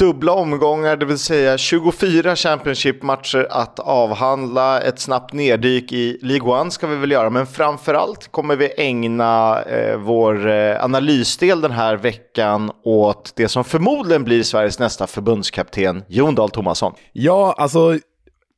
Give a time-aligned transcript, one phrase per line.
[0.00, 4.80] dubbla omgångar, det vill säga 24 Championship-matcher att avhandla.
[4.80, 9.62] Ett snabbt neddyk i League One ska vi väl göra, men framförallt kommer vi ägna
[9.62, 16.04] eh, vår eh, analysdel den här veckan åt det som förmodligen blir Sveriges nästa förbundskapten,
[16.08, 16.92] Jon Dahl Tomasson.
[17.12, 17.98] Ja, alltså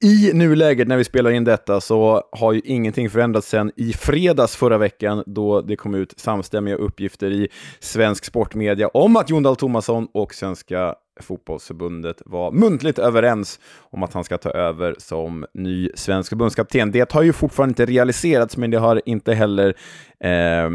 [0.03, 4.57] i nuläget när vi spelar in detta så har ju ingenting förändrats sedan i fredags
[4.57, 7.49] förra veckan då det kom ut samstämmiga uppgifter i
[7.81, 14.13] svensk sportmedia om att Jon Dahl Tomasson och Svenska fotbollsförbundet var muntligt överens om att
[14.13, 16.91] han ska ta över som ny svensk förbundskapten.
[16.91, 19.75] Det har ju fortfarande inte realiserats, men det har inte heller
[20.25, 20.33] eh,
[20.63, 20.71] Eh,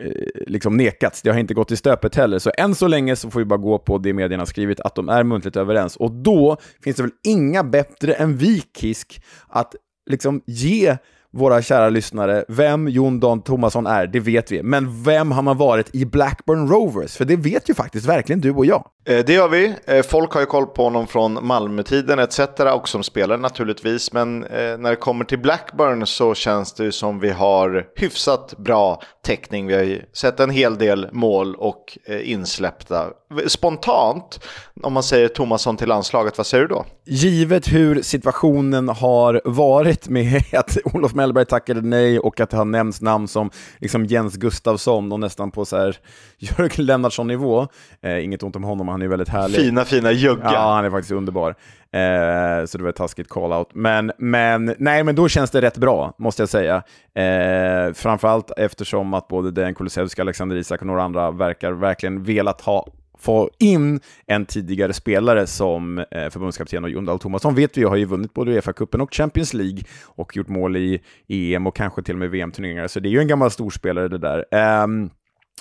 [0.00, 0.12] Eh,
[0.46, 1.22] liksom nekats.
[1.22, 2.38] Det har inte gått i stöpet heller.
[2.38, 5.08] Så än så länge så får vi bara gå på det medierna skrivit, att de
[5.08, 5.96] är muntligt överens.
[5.96, 9.74] Och då finns det väl inga bättre än vi, Kisk, att
[10.10, 10.96] liksom ge
[11.32, 14.62] våra kära lyssnare, vem Jon Don Tomasson är, det vet vi.
[14.62, 17.16] Men vem har man varit i Blackburn Rovers?
[17.16, 18.84] För det vet ju faktiskt verkligen du och jag.
[19.04, 19.74] Eh, det gör vi.
[19.86, 22.40] Eh, folk har ju koll på honom från Malmötiden etc.
[22.74, 24.12] och som spelare naturligtvis.
[24.12, 29.02] Men eh, när det kommer till Blackburn så känns det som vi har hyfsat bra
[29.26, 29.66] täckning.
[29.66, 33.06] Vi har ju sett en hel del mål och insläppta.
[33.46, 34.40] Spontant,
[34.82, 36.84] om man säger Tomasson till landslaget, vad säger du då?
[37.06, 42.64] Givet hur situationen har varit med att Olof Mellberg tackade nej och att det har
[42.64, 45.96] nämnts namn som liksom Jens Gustafsson och nästan på så här
[46.38, 47.68] Jörgen Lennartsson-nivå.
[48.02, 49.60] Eh, inget ont om honom, han är väldigt härlig.
[49.60, 50.50] Fina, fina jugga.
[50.52, 51.54] Ja, han är faktiskt underbar.
[51.92, 53.68] Eh, så det var ett taskigt call-out.
[53.74, 56.82] Men, men, nej, men då känns det rätt bra, måste jag säga.
[57.14, 62.60] Eh, framförallt eftersom att både Dejan Kulusevski, Alexander Isak och några andra verkar verkligen velat
[62.60, 62.86] ha
[63.20, 67.96] få in en tidigare spelare som eh, förbundskapten och Jon Dahl Tomasson vet vi har
[67.96, 72.14] ju vunnit både Uefa-cupen och Champions League och gjort mål i EM och kanske till
[72.14, 74.44] och med VM-turneringar, så det är ju en gammal storspelare det där.
[74.84, 75.10] Um,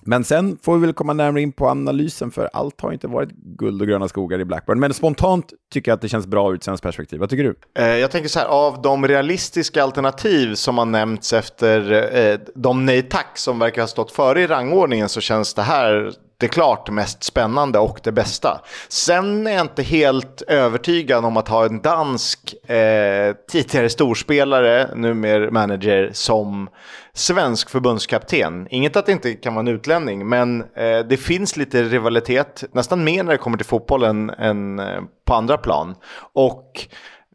[0.02, 3.30] men sen får vi väl komma närmare in på analysen, för allt har inte varit
[3.32, 4.80] guld och gröna skogar i Blackburn.
[4.80, 7.20] Men spontant tycker jag att det känns bra ur ett svenskt perspektiv.
[7.20, 7.56] Vad tycker du?
[7.84, 12.86] Eh, jag tänker så här, av de realistiska alternativ som har nämnts efter eh, de
[12.86, 16.14] nej tack som verkar ha stått före i rangordningen så känns det här
[16.48, 18.62] klart mest spännande och det bästa.
[18.88, 25.52] Sen är jag inte helt övertygad om att ha en dansk eh, tidigare storspelare, numera
[25.52, 26.70] manager, som
[27.14, 28.68] svensk förbundskapten.
[28.70, 33.04] Inget att det inte kan vara en utlänning, men eh, det finns lite rivalitet, nästan
[33.04, 35.96] mer när det kommer till fotbollen än eh, på andra plan.
[36.34, 36.88] Och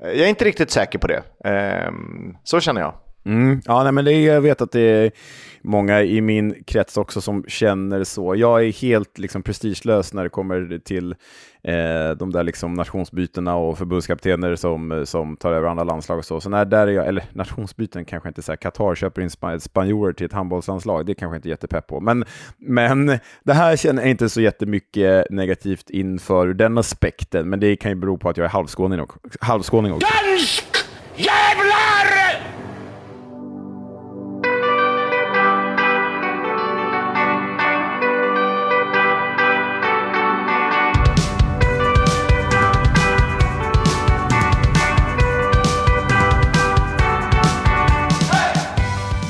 [0.03, 1.22] eh, jag är inte riktigt säker på det.
[1.44, 2.94] Ehm, så känner jag.
[3.27, 5.11] Mm, ja, nej, men det, jag vet att det är
[5.62, 8.37] många i min krets också som känner så.
[8.37, 11.15] Jag är helt liksom, prestigelös när det kommer till
[11.62, 16.41] eh, de där liksom, nationsbytena och förbundskaptener som, som tar över andra landslag och så.
[16.41, 20.27] Så när där är jag, eller nationsbyten kanske inte så Qatar köper in spanjorer till
[20.27, 22.01] ett handbollslandslag, det kanske inte är jättepepp på.
[22.01, 22.25] Men,
[22.56, 27.91] men det här känner jag inte så jättemycket negativt inför den aspekten, men det kan
[27.91, 30.09] ju bero på att jag är halvskåning, och, halvskåning också.
[30.25, 30.65] Dansk
[31.17, 31.44] Yeah!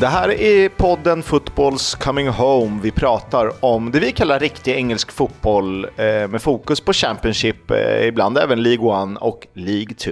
[0.05, 2.81] Det här är podden Footballs Coming Home.
[2.83, 8.07] Vi pratar om det vi kallar riktig engelsk fotboll eh, med fokus på Championship, eh,
[8.07, 10.11] ibland även League 1 och League 2.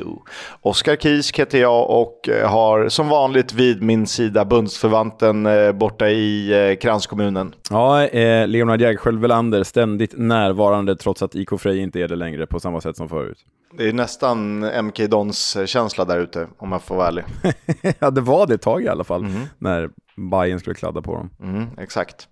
[0.61, 5.49] Oskar Kisk heter jag och eh, har som vanligt vid min sida bundsförvanten
[5.79, 7.55] borta i kranskommunen.
[7.71, 12.47] Ja, eh, Leonard Jägerskiöld Welander, ständigt närvarande trots att IK Frej inte är det längre
[12.47, 13.39] på samma sätt som förut.
[13.79, 17.25] Det är nästan MK Dons känsla där ute, om jag får vara ärlig.
[17.99, 19.43] ja, det var det ett tag i alla fall, mm.
[19.59, 19.82] när
[20.17, 21.31] Bayern skulle kladda på dem.
[21.43, 22.29] Mm, exakt.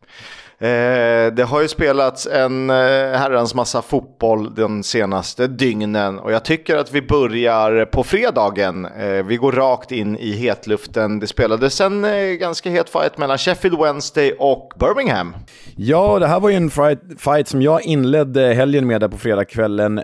[0.58, 2.76] Eh, det har ju spelats en eh,
[3.18, 8.84] herrans massa fotboll de senaste dygnen och jag tycker att vi börjar på fredagen.
[8.84, 11.20] Eh, vi går rakt in i hetluften.
[11.20, 15.36] Det spelades en eh, ganska het fight mellan Sheffield Wednesday och Birmingham.
[15.76, 19.19] Ja, det här var ju en fight, fight som jag inledde helgen med där på
[19.19, 20.02] fredagskvällen.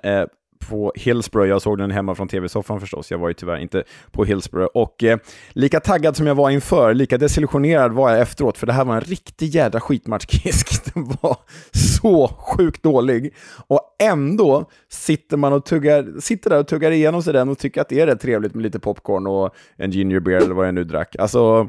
[0.68, 1.48] På Hillsborough.
[1.48, 3.10] Jag såg den hemma från tv-soffan förstås.
[3.10, 4.70] Jag var ju tyvärr inte på Hillsborough.
[4.74, 5.18] Och eh,
[5.50, 8.94] lika taggad som jag var inför, lika desillusionerad var jag efteråt, för det här var
[8.94, 10.94] en riktig jädra skitmatch, Kisk.
[10.94, 11.36] Den var
[11.72, 13.34] så sjukt dålig.
[13.66, 17.80] Och ändå sitter man och tuggar, sitter där och tuggar igenom sig den och tycker
[17.80, 20.74] att det är rätt trevligt med lite popcorn och en ginger beer eller vad jag
[20.74, 21.16] nu drack.
[21.18, 21.68] Alltså,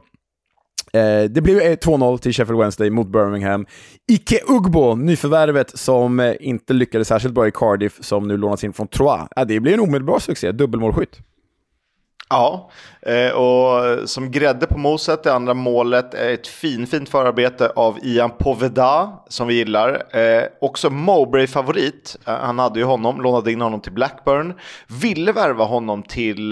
[0.93, 3.65] Eh, det blev 2-0 eh, till Sheffield Wednesday mot Birmingham.
[4.11, 8.73] Ike Ugbo, nyförvärvet som eh, inte lyckades särskilt bra i Cardiff, som nu lånas in
[8.73, 9.27] från Troyes.
[9.47, 11.19] det blir en omedelbar succé, dubbelmålskytt.
[12.29, 12.69] Ja,
[13.01, 17.99] eh, och som grädde på moset, det andra målet är ett fin, fint förarbete av
[18.03, 20.17] Ian Poveda som vi gillar.
[20.17, 22.17] Eh, också Mowbray-favorit.
[22.25, 24.53] Eh, han hade ju honom, lånade in honom till Blackburn.
[25.01, 26.49] Ville värva honom till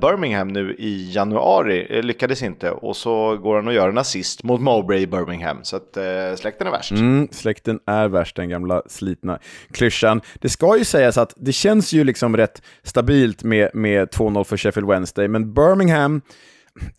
[0.00, 2.70] Birmingham nu i januari, lyckades inte.
[2.70, 5.58] Och så går han och gör en assist mot Mowbray i Birmingham.
[5.62, 5.98] Så att
[6.38, 6.90] släkten är värst.
[6.90, 9.38] Mm, släkten är värst, den gamla slitna
[9.72, 10.20] klyschan.
[10.34, 14.56] Det ska ju sägas att det känns ju liksom rätt stabilt med, med 2-0 för
[14.56, 16.20] Sheffield Wednesday dig, men Birmingham,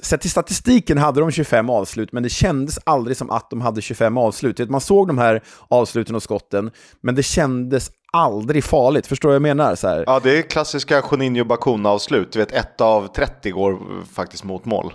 [0.01, 3.81] sett till statistiken hade de 25 avslut, men det kändes aldrig som att de hade
[3.81, 4.69] 25 avslut.
[4.69, 6.71] Man såg de här avsluten och skotten,
[7.01, 9.07] men det kändes aldrig farligt.
[9.07, 9.75] Förstår du vad jag menar?
[9.75, 10.03] Så här.
[10.07, 12.31] Ja, det är klassiska Juninho-Bakuna-avslut.
[12.31, 13.79] Du vet, ett av 30 går
[14.13, 14.93] faktiskt mot mål.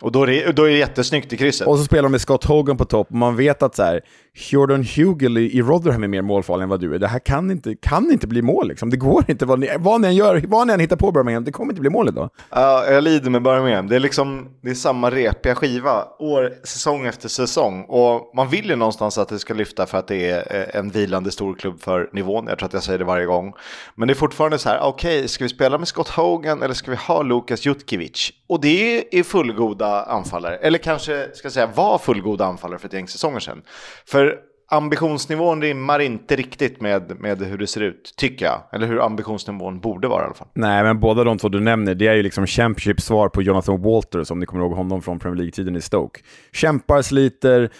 [0.00, 1.66] Och då är, det, då är det jättesnyggt i krysset.
[1.66, 4.00] Och så spelar de med Scott Hogan på topp och man vet att så här,
[4.34, 6.98] Jordan Hugel i Rotherham är mer målfarlig än vad du är.
[6.98, 8.90] Det här kan inte, kan inte bli mål liksom.
[8.90, 9.46] Det går inte.
[9.46, 11.80] Vad ni, vad ni än gör, vad ni än hittar på Birmingham, det kommer inte
[11.80, 12.30] bli mål idag.
[12.50, 13.88] Ja, uh, jag lider med Birmingham.
[13.88, 17.84] Det är liksom, det är samma repiga skiva, år, säsong efter säsong.
[17.88, 20.90] Och man vill ju någonstans att det ska lyfta för att det är eh, en
[20.90, 22.46] vilande storklubb för nivån.
[22.48, 23.52] Jag tror att jag säger det varje gång.
[23.94, 26.74] Men det är fortfarande så här, okej, okay, ska vi spela med Scott Hogan eller
[26.74, 28.30] ska vi ha Lukas Jutkiewicz?
[28.48, 32.92] Och det är fullgoda anfallare, eller kanske ska jag säga var fullgoda anfallare för ett
[32.92, 33.62] gäng säsonger sedan.
[34.06, 34.38] För
[34.70, 38.62] ambitionsnivån rimmar inte riktigt med, med hur det ser ut, tycker jag.
[38.72, 40.48] Eller hur ambitionsnivån borde vara i alla fall.
[40.54, 44.30] Nej, men båda de två du nämner, det är ju liksom Championship-svar på Jonathan Walters,
[44.30, 46.20] om ni kommer ihåg honom från Premier League-tiden i Stoke.
[46.52, 47.70] Kämpar, sliter,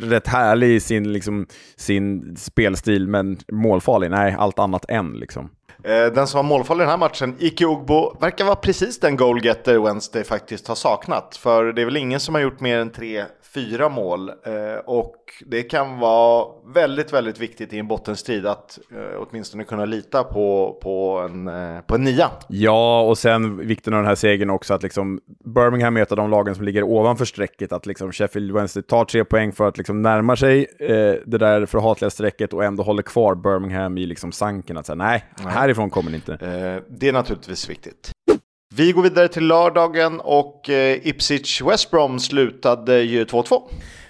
[0.00, 1.46] rätt härlig i sin, liksom,
[1.76, 4.10] sin spelstil, men målfarlig?
[4.10, 5.50] Nej, allt annat än liksom.
[5.84, 9.16] Eh, den som var målfarlig i den här matchen, Ike Ogbo, verkar vara precis den
[9.16, 11.36] goalgetter Wednesday faktiskt har saknat.
[11.36, 14.28] För det är väl ingen som har gjort mer än tre fyra mål.
[14.28, 15.16] Eh, och
[15.46, 20.78] det kan vara väldigt, väldigt viktigt i en bottenstrid att eh, åtminstone kunna lita på,
[20.82, 22.30] på, en, eh, på en nia.
[22.48, 26.54] Ja, och sen vikten av den här segern också att liksom Birmingham av de lagen
[26.54, 27.72] som ligger ovanför strecket.
[27.72, 31.66] Att liksom Sheffield Wednesday tar tre poäng för att liksom närma sig eh, det där
[31.66, 34.76] förhatliga strecket och ändå håller kvar Birmingham i liksom sanken.
[34.76, 35.52] Att säga nej, nej.
[35.52, 36.32] härifrån kommer det inte.
[36.32, 38.10] Eh, det är naturligtvis viktigt.
[38.76, 43.62] Vi går vidare till lördagen och eh, Ipswich West Brom slutade ju 2-2.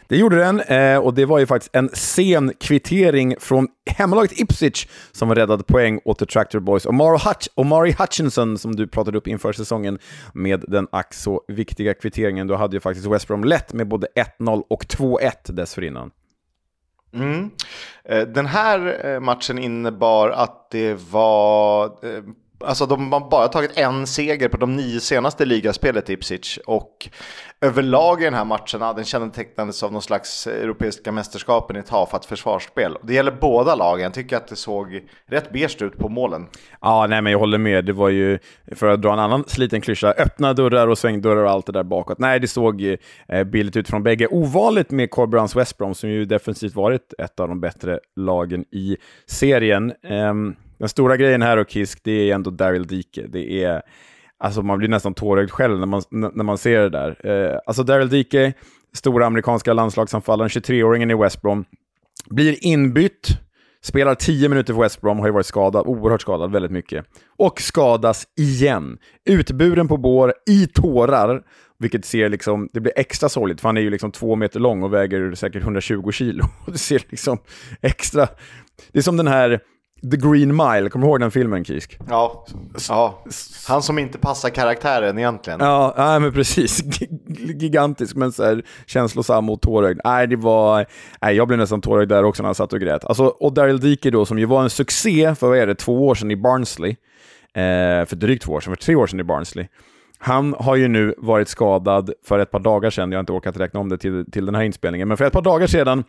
[0.09, 4.87] Det gjorde den, eh, och det var ju faktiskt en sen kvittering från hemmalaget Ipswich
[5.12, 6.87] som räddade poäng åt The Tractor Boys.
[6.87, 9.99] Omari, Hutch Omari Hutchinson, som du pratade upp inför säsongen,
[10.35, 12.47] med den ack så viktiga kvitteringen.
[12.47, 14.06] Då hade ju faktiskt West Brom lätt med både
[14.39, 16.11] 1-0 och 2-1 dessförinnan.
[17.15, 17.51] Mm.
[18.05, 21.87] Eh, den här eh, matchen innebar att det var
[22.65, 26.35] Alltså de har bara tagit en seger på de nio senaste ligaspelet Ipsic.
[26.35, 27.09] Ipswich och
[27.61, 32.97] överlag i den här matchen, den kännetecknades av någon slags europeiska mästerskapen i tafatt försvarsspel.
[33.03, 36.47] Det gäller båda lagen, jag tycker att det såg rätt beige ut på målen.
[36.81, 37.85] Ja, nej men jag håller med.
[37.85, 38.39] Det var ju,
[38.73, 41.83] för att dra en annan sliten klyscha, öppna dörrar och svängdörrar och allt det där
[41.83, 42.19] bakåt.
[42.19, 42.97] Nej, det såg
[43.29, 44.27] eh, billigt ut från bägge.
[44.27, 48.97] Ovanligt med Corberans West Brom som ju defensivt varit ett av de bättre lagen i
[49.27, 49.93] serien.
[50.11, 53.26] Um, den stora grejen här och Kisk, det är ändå Daryl Dike.
[53.29, 53.82] Det är,
[54.38, 57.26] alltså man blir nästan tårögd själv när man, när man ser det där.
[57.26, 58.53] Eh, alltså Daryl Dike,
[58.93, 61.65] stora amerikanska landslagsanfallaren, 23-åringen i West Brom,
[62.31, 63.29] blir inbytt,
[63.82, 67.06] spelar 10 minuter för West Brom, har ju varit skadad, oerhört skadad väldigt mycket,
[67.37, 68.99] och skadas igen.
[69.25, 71.43] Utburen på bår, i tårar,
[71.79, 74.82] vilket ser liksom, det blir extra sorgligt, för han är ju liksom två meter lång
[74.82, 76.44] och väger säkert 120 kilo.
[76.67, 77.38] det ser liksom
[77.81, 78.29] extra...
[78.93, 79.61] Det är som den här
[80.11, 81.99] The Green Mile, kommer du ihåg den filmen Kisk?
[82.08, 82.46] Ja,
[82.88, 83.25] ja.
[83.69, 85.60] han som inte passar karaktären egentligen.
[85.60, 86.82] Ja, nej, men precis.
[87.60, 90.01] Gigantisk men så här, känslosam och tårögd.
[90.05, 90.86] Nej, det var...
[91.22, 93.05] Nej, jag blev nästan tårögd där också när han satt och grät.
[93.05, 96.06] Alltså, och Daryl Dickey då, som ju var en succé för, vad är det, två
[96.06, 96.91] år sedan i Barnsley.
[97.55, 99.67] Eh, för drygt två år sedan, för tre år sedan i Barnsley.
[100.19, 103.56] Han har ju nu varit skadad för ett par dagar sedan, jag har inte orkat
[103.56, 106.05] räkna om det till, till den här inspelningen, men för ett par dagar sedan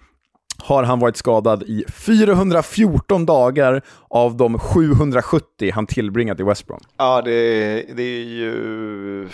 [0.57, 6.79] har han varit skadad i 414 dagar av de 770 han tillbringat i West Brom.
[6.97, 7.31] Ja, det,
[7.95, 9.29] det är ju...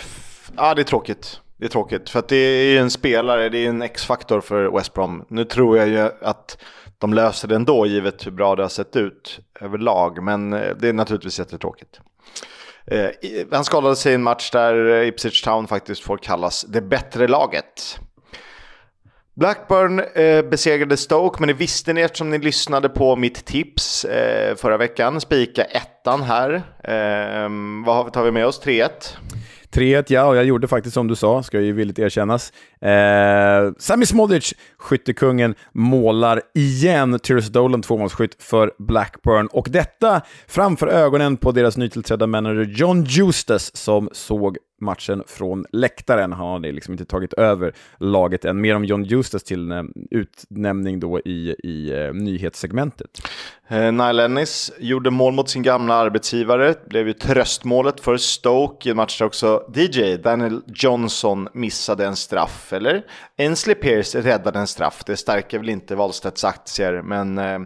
[0.57, 1.41] Ja, det är tråkigt.
[1.57, 4.93] Det är tråkigt, för att det är en spelare, det är en X-faktor för West
[4.93, 5.25] Brom.
[5.27, 6.57] Nu tror jag ju att
[6.97, 10.89] de löser det ändå, givet hur bra det har sett ut överlag, men eh, det
[10.89, 11.99] är naturligtvis jättetråkigt.
[12.85, 13.09] Eh,
[13.51, 17.27] han skadade sig i en match där eh, Ipswich Town faktiskt får kallas det bättre
[17.27, 17.99] laget.
[19.35, 24.55] Blackburn eh, besegrade Stoke, men det visste ni eftersom ni lyssnade på mitt tips eh,
[24.55, 25.21] förra veckan.
[25.21, 26.53] Spika ettan här.
[26.83, 27.49] Eh,
[27.85, 28.61] vad tar vi med oss?
[28.65, 28.89] 3-1?
[29.71, 32.53] 3-1 ja, och jag gjorde faktiskt som du sa, ska ju villigt erkännas.
[32.81, 37.19] Eh, Sami Smodic, skyttekungen, målar igen.
[37.19, 39.47] Tyrus Dolan tvåmålsskytt för Blackburn.
[39.47, 46.33] Och detta framför ögonen på deras nytillträdda manager John Justus som såg matchen från läktaren.
[46.33, 48.61] Han hade liksom inte tagit över laget än.
[48.61, 53.21] Mer om John Justus till eh, utnämning då i, i eh, nyhetssegmentet.
[53.67, 58.91] Eh, Nile Ennis gjorde mål mot sin gamla arbetsgivare, blev ju tröstmålet för Stoke i
[58.91, 63.03] en match där också DJ Daniel Johnson missade en straff, eller
[63.37, 65.03] Ensley Pierce räddade en straff.
[65.05, 67.59] Det stärker väl inte Wahlstedts aktier, men eh,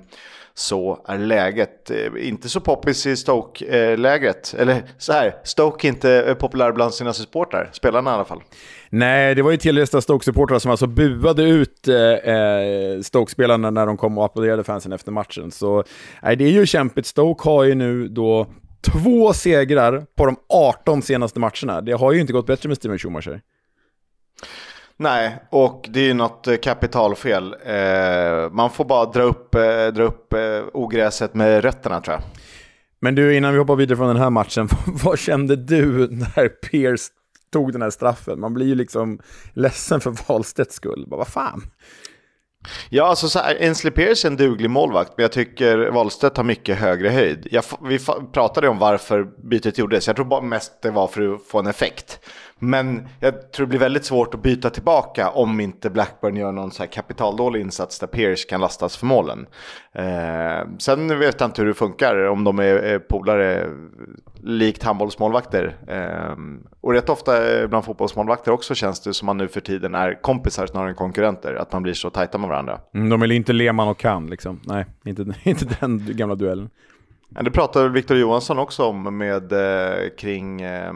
[0.57, 1.91] så är läget.
[1.91, 4.55] Eh, inte så poppis i Stoke-lägret.
[4.57, 8.41] Eller så här, Stoke är inte eh, populär bland sina supportrar, spelarna i alla fall.
[8.89, 13.97] Nej, det var ju tillresta Stoke-supportrar som alltså buade ut eh, eh, Stoke-spelarna när de
[13.97, 15.51] kom och applåderade fansen efter matchen.
[15.51, 15.83] Så
[16.23, 17.07] nej, det är ju kämpigt.
[17.07, 18.47] Stoke har ju nu då
[18.81, 21.81] två segrar på de 18 senaste matcherna.
[21.81, 23.41] Det har ju inte gått bättre med Steven Schumacher.
[24.97, 27.55] Nej, och det är ju något eh, kapitalfel.
[27.65, 32.23] Eh, man får bara dra upp, eh, dra upp eh, ogräset med rötterna tror jag.
[32.99, 34.69] Men du, innan vi hoppar vidare från den här matchen,
[35.03, 37.07] vad kände du när Pierce
[37.51, 38.39] tog den här straffen?
[38.39, 39.19] Man blir ju liksom
[39.53, 41.05] ledsen för Wahlstedts skull.
[41.07, 41.61] Bara, vad fan?
[42.89, 46.43] Ja, alltså så här, Ainsley Pierce är en duglig målvakt, men jag tycker Wahlstedt har
[46.43, 47.47] mycket högre höjd.
[47.51, 47.99] Jag, vi
[48.33, 50.07] pratade om varför bytet gjordes.
[50.07, 52.19] Jag tror bara mest det var för att få en effekt.
[52.59, 56.71] Men jag tror det blir väldigt svårt att byta tillbaka om inte Blackburn gör någon
[56.71, 59.47] så här kapitaldålig insats där Pierce kan lastas för målen.
[59.93, 63.69] Eh, sen vet jag inte hur det funkar, om de är, polare
[64.43, 65.75] likt handbollsmålvakter.
[65.87, 66.35] Eh,
[66.81, 70.65] och rätt ofta bland fotbollsmålvakter också känns det som man nu för tiden är kompisar
[70.67, 72.79] snarare än konkurrenter, att man blir så tajta med varandra.
[72.93, 74.59] Mm, de är inte Lehmann och kan liksom.
[74.63, 76.69] Nej, inte, inte den gamla duellen.
[77.29, 80.93] Det pratade Victor Johansson också om med, eh, kring eh,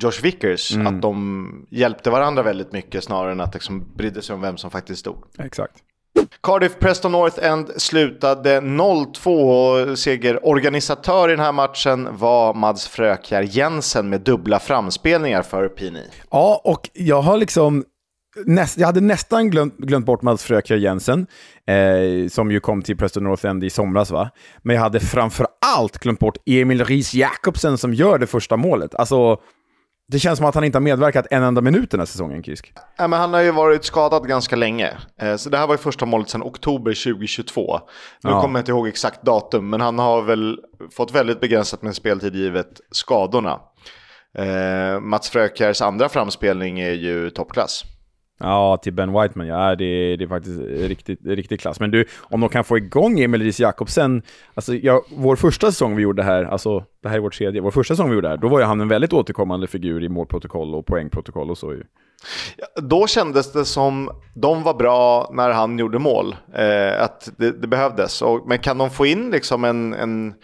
[0.00, 0.74] Josh Vickers.
[0.74, 0.86] Mm.
[0.86, 4.70] Att de hjälpte varandra väldigt mycket snarare än att liksom brydde sig om vem som
[4.70, 5.16] faktiskt stod.
[5.38, 5.74] Exakt.
[6.42, 14.08] Cardiff Preston North End slutade 0-2 segerorganisatör i den här matchen var Mads Frökjär Jensen
[14.08, 16.06] med dubbla framspelningar för Pini.
[16.30, 17.84] Ja, och jag har liksom
[18.46, 21.26] Näst, jag hade nästan glömt, glömt bort Mats Frökjär Jensen,
[21.66, 24.10] eh, som ju kom till Preston North End i somras.
[24.10, 24.30] Va?
[24.62, 25.46] Men jag hade framför
[25.76, 28.94] allt glömt bort Emil Ries Jakobsen som gör det första målet.
[28.94, 29.40] Alltså,
[30.12, 32.72] det känns som att han inte har medverkat en enda minut den här säsongen, Kisk.
[32.98, 34.90] Ja, men han har ju varit skadad ganska länge.
[35.20, 37.80] Eh, så det här var ju första målet sedan oktober 2022.
[38.22, 38.40] Nu ja.
[38.40, 40.58] kommer jag inte ihåg exakt datum, men han har väl
[40.96, 43.60] fått väldigt begränsat med speltid givet skadorna.
[44.38, 47.84] Eh, Mats Frökjärs andra framspelning är ju toppklass.
[48.42, 49.70] Ja, till Ben Whiteman, ja.
[49.70, 51.80] Äh, det är, det är faktiskt riktigt, riktigt klass.
[51.80, 54.22] Men du, om de kan få igång Emil Ries Jakobsen,
[54.54, 57.70] alltså ja, vår första säsong vi gjorde här, alltså det här är vårt tredje, vår
[57.70, 60.74] första säsong vi gjorde här, då var ju han en väldigt återkommande figur i målprotokoll
[60.74, 61.82] och poängprotokoll och så ju.
[62.82, 67.68] Då kändes det som de var bra när han gjorde mål, eh, att det, det
[67.68, 68.22] behövdes.
[68.22, 70.34] Och, men kan de få in liksom en, en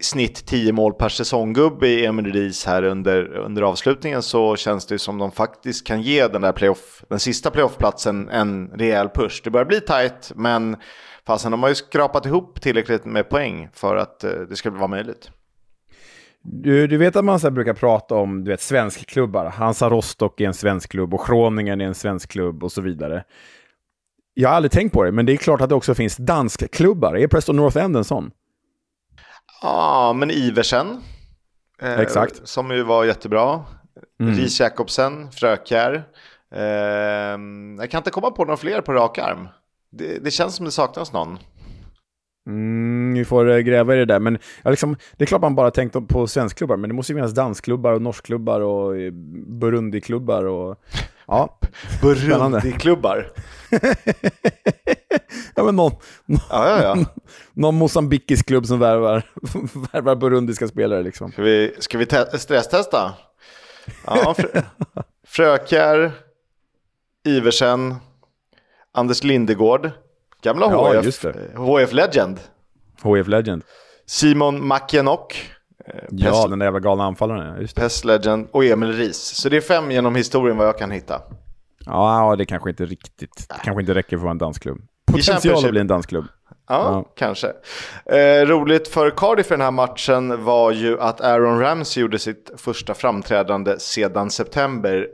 [0.00, 4.98] snitt 10 mål per säsonggubbe i Emil Ries här under, under avslutningen så känns det
[4.98, 9.40] som de faktiskt kan ge den där playoff, den sista playoffplatsen en rejäl push.
[9.44, 10.76] Det börjar bli tajt men
[11.26, 14.88] fasen de har ju skrapat ihop tillräckligt med poäng för att eh, det ska vara
[14.88, 15.30] möjligt.
[16.42, 19.46] Du, du vet att man så brukar prata om du vet, svenskklubbar.
[19.46, 23.24] Hansa Rostock är en svensk klubb och Groningen är en svensk klubb och så vidare.
[24.34, 27.16] Jag har aldrig tänkt på det, men det är klart att det också finns danskklubbar.
[27.16, 28.30] Är Preston North End en sån?
[29.66, 31.02] Ja, men Iversen.
[31.82, 32.48] Eh, Exakt.
[32.48, 33.64] Som ju var jättebra.
[34.20, 34.34] Mm.
[34.34, 36.04] Ries Jakobsen, Frökjär.
[36.54, 36.62] Eh,
[37.78, 39.48] jag kan inte komma på några fler på rak arm.
[39.90, 41.38] Det, det känns som det saknas någon.
[42.46, 44.20] Mm, vi får eh, gräva i det där.
[44.20, 47.16] Men ja, liksom, det är klart man bara tänkt på svenskklubbar, men det måste ju
[47.18, 49.12] finnas dansklubbar och norskklubbar och eh,
[49.46, 50.76] Burundi-klubbar och...
[51.26, 51.58] Ja,
[52.02, 53.26] Burundi-klubbar?
[55.54, 55.92] ja, men någon,
[56.26, 57.04] ja, ja, ja.
[57.52, 59.22] någon mosambikisk klubb som värvar,
[59.92, 61.02] värvar burundiska spelare.
[61.02, 61.32] Liksom.
[61.32, 62.06] Ska vi, ska vi
[62.38, 63.14] stresstesta?
[64.06, 64.46] Ja, fr
[65.26, 66.12] Frökär,
[67.24, 67.94] Iversen,
[68.92, 69.90] Anders Lindegård,
[70.42, 71.24] gamla ja, HF,
[71.56, 72.40] HF Legend.
[73.02, 73.62] HF Legend.
[74.06, 75.50] Simon Makienok.
[75.86, 77.60] Eh, ja, den där jävla galna anfallaren.
[77.60, 79.16] Just Pest Legend och Emil Ries.
[79.16, 81.22] Så det är fem genom historien vad jag kan hitta.
[81.86, 84.78] Ja, det kanske inte riktigt, det kanske inte räcker för en dansklubb.
[85.06, 86.24] Potential att bli en dansklubb.
[86.50, 87.52] Ja, ja, kanske.
[88.06, 92.50] Eh, roligt för Cardiff i den här matchen var ju att Aaron Ramsey gjorde sitt
[92.56, 95.08] första framträdande sedan september.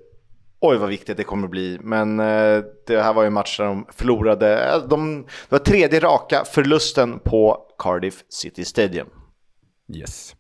[0.60, 3.64] Oj vad viktigt det kommer bli, men eh, det här var ju en match där
[3.64, 4.64] de förlorade.
[4.64, 9.06] Eh, de, det var tredje raka förlusten på Cardiff City Stadium.
[9.94, 10.34] Yes.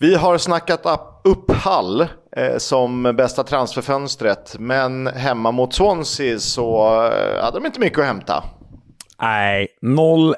[0.00, 0.86] Vi har snackat
[1.24, 7.80] upp Hall eh, som bästa transferfönstret, men hemma mot Swansea så eh, hade de inte
[7.80, 8.44] mycket att hämta.
[9.22, 10.34] Nej, 0-1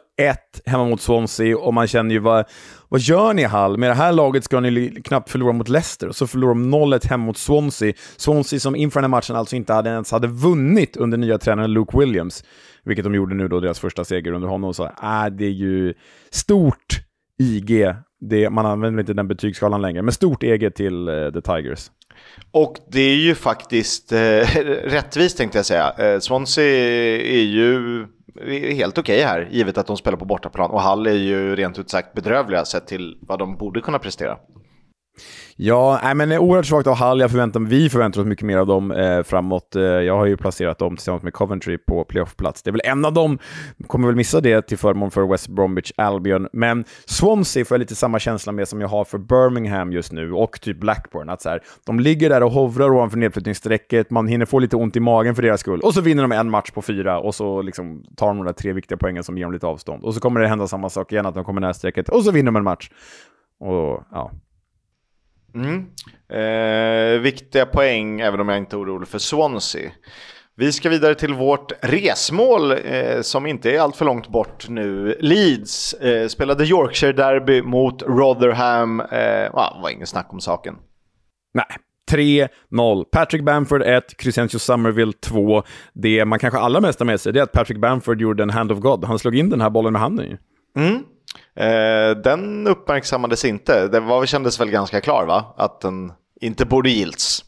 [0.67, 2.45] hemma mot Swansea och man känner ju vad,
[2.89, 3.77] vad gör ni Hall?
[3.77, 7.09] Med det här laget ska ni knappt förlora mot Leicester och så förlorar de 0-1
[7.09, 7.93] hemma mot Swansea.
[8.17, 11.73] Swansea som inför den här matchen alltså inte hade, ens hade vunnit under nya tränaren
[11.73, 12.45] Luke Williams,
[12.85, 14.75] vilket de gjorde nu då, deras första seger under honom.
[14.75, 15.95] Så äh, det är ju
[16.31, 17.01] stort
[17.39, 17.95] IG.
[18.21, 21.91] Det, man använder inte den betygsskalan längre, men stort eget till eh, The Tigers.
[22.51, 24.19] Och det är ju faktiskt eh,
[24.85, 25.93] rättvist tänkte jag säga.
[25.99, 26.65] Eh, Swansea
[27.19, 28.07] är ju
[28.75, 30.71] helt okej okay här, givet att de spelar på bortaplan.
[30.71, 34.39] Och Hall är ju rent ut sagt bedrövliga sett till vad de borde kunna prestera.
[35.57, 37.21] Ja, nej, men oerhört svagt av Hall.
[37.21, 39.77] Jag förväntar, vi förväntar oss mycket mer av dem eh, framåt.
[39.77, 42.63] Eh, jag har ju placerat dem tillsammans med Coventry på playoffplats.
[42.63, 43.39] Det är väl en av dem,
[43.87, 46.49] kommer väl missa det till förmån för West Bromwich Albion.
[46.53, 50.33] Men Swansea får jag lite samma känsla med som jag har för Birmingham just nu
[50.33, 51.29] och typ Blackburn.
[51.29, 54.97] Att så här, de ligger där och hovrar ovanför nedflyttningsstrecket, man hinner få lite ont
[54.97, 55.81] i magen för deras skull.
[55.81, 58.53] Och så vinner de en match på fyra och så liksom tar de de där
[58.53, 60.05] tre viktiga poängen som ger dem lite avstånd.
[60.05, 62.31] Och så kommer det hända samma sak igen, att de kommer nära strecket och så
[62.31, 62.91] vinner de en match.
[63.61, 64.31] Och ja,
[65.55, 65.87] Mm.
[66.33, 69.91] Eh, viktiga poäng, även om jag inte är orolig för Swansea.
[70.57, 75.17] Vi ska vidare till vårt resmål eh, som inte är allt för långt bort nu.
[75.21, 79.01] Leeds eh, spelade Yorkshire Derby mot Rotherham.
[79.01, 80.75] Eh, ah, var ingen snack om saken.
[81.55, 81.67] Nej,
[82.71, 83.05] 3-0.
[83.05, 85.63] Patrick Bamford 1, Crescencio Somerville 2.
[85.93, 88.73] Det man kanske allra mest har med sig är att Patrick Bamford gjorde en hand
[88.73, 89.05] of God.
[89.05, 90.39] Han slog in den här bollen med handen
[90.77, 91.03] Mm.
[91.55, 93.89] Eh, den uppmärksammades inte.
[93.89, 95.55] Det var, kändes väl ganska klar va?
[95.57, 97.45] Att den inte borde gilts.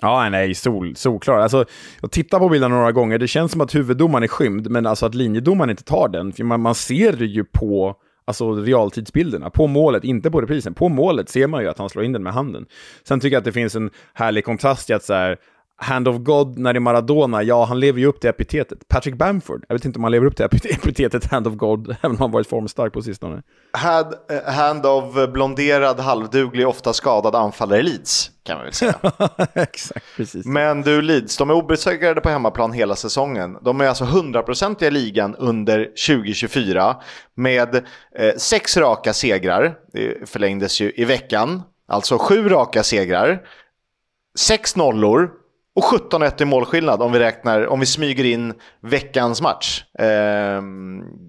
[0.00, 1.38] Ja, nej, sol, solklar.
[1.38, 1.64] Alltså,
[2.00, 5.06] jag tittar på bilden några gånger, det känns som att huvuddomaren är skymd, men alltså
[5.06, 9.66] att linjedomaren inte tar den, för man, man ser det ju på alltså, realtidsbilderna, på
[9.66, 10.74] målet, inte på reprisen.
[10.74, 12.66] På målet ser man ju att han slår in den med handen.
[13.08, 15.36] Sen tycker jag att det finns en härlig kontrast i att så här,
[15.76, 18.88] Hand of God när det är Maradona, ja, han lever ju upp till epitetet.
[18.88, 22.10] Patrick Bamford, jag vet inte om han lever upp till epitetet Hand of God, även
[22.10, 23.42] om han varit formstark på sistone.
[23.72, 28.94] Had, uh, hand of blonderad, halvduglig, ofta skadad anfallare Leeds, kan man väl säga.
[29.54, 30.46] Exakt, precis.
[30.46, 33.58] Men du, Leeds, de är obesegrade på hemmaplan hela säsongen.
[33.62, 36.96] De är alltså hundraprocentiga i ligan under 2024
[37.34, 39.74] med eh, sex raka segrar.
[39.92, 41.62] Det förlängdes ju i veckan.
[41.88, 43.42] Alltså sju raka segrar,
[44.38, 45.41] sex nollor
[45.74, 49.84] och 17-1 i målskillnad om vi räknar, om vi smyger in veckans match.
[49.98, 50.62] Eh,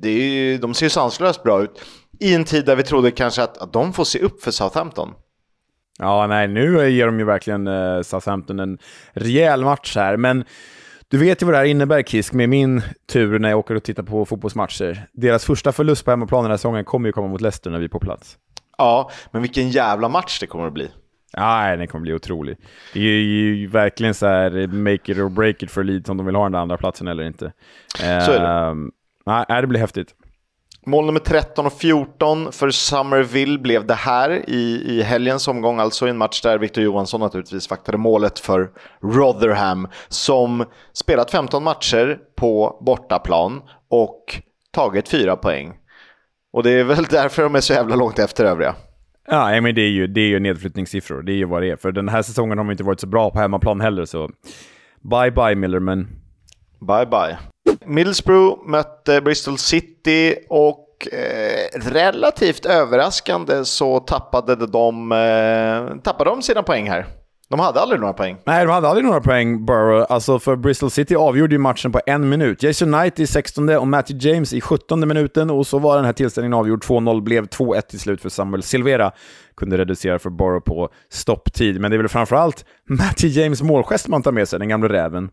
[0.02, 1.82] det är, de ser ju sanslöst bra ut.
[2.20, 5.10] I en tid där vi trodde kanske att, att de får se upp för Southampton.
[6.00, 8.78] Ja, nej, nu ger de ju verkligen eh, Southampton en
[9.14, 10.46] rejäl match här, men
[11.08, 13.84] du vet ju vad det här innebär, Kisk, med min tur när jag åker och
[13.84, 15.08] tittar på fotbollsmatcher.
[15.14, 17.86] Deras första förlust på hemmaplan den här säsongen kommer ju komma mot Leicester när vi
[17.86, 18.38] är på plats.
[18.78, 20.92] Ja, men vilken jävla match det kommer att bli.
[21.38, 22.58] Nej, den kommer bli otrolig.
[22.94, 26.26] Det är ju verkligen så här make it or break it för Leeds om de
[26.26, 27.52] vill ha den andra platsen eller inte.
[27.98, 28.72] Så är det.
[28.72, 30.16] Uh, nej, det blir häftigt.
[30.86, 36.08] Mål nummer 13 och 14 för Summerville blev det här i, i helgens omgång, alltså
[36.08, 38.70] i en match där Victor Johansson naturligtvis vaktade målet för
[39.02, 44.42] Rotherham som spelat 15 matcher på bortaplan och
[44.72, 45.74] tagit fyra poäng.
[46.54, 48.76] Och det är väl därför de är så jävla långt efter övriga.
[49.28, 51.22] Ja, men det är ju, det är ju nedflyttningssiffror.
[51.22, 51.76] Det är ju vad det är.
[51.76, 54.30] För den här säsongen har de inte varit så bra på hemmaplan heller, så
[55.02, 56.08] bye bye Millerman.
[56.80, 57.38] Bye bye.
[57.86, 66.64] Middlesbrough mötte Bristol City och eh, relativt överraskande så tappade de, eh, tappade de sina
[66.64, 67.06] poäng här.
[67.54, 68.38] De hade aldrig några poäng.
[68.44, 70.06] Nej, de hade aldrig några poäng, Borough.
[70.10, 72.64] Alltså för Bristol City avgjorde ju matchen på en minut.
[72.64, 76.14] Jason Knight i 16 och Matty James i 17 minuten och så var den här
[76.14, 76.84] tillställningen avgjord.
[76.84, 79.12] 2-0 blev 2-1 till slut för Samuel Silvera.
[79.58, 84.24] Kunde reducera för Borough på stopptid, men det är väl framförallt Matty James målgest man
[84.24, 85.30] tar med sig, den gamla räven.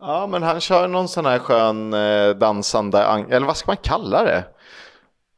[0.00, 2.98] Ja, men han kör någon sån här skön eh, dansande,
[3.30, 4.44] eller vad ska man kalla det?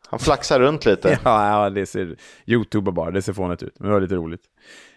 [0.08, 1.18] Han flaxar runt lite.
[1.24, 4.42] ja, ja, det ser YouTube bara, det ser fånigt ut, men det var lite roligt.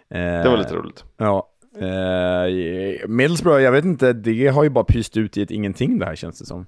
[0.09, 1.03] Det var lite roligt.
[1.17, 1.49] Ja.
[1.79, 6.05] Eh, Middlesbrough, jag vet inte, det har ju bara pyst ut i ett ingenting det
[6.05, 6.65] här känns det som.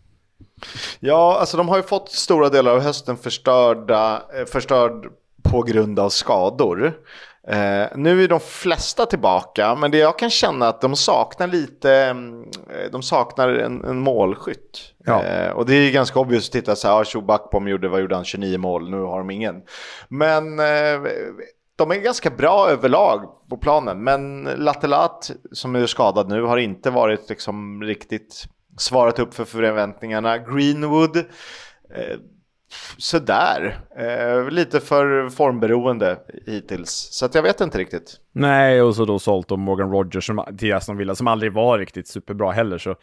[0.99, 5.08] Ja, alltså de har ju fått stora delar av hösten förstörda, förstörd
[5.43, 6.93] på grund av skador.
[7.47, 12.15] Eh, nu är de flesta tillbaka, men det jag kan känna att de saknar lite,
[12.91, 14.93] de saknar en, en målskytt.
[15.06, 15.23] Ja.
[15.23, 18.25] Eh, och det är ganska obvious att titta så här, Chubakpom gjorde, vad gjorde han,
[18.25, 19.62] 29 mål, nu har de ingen.
[20.08, 21.02] Men eh,
[21.79, 26.89] de är ganska bra överlag på planen, men Latelat som är skadad nu har inte
[26.89, 28.45] varit liksom riktigt
[28.77, 30.37] svarat upp för förväntningarna.
[30.37, 32.17] Greenwood, eh,
[32.97, 33.79] sådär.
[33.97, 38.17] Eh, lite för formberoende hittills, så att jag vet inte riktigt.
[38.31, 41.77] Nej, och så då sålt de Morgan Rogers som, till Aston Villa som aldrig var
[41.77, 42.77] riktigt superbra heller.
[42.77, 42.95] Så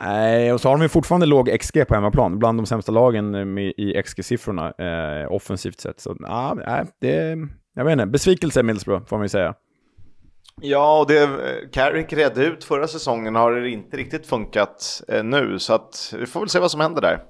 [0.00, 3.54] Nej, och så har de ju fortfarande låg XG på hemmaplan, bland de sämsta lagen
[3.54, 6.00] med, i XG-siffrorna eh, offensivt sett.
[6.00, 7.36] Så nej, det,
[7.78, 9.54] jag vet inte, besvikelse Middlesbrough får man ju säga.
[10.60, 11.28] Ja, och det
[11.72, 16.26] Carrick redde ut förra säsongen har det inte riktigt funkat eh, nu, så att vi
[16.26, 17.20] får väl se vad som händer där.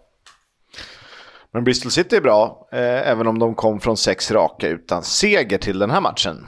[1.52, 5.58] Men Bristol City är bra, eh, även om de kom från sex raka utan seger
[5.58, 6.46] till den här matchen.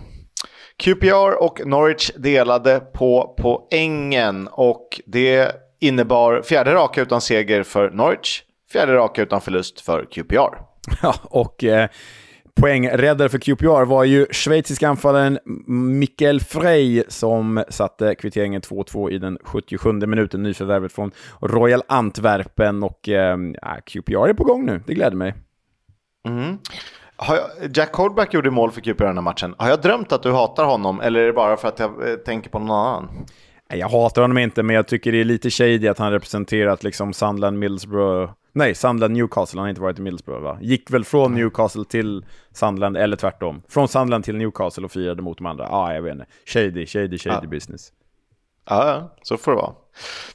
[0.76, 8.42] QPR och Norwich delade på poängen och det innebar fjärde raka utan seger för Norwich,
[8.72, 10.58] fjärde raka utan förlust för QPR.
[11.02, 11.88] Ja, och eh,
[12.54, 15.38] poängräddare för QPR var ju schweiziska anfallaren
[15.98, 21.10] Mikkel Frey som satte kvitteringen 2-2 i den 77 minuten, nyförvärvet från
[21.40, 23.36] Royal Antwerpen och eh,
[23.86, 25.34] QPR är på gång nu, det gläder mig.
[26.28, 26.58] Mm.
[27.28, 27.40] Jag,
[27.76, 29.54] Jack Holdback gjorde mål för QPR den här matchen.
[29.58, 32.16] Har jag drömt att du hatar honom eller är det bara för att jag eh,
[32.16, 33.08] tänker på någon annan?
[33.74, 37.12] Jag hatar honom inte, men jag tycker det är lite shady att han representerat liksom
[37.12, 40.58] Sunderland, Middlesbrough Nej, Sunderland Newcastle, han har inte varit i Middlesbrough va?
[40.60, 43.62] Gick väl från Newcastle till Sunderland, eller tvärtom.
[43.68, 45.64] Från Sunderland till Newcastle och firade mot de andra.
[45.64, 46.26] Ja, ah, jag vet inte.
[46.46, 47.48] Shady, shady, shady ja.
[47.50, 47.92] business.
[48.64, 49.74] Ja, så får det vara.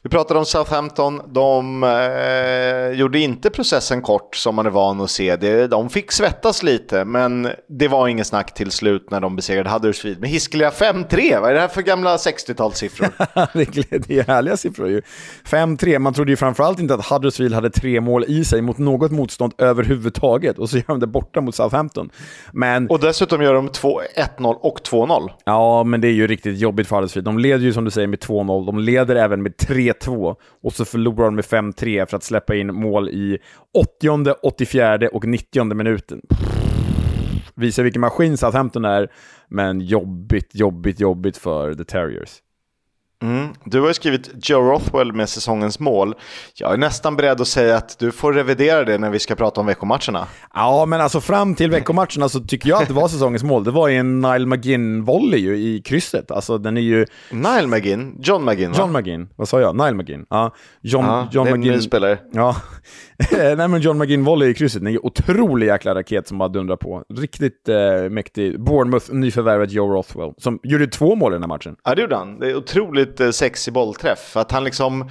[0.02, 1.22] Vi pratade om Southampton.
[1.28, 5.36] De eh, gjorde inte processen kort som man är van att se.
[5.36, 9.70] Det, de fick svettas lite, men det var ingen snack till slut när de besegrade
[9.70, 11.41] Huddersfield med hiskeliga 5-3.
[11.41, 13.12] Vad är det här för gamla 60-talssiffror?
[14.08, 15.02] det är härliga siffror ju.
[15.50, 19.12] 5-3, man trodde ju framförallt inte att Huddersfield hade tre mål i sig mot något
[19.12, 22.10] motstånd överhuvudtaget och så gör de det borta mot Southampton.
[22.52, 22.89] Men...
[22.89, 25.30] Och dessutom gör de 1-0 och 2-0.
[25.46, 27.26] Ja, men det är ju riktigt jobbigt för Huddersfield.
[27.26, 30.86] De leder ju som du säger med 2-0, de leder även med 3-2 och så
[30.86, 33.38] förlorar de med 5-3 för att släppa in mål i
[33.73, 36.21] 80, 84 och 90 minuten.
[37.55, 39.12] Visar vilken maskin Southampton är,
[39.47, 42.41] men jobbigt, jobbigt, jobbigt för The Terriers.
[43.26, 43.48] Mm.
[43.64, 46.16] Du har ju skrivit Joe Rothwell med säsongens mål.
[46.56, 49.62] Jag är nästan beredd att säga att du får revidera det när vi ska prata
[49.62, 50.28] om veckomatcherna.
[50.54, 53.64] Ja, men alltså fram till veckomatcherna så tycker jag att det var säsongens mål.
[53.64, 56.32] Det var ju en Nile McGinn-volley ju i krysset.
[56.32, 57.06] Alltså den är ju...
[57.32, 58.16] Nile McGinn?
[58.22, 58.78] John McGinn va?
[58.80, 59.76] John McGinn, vad sa jag?
[59.76, 60.26] Nile McGinn.
[60.30, 61.74] Ja, John, ja, John det är McGinn.
[61.74, 62.18] en ny spelare.
[62.32, 62.56] Ja,
[63.58, 67.04] Nej men John McGinn volley i krysset, en otrolig jäkla raket som bara dundrar på.
[67.14, 68.60] Riktigt eh, mäktig.
[68.64, 71.76] Bournemouth, nyförvärvet Joe Rothwell, som gjorde två mål i den här matchen.
[71.84, 72.40] Ja det gjorde han.
[72.40, 74.38] Det är otroligt eh, sexig bollträff.
[74.38, 75.10] Att han liksom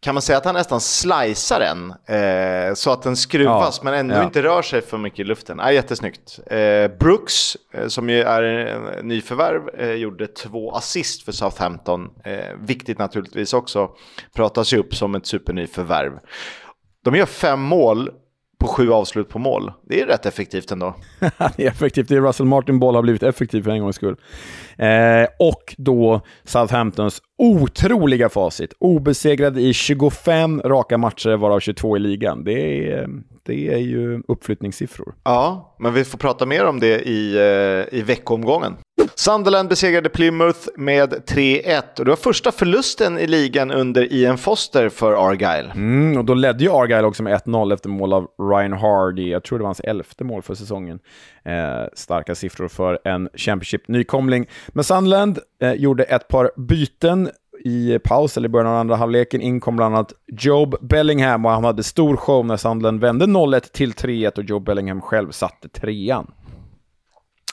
[0.00, 3.94] kan man säga att han nästan slicear den eh, så att den skruvas ja, men
[3.94, 4.24] ändå ja.
[4.24, 5.58] inte rör sig för mycket i luften.
[5.58, 6.38] Ja, jättesnyggt.
[6.46, 12.10] Eh, Brooks, eh, som ju är en nyförvärv, eh, gjorde två assist för Southampton.
[12.24, 13.90] Eh, viktigt naturligtvis också.
[14.34, 16.12] Pratas ju upp som ett supernyförvärv.
[17.04, 18.10] De gör fem mål
[18.58, 19.72] på sju avslut på mål.
[19.88, 20.94] Det är rätt effektivt ändå.
[21.56, 22.08] det är effektivt.
[22.08, 24.16] Det är Russell Martin boll har blivit effektiv för en gångs skull.
[24.78, 28.72] Eh, och då Southamptons otroliga facit.
[28.78, 32.44] Obesegrade i 25 raka matcher, varav 22 i ligan.
[32.44, 33.08] Det är, eh,
[33.46, 35.14] det är ju uppflyttningssiffror.
[35.24, 38.76] Ja, men vi får prata mer om det i, eh, i veckoomgången.
[39.14, 44.88] Sunderland besegrade Plymouth med 3-1 och det var första förlusten i ligan under Ian Foster
[44.88, 45.70] för Argyle.
[45.74, 49.30] Mm, och då ledde ju Argyle också med 1-0 efter mål av Ryan Hardy.
[49.30, 50.98] Jag tror det var hans elfte mål för säsongen.
[51.44, 54.46] Eh, starka siffror för en Championship-nykomling.
[54.68, 57.30] Men Sunderland eh, gjorde ett par byten
[57.64, 61.50] i paus, eller i början av andra halvleken, in kom bland annat Job Bellingham och
[61.50, 65.68] han hade stor show när Sunderland vände 0-1 till 3-1 och Job Bellingham själv satte
[65.68, 66.30] trean.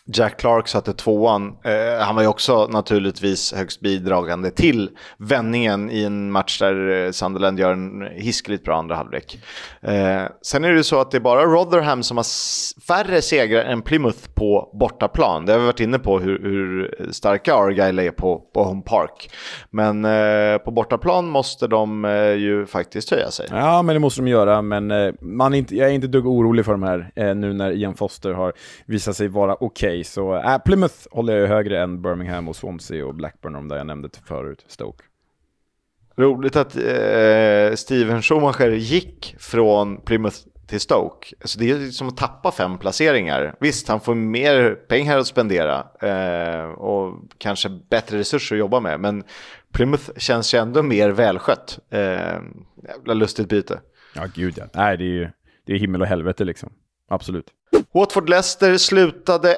[0.05, 1.47] Jack Clark satte tvåan.
[1.63, 7.11] Eh, han var ju också naturligtvis högst bidragande till vändningen i en match där eh,
[7.11, 9.39] Sunderland gör en hiskeligt bra andra halvlek.
[9.81, 12.25] Eh, sen är det ju så att det är bara Rotherham som har
[12.87, 15.45] färre segrar än Plymouth på bortaplan.
[15.45, 19.29] Det har vi varit inne på hur, hur starka Argyle är på, på Home Park.
[19.69, 23.47] Men eh, på bortaplan måste de eh, ju faktiskt höja sig.
[23.51, 24.61] Ja, men det måste de göra.
[24.61, 27.53] Men eh, man är inte, jag är inte dugg orolig för de här eh, nu
[27.53, 28.53] när Ian Foster har
[28.85, 29.65] visat sig vara okej.
[29.65, 30.03] Okay sig.
[30.03, 33.88] Så äh, Plymouth håller jag högre än Birmingham och Swansea och Blackburn, de där jag
[33.88, 35.03] nämnde förut, Stoke.
[36.15, 41.36] Roligt att eh, Steven Schumacher gick från Plymouth till Stoke.
[41.41, 43.56] Alltså det är som att tappa fem placeringar.
[43.60, 48.99] Visst, han får mer pengar att spendera eh, och kanske bättre resurser att jobba med.
[48.99, 49.23] Men
[49.71, 51.79] Plymouth känns ju ändå mer välskött.
[51.89, 51.99] Eh,
[52.88, 53.79] jävla lustigt byte.
[54.15, 54.65] Ja, gud ja.
[54.73, 55.29] Nej, det är ju
[55.65, 56.69] det är himmel och helvete liksom.
[57.10, 57.45] Absolut.
[57.93, 59.57] Watford-Leicester slutade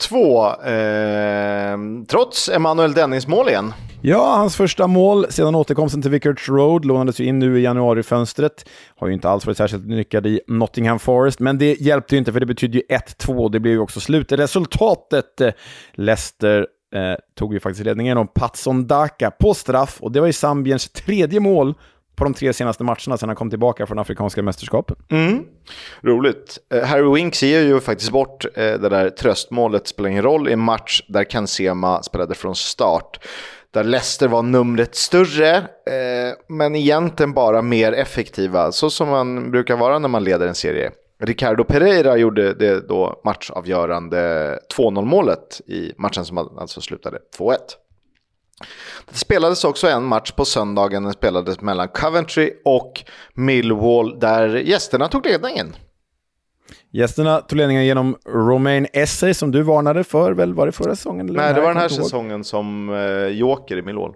[0.00, 3.72] 1-2, eh, trots Emanuel Dennis mål igen.
[4.00, 8.68] Ja, hans första mål sedan återkomsten till Vicarage Road lånades ju in nu i januarifönstret.
[8.96, 12.32] Har ju inte alls varit särskilt lyckad i Nottingham Forest, men det hjälpte ju inte
[12.32, 15.40] för det betydde ju 1-2 och det blev ju också slutresultatet.
[15.40, 15.50] Eh,
[15.92, 20.32] Leicester eh, tog ju faktiskt ledningen om Patson Daka på straff och det var ju
[20.32, 21.74] Zambiens tredje mål
[22.18, 24.96] på de tre senaste matcherna sedan han kom tillbaka från Afrikanska mästerskapen.
[25.10, 25.44] Mm.
[26.00, 26.58] Roligt.
[26.74, 30.52] Eh, Harry Winks ger ju faktiskt bort eh, det där tröstmålet, spelar ingen roll, i
[30.52, 33.20] en match där Kansema spelade från start.
[33.70, 39.76] Där Leicester var numret större, eh, men egentligen bara mer effektiva, så som man brukar
[39.76, 40.90] vara när man leder en serie.
[41.20, 47.56] Ricardo Pereira gjorde det då matchavgörande 2-0 målet i matchen som alltså slutade 2-1.
[49.10, 55.08] Det spelades också en match på söndagen, den spelades mellan Coventry och Millwall där gästerna
[55.08, 55.76] tog ledningen.
[56.90, 61.26] Gästerna tog ledningen genom Romain Essay som du varnade för, väl var det förra säsongen?
[61.26, 64.14] Nej, det var den här säsongen som eh, joker i Millwall.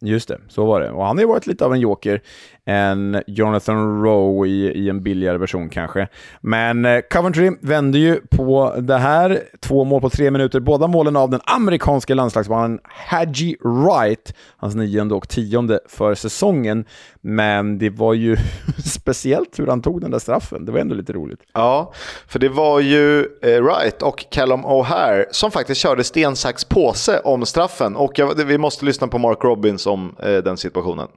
[0.00, 0.90] Just det, så var det.
[0.90, 2.22] Och han har ju varit lite av en joker
[2.68, 6.08] än Jonathan Rowe i, i en billigare version kanske.
[6.40, 9.42] Men eh, Coventry vände ju på det här.
[9.60, 10.60] Två mål på tre minuter.
[10.60, 14.34] Båda målen av den amerikanska landslagsmannen Hadji Wright.
[14.56, 16.84] Hans nionde och tionde för säsongen.
[17.20, 18.36] Men det var ju
[18.84, 20.64] speciellt hur han tog den där straffen.
[20.64, 21.40] Det var ändå lite roligt.
[21.52, 21.92] Ja,
[22.26, 27.20] för det var ju eh, Wright och Callum O'Hare som faktiskt körde sten, sax, påse
[27.20, 27.96] om straffen.
[27.96, 31.08] Och jag, vi måste lyssna på Mark Robbins om eh, den situationen.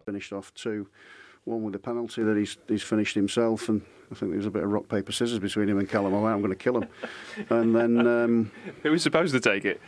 [1.45, 4.51] One with a penalty that he's he's finished himself, and I think there was a
[4.51, 6.13] bit of rock paper scissors between him and Callum.
[6.13, 6.87] Oh, I'm going to kill him,
[7.49, 8.51] and then um,
[8.83, 9.81] who was supposed to take it?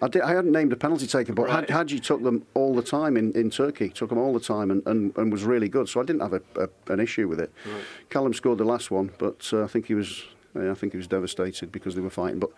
[0.00, 1.70] I, did, I hadn't named a penalty taker, but right.
[1.70, 4.84] Hadji took them all the time in, in Turkey, took them all the time and,
[4.84, 5.88] and, and was really good.
[5.88, 7.52] So I didn't have a, a, an issue with it.
[7.64, 7.84] Right.
[8.10, 11.06] Callum scored the last one, but uh, I think he was I think he was
[11.06, 12.38] devastated because they were fighting.
[12.38, 12.50] But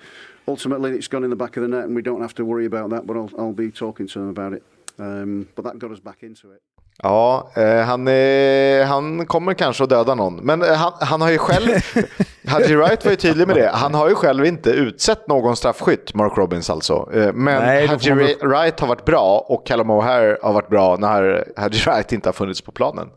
[0.49, 2.67] ultimately, it's gone in the back of the net, and we don't have to worry
[2.67, 3.07] about that.
[3.07, 4.63] But I'll, I'll be talking to him about it.
[4.99, 6.63] Um, but that got us back into it.
[7.03, 10.37] Ja, eh, han, är, han kommer kanske att döda någon.
[10.37, 11.69] Men eh, han, han har ju själv,
[12.49, 16.15] Hadji Wright var ju tydlig med det, han har ju själv inte utsett någon straffskytt,
[16.15, 17.09] Mark Robbins alltså.
[17.15, 18.51] Eh, men Nej, Hadji man...
[18.51, 22.33] Wright har varit bra och Callum O'Hare har varit bra när Hadji Wright inte har
[22.35, 23.09] funnits på planen.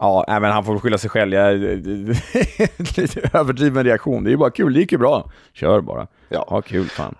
[0.00, 1.32] Ja, men han får skylla sig själv.
[1.32, 1.58] Jag,
[2.96, 4.24] lite överdriven reaktion.
[4.24, 5.30] Det är ju bara kul, det gick ju bra.
[5.52, 6.06] Kör bara.
[6.28, 7.14] Ja, ha kul fan.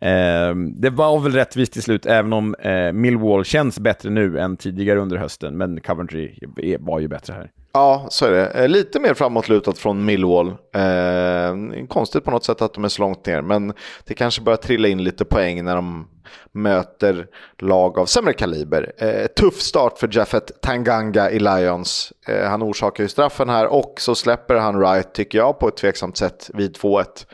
[0.00, 4.56] Eh, det var väl rättvist till slut, även om eh, Millwall känns bättre nu än
[4.56, 5.56] tidigare under hösten.
[5.56, 6.34] Men Coventry
[6.80, 7.50] var ju bättre här.
[7.72, 8.46] Ja, så är det.
[8.46, 10.48] Eh, lite mer framåtlutat från Millwall.
[10.74, 13.72] Eh, konstigt på något sätt att de är så långt ner, men
[14.04, 16.08] det kanske börjar trilla in lite poäng när de
[16.52, 17.26] möter
[17.58, 18.92] lag av sämre kaliber.
[18.98, 22.12] Eh, tuff start för Jaffet Tanganga i Lions.
[22.26, 25.76] Eh, han orsakar ju straffen här och så släpper han Wright, tycker jag, på ett
[25.76, 27.26] tveksamt sätt vid 2-1.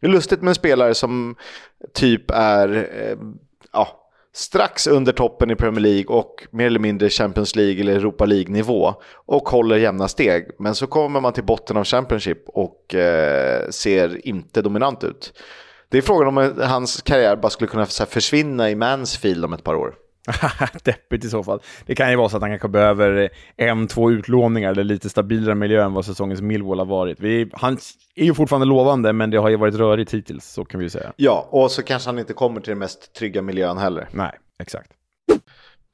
[0.00, 1.36] Det är lustigt med en spelare som
[1.94, 3.16] typ är eh,
[3.72, 3.88] ja,
[4.36, 8.94] strax under toppen i Premier League och mer eller mindre Champions League eller Europa League-nivå
[9.26, 10.50] och håller jämna steg.
[10.58, 15.32] Men så kommer man till botten av Championship och eh, ser inte dominant ut.
[15.88, 19.74] Det är frågan om hans karriär bara skulle kunna försvinna i Mansfield om ett par
[19.74, 19.94] år.
[20.84, 21.60] Deppigt i så fall.
[21.86, 25.54] Det kan ju vara så att han kanske behöver en, två utlåningar eller lite stabilare
[25.54, 27.20] miljö än vad säsongens Millwall har varit.
[27.20, 27.78] Vi, han
[28.14, 31.12] är ju fortfarande lovande, men det har ju varit rörigt hittills, så kan vi säga.
[31.16, 34.08] Ja, och så kanske han inte kommer till den mest trygga miljön heller.
[34.12, 34.90] Nej, exakt.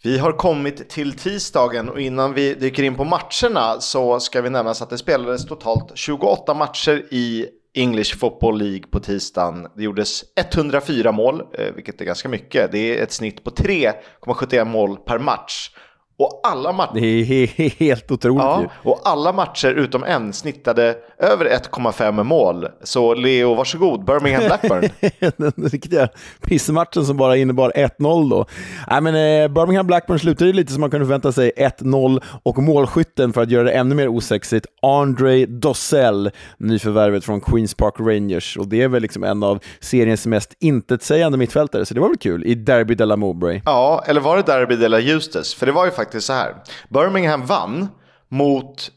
[0.04, 4.50] Vi har kommit till tisdagen och innan vi dyker in på matcherna så ska vi
[4.50, 9.66] nämna att det spelades totalt 28 matcher i English Football League på tisdagen.
[9.76, 12.72] Det gjordes 104 mål, eh, vilket är ganska mycket.
[12.72, 15.70] Det är ett snitt på 3,71 mål per match.
[16.18, 16.94] Och alla matcher...
[16.94, 22.68] Det är helt otroligt ja, Och alla matcher utom en snittade över 1,5 mål.
[22.82, 24.04] Så Leo, varsågod.
[24.04, 24.88] Birmingham Blackburn.
[25.36, 26.08] Den riktiga
[26.46, 28.46] pissmatchen som bara innebar 1-0 då.
[28.90, 31.52] Nej, men, eh, Birmingham Blackburn slutade lite som man kunde förvänta sig.
[31.56, 37.74] 1-0 och målskytten för att göra det ännu mer osexigt, Andre Dossell, nyförvärvet från Queens
[37.74, 38.56] Park Rangers.
[38.56, 42.18] Och det är väl liksom en av seriens mest intetsägande mittfältare, så det var väl
[42.18, 43.60] kul i Derby de la Mowbray.
[43.64, 45.56] Ja, eller var det Derby de la Eustace?
[45.56, 46.54] För det var ju faktiskt faktiskt så här.
[46.88, 47.88] Birmingham vann
[48.28, 48.90] mot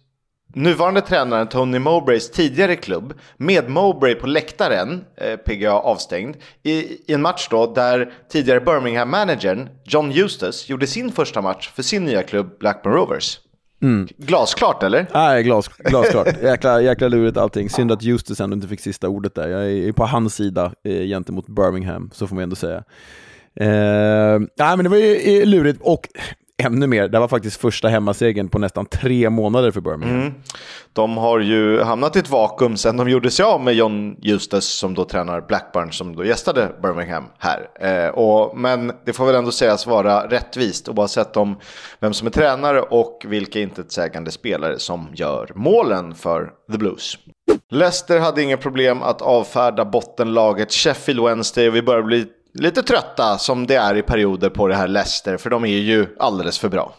[0.56, 7.14] nuvarande tränaren Tony Mowbrays tidigare klubb med Mowbray på läktaren, eh, PGA avstängd, i, i,
[7.14, 12.24] en match då där tidigare Birmingham-managern John Eustace gjorde sin första match för sin nya
[12.24, 13.40] klubb Blackburn Rovers.
[13.82, 14.08] Mm.
[14.18, 15.08] Glasklart eller?
[15.14, 16.28] Nej, glas, glasklart.
[16.44, 17.70] jäkla, jäkla lurigt allting.
[17.70, 19.48] Synd att Eustace ändå inte fick sista ordet där.
[19.48, 22.84] Jag är på hans sida eh, gentemot Birmingham, så får man ändå säga.
[23.60, 26.08] Eh, nej, men det var ju lurigt och
[26.64, 27.08] ännu mer.
[27.08, 30.20] Det var faktiskt första hemmasegern på nästan tre månader för Birmingham.
[30.20, 30.34] Mm.
[30.94, 34.66] De har ju hamnat i ett vakuum sen de gjorde sig av med John Justus
[34.66, 37.68] som då tränar Blackburn som då gästade Birmingham här.
[37.80, 41.60] Eh, och, men det får väl ändå sägas vara rättvist oavsett om
[42.00, 47.18] vem som är tränare och vilka intetsägande spelare som gör målen för The Blues.
[47.72, 53.38] Leicester hade inga problem att avfärda bottenlaget Sheffield Wednesday och vi börjar bli lite trötta
[53.38, 56.70] som det är i perioder på det här Leicester, för de är ju alldeles för
[56.70, 56.94] bra.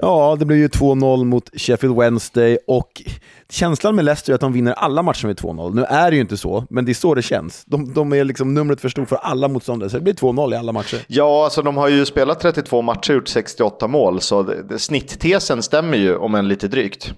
[0.00, 3.02] Ja, det blev ju 2-0 mot Sheffield Wednesday och
[3.50, 5.74] känslan med Leicester är att de vinner alla matcher med 2-0.
[5.74, 7.64] Nu är det ju inte så, men det är så det känns.
[7.66, 10.56] De, de är liksom numret för stort för alla motståndare, så det blir 2-0 i
[10.56, 11.04] alla matcher.
[11.06, 14.78] Ja, alltså de har ju spelat 32 matcher och gjort 68 mål, så det, det,
[14.78, 17.12] snitttesen stämmer ju, om än lite drygt.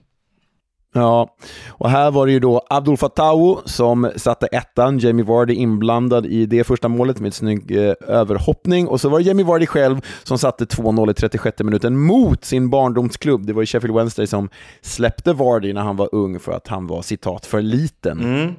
[0.93, 1.37] Ja,
[1.69, 6.47] och här var det ju då Abdul Fatawo som satte ettan, Jamie Vardy inblandad i
[6.47, 8.89] det första målet med en snygg eh, överhoppning.
[8.89, 12.71] Och så var det Jamie Vardy själv som satte 2-0 i 36 minuten mot sin
[12.71, 13.47] barndomsklubb.
[13.47, 14.49] Det var ju Sheffield Wednesday som
[14.83, 18.21] släppte Vardy när han var ung för att han var citat för liten.
[18.21, 18.55] Mm.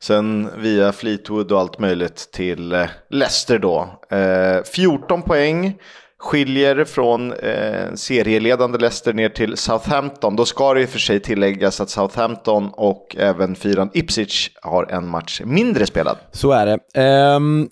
[0.00, 4.00] Sen via Fleetwood och allt möjligt till eh, Leicester då.
[4.16, 5.78] Eh, 14 poäng
[6.20, 10.36] skiljer från eh, serieledande Leicester ner till Southampton.
[10.36, 14.86] Då ska det i och för sig tilläggas att Southampton och även fyran Ipswich har
[14.90, 16.16] en match mindre spelad.
[16.32, 17.34] Så är det.
[17.36, 17.68] Um,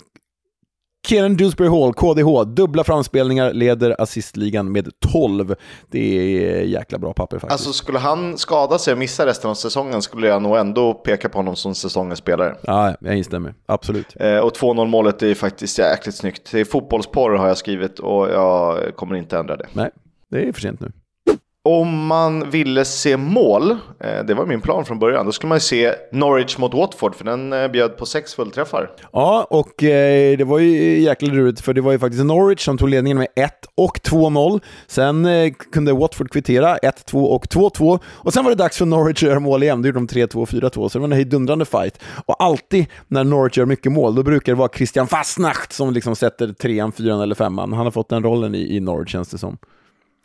[1.07, 5.55] Kieran Dewsbury Hall, KDH, dubbla framspelningar, leder assistligan med 12.
[5.91, 7.53] Det är jäkla bra papper faktiskt.
[7.53, 11.29] Alltså skulle han skada sig och missa resten av säsongen skulle jag nog ändå peka
[11.29, 12.57] på honom som säsongens spelare.
[12.63, 13.55] Ja, jag instämmer.
[13.67, 14.17] Absolut.
[14.21, 16.53] Eh, och 2-0 målet är faktiskt jäkligt snyggt.
[16.53, 19.67] Det är fotbollsporr har jag skrivit och jag kommer inte ändra det.
[19.73, 19.91] Nej,
[20.31, 20.93] det är för sent nu.
[21.65, 25.61] Om man ville se mål, eh, det var min plan från början, då skulle man
[25.61, 28.91] se Norwich mot Watford, för den eh, bjöd på sex fullträffar.
[29.13, 32.79] Ja, och eh, det var ju jäkligt roligt, för det var ju faktiskt Norwich som
[32.79, 34.61] tog ledningen med 1 och 2-0.
[34.87, 35.29] Sen
[35.73, 38.01] kunde Watford kvittera 1-2 och 2-2.
[38.07, 39.83] Och sen var det dags för Norwich att göra mål igen.
[39.83, 42.01] Då gjorde de 3-2 och 4-2, så det var en hejdundrande fight.
[42.27, 46.17] Och alltid när Norwich gör mycket mål, då brukar det vara Christian Fastnacht som liksom
[46.17, 47.73] sätter trean, fyran eller femman.
[47.73, 49.59] Han har fått den rollen i, i Norwich, känns det som.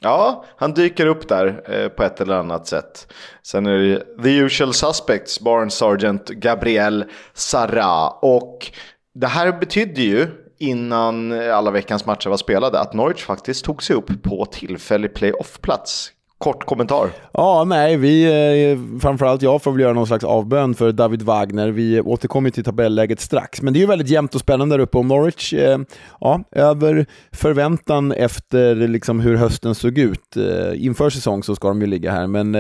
[0.04, 3.14] Ja, han dyker upp där eh, på ett eller annat sätt.
[3.44, 8.10] Sen är det The Usual Suspects, Barnes Sergeant Gabriel Sara.
[8.10, 8.72] Och
[9.16, 10.28] det här betydde ju,
[10.60, 16.13] innan alla veckans matcher var spelade, att Norwich faktiskt tog sig upp på tillfällig playoff-plats
[16.44, 17.10] kort kommentar.
[17.32, 18.24] Ja, nej, vi,
[18.72, 21.72] eh, framförallt jag får väl göra någon slags avbön för David Wagner.
[21.72, 24.98] Vi återkommer till tabelläget strax, men det är ju väldigt jämnt och spännande där uppe
[24.98, 25.80] och Norwich, eh,
[26.20, 30.38] ja, över förväntan efter liksom hur hösten såg ut.
[30.38, 32.54] Eh, inför säsong så ska de ju ligga här, men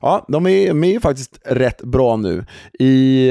[0.00, 2.44] ja, de är, de är ju faktiskt rätt bra nu.
[2.78, 3.30] I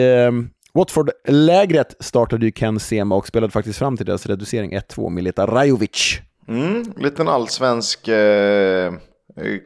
[0.74, 6.20] Watford-lägret startade ju Ken Sema och spelade faktiskt fram till deras reducering 1-2 Mileta Rajovic.
[6.48, 8.94] Mm, liten allsvensk Eh,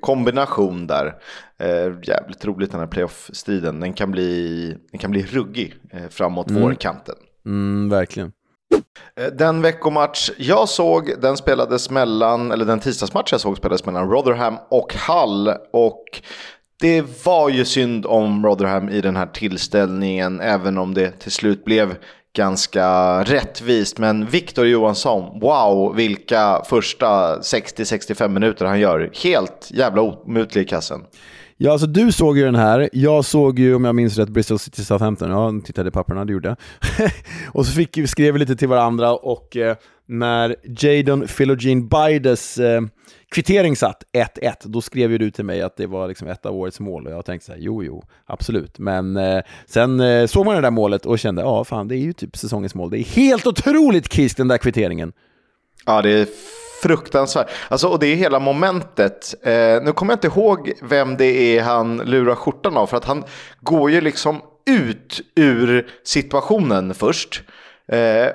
[0.01, 1.15] kombination där.
[1.59, 3.79] Eh, jävligt roligt den här playoff-striden.
[3.79, 6.61] Den kan bli, den kan bli ruggig eh, framåt mm.
[6.61, 7.15] vårkanten.
[7.45, 8.31] Mm, verkligen.
[9.15, 14.09] Eh, den veckomatch jag såg, den spelades mellan, eller den tisdagsmatch jag såg spelades mellan
[14.09, 15.53] Rotherham och Hull.
[15.73, 16.03] Och
[16.79, 21.65] det var ju synd om Rotherham i den här tillställningen, även om det till slut
[21.65, 21.95] blev
[22.35, 23.97] ganska rättvist.
[23.97, 29.11] Men Victor Johansson, wow vilka första 60-65 minuter han gör.
[29.23, 31.01] Helt jävla omutlig i kassen.
[31.57, 32.89] Ja, alltså du såg ju den här.
[32.93, 35.29] Jag såg ju, om jag minns rätt, Bristol City Southampton.
[35.29, 36.57] Ja, tittade i papperna, det gjorde jag.
[37.53, 42.81] och så fick, skrev vi lite till varandra och eh, när Jadon Philogene Bides eh,
[43.31, 46.55] kvittering satt 1-1, då skrev ju du till mig att det var liksom ett av
[46.55, 48.79] årets mål och jag tänkte så här, jo, jo, absolut.
[48.79, 51.99] Men eh, sen eh, såg man det där målet och kände, ja, fan, det är
[51.99, 52.89] ju typ säsongens mål.
[52.89, 55.13] Det är helt otroligt kiss den där kvitteringen.
[55.85, 56.27] Ja, det är
[56.81, 57.49] fruktansvärt.
[57.69, 59.35] Alltså, och det är hela momentet.
[59.43, 63.05] Eh, nu kommer jag inte ihåg vem det är han lurar skjortan av, för att
[63.05, 63.23] han
[63.61, 67.43] går ju liksom ut ur situationen först.
[67.87, 68.27] Eh,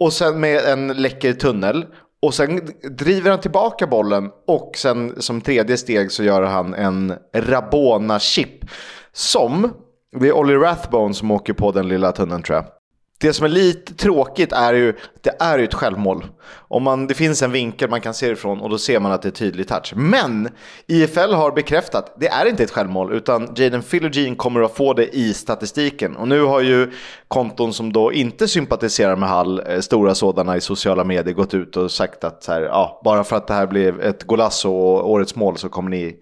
[0.00, 1.86] och sen med en läcker tunnel.
[2.22, 7.14] Och sen driver han tillbaka bollen och sen som tredje steg så gör han en
[7.32, 8.64] Rabona-chip.
[9.12, 9.72] Som,
[10.20, 12.77] det är Olly Rathbone som åker på den lilla tunneln tror jag.
[13.20, 16.24] Det som är lite tråkigt är ju, att det är ju ett självmål.
[16.68, 19.12] Om man, det finns en vinkel man kan se det ifrån och då ser man
[19.12, 19.92] att det är tydlig touch.
[19.96, 20.48] Men
[20.86, 25.16] IFL har bekräftat, det är inte ett självmål utan Jaden Philogene kommer att få det
[25.16, 26.16] i statistiken.
[26.16, 26.92] Och nu har ju
[27.28, 31.76] konton som då inte sympatiserar med Hall, eh, stora sådana i sociala medier, gått ut
[31.76, 35.34] och sagt att här, ja, bara för att det här blev ett golasso och årets
[35.34, 36.16] mål så kommer ni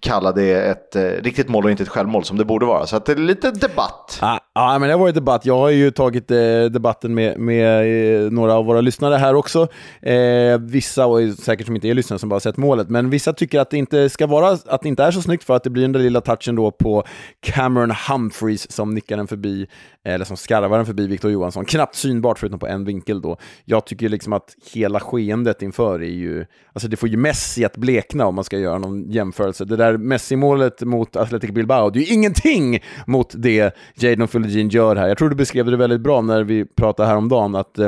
[0.00, 2.86] kalla det ett eh, riktigt mål och inte ett självmål som det borde vara.
[2.86, 4.18] Så att det är lite debatt.
[4.22, 5.46] Ah ja men det var ju debatt.
[5.46, 9.68] Jag har ju tagit eh, debatten med, med eh, några av våra lyssnare här också.
[10.02, 13.60] Eh, vissa, och säkert som inte är lyssnare, som bara sett målet, men vissa tycker
[13.60, 15.82] att det inte ska vara, att det inte är så snyggt för att det blir
[15.82, 17.04] den där lilla touchen då på
[17.40, 19.66] Cameron Humphreys som nickar den förbi,
[20.04, 21.64] eller som skarvar den förbi Victor Johansson.
[21.64, 23.36] Knappt synbart förutom på en vinkel då.
[23.64, 27.76] Jag tycker liksom att hela skeendet inför är ju, alltså det får ju Messi att
[27.76, 29.64] blekna om man ska göra någon jämförelse.
[29.64, 34.96] Det där Messi-målet mot Athletic Bilbao, det är ju ingenting mot det Jadon Fulgin gör
[34.96, 35.08] här.
[35.08, 37.86] Jag tror du beskrev det väldigt bra när vi pratade häromdagen, att eh,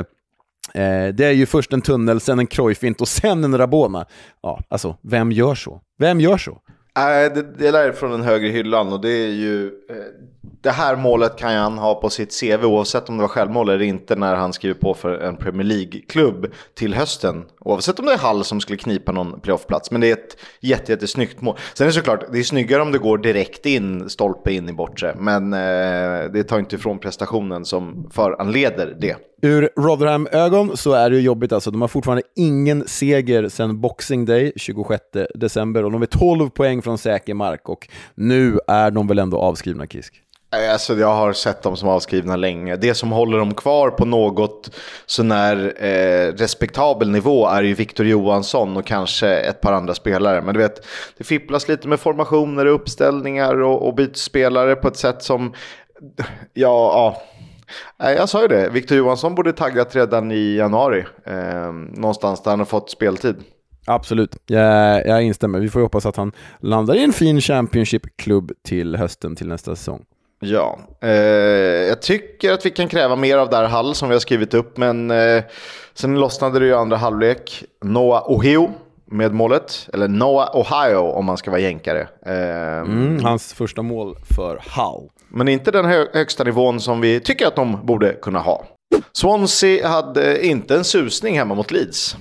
[0.75, 4.07] eh, det är ju först en tunnel, sen en Cruyffint och sen en Rabona.
[4.43, 5.81] Ja, alltså, vem gör så?
[5.99, 6.59] Vem gör så?
[6.97, 9.67] Nej, det, det är från den högre hyllan och det är ju...
[9.67, 9.97] Eh,
[10.63, 13.85] det här målet kan han ha på sitt CV oavsett om det var självmål eller
[13.85, 17.45] inte när han skriver på för en Premier League-klubb till hösten.
[17.61, 19.91] Oavsett om det är Hall som skulle knipa någon playoffplats.
[19.91, 21.57] Men det är ett jätte, jättesnyggt mål.
[21.75, 24.73] Sen är det såklart, det är snyggare om det går direkt in, stolpe in i
[24.73, 25.15] bortre.
[25.19, 29.17] Men eh, det tar inte ifrån prestationen som föranleder det.
[29.45, 31.71] Ur Rotherham-ögon så är det ju jobbigt alltså.
[31.71, 35.03] De har fortfarande ingen seger sedan Boxing Day, 26
[35.35, 35.85] december.
[35.85, 37.69] Och de är 12 poäng från säker mark.
[37.69, 40.23] Och nu är de väl ändå avskrivna, Kisk?
[40.71, 42.77] Alltså jag har sett dem som avskrivna länge.
[42.77, 44.71] Det som håller dem kvar på något
[45.07, 50.43] sånär eh, respektabel nivå är ju Victor Johansson och kanske ett par andra spelare.
[50.43, 50.87] Men du vet,
[51.19, 55.53] det fipplas lite med formationer och uppställningar och, och bytesspelare på ett sätt som,
[56.17, 56.23] ja,
[56.55, 57.23] ja.
[57.99, 61.05] Jag sa ju det, Victor Johansson borde taggat redan i januari.
[61.27, 63.37] Eh, någonstans där han har fått speltid.
[63.87, 65.59] Absolut, jag, jag instämmer.
[65.59, 70.05] Vi får hoppas att han landar i en fin Championship-klubb till hösten, till nästa säsong.
[70.45, 71.11] Ja, eh,
[71.89, 74.77] jag tycker att vi kan kräva mer av där Hall som vi har skrivit upp,
[74.77, 75.43] men eh,
[75.95, 77.65] sen lossnade det ju andra halvlek.
[77.85, 78.71] Noah Ohio
[79.07, 82.09] med målet, eller Noah Ohio om man ska vara jänkare.
[82.27, 85.09] Eh, mm, hans första mål för Hull.
[85.35, 88.67] Men inte den hö högsta nivån som vi tycker att de borde kunna ha.
[89.13, 92.17] Swansea hade inte en susning hemma mot Leeds.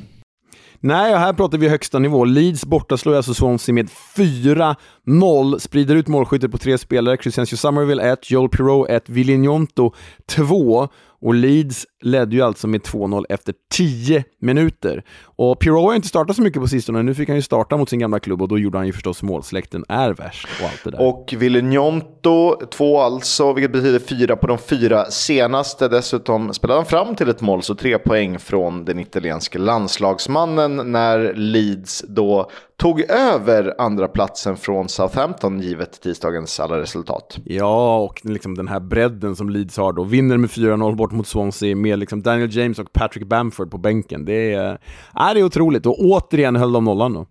[0.80, 2.26] Nej, och här pratar vi högsta nivå.
[2.26, 7.18] Leeds borta slår alltså Swansea med 4-0, sprider ut målskyttet på tre spelare.
[7.18, 9.94] Christiancio Somerville 1, Joel Pirou 1, Villignonto
[10.26, 10.88] 2
[11.22, 15.04] och Leeds ledde ju alltså med 2-0 efter 10 minuter.
[15.24, 17.90] Och Pirou har inte startat så mycket på sistone, nu fick han ju starta mot
[17.90, 19.44] sin gamla klubb och då gjorde han ju förstås mål.
[19.44, 21.02] Släkten är värst och allt det där.
[21.02, 25.88] Och Villenjonto, två alltså, vilket betyder fyra på de fyra senaste.
[25.88, 31.34] Dessutom spelade han fram till ett mål, så tre poäng från den italienske landslagsmannen när
[31.34, 32.50] Leeds då
[32.82, 37.40] tog över andra platsen från Southampton givet tisdagens alla resultat.
[37.46, 40.04] Ja, och liksom den här bredden som Leeds har då.
[40.04, 44.26] Vinner med 4-0 bort mot Swansea med liksom Daniel James och Patrick Bamford på bänken.
[44.26, 47.26] Det är, äh, det är otroligt och återigen höll de nollan då.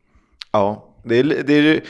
[0.52, 1.80] Ja, det, är, det, är,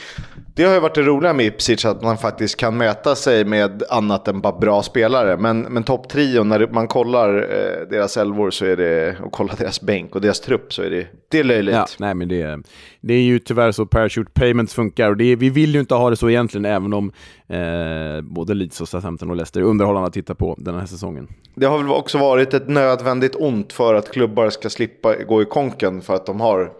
[0.54, 3.82] det, har ju varit det roliga med Ipswich, att man faktiskt kan mäta sig med
[3.90, 5.36] annat än bara bra spelare.
[5.36, 9.80] Men, men topptrion, när man kollar eh, deras elvor så är det, och kollar deras
[9.80, 11.74] bänk och deras trupp så är det, det är löjligt.
[11.74, 12.62] Ja, nej, men det,
[13.00, 16.10] det är ju tyvärr så parachute payments funkar och det vi vill ju inte ha
[16.10, 17.12] det så egentligen, även om
[17.48, 21.28] eh, både Leeds och Southampton och Leicester är underhållande att titta på den här säsongen.
[21.54, 25.44] Det har väl också varit ett nödvändigt ont för att klubbar ska slippa gå i
[25.44, 26.70] konken för att de har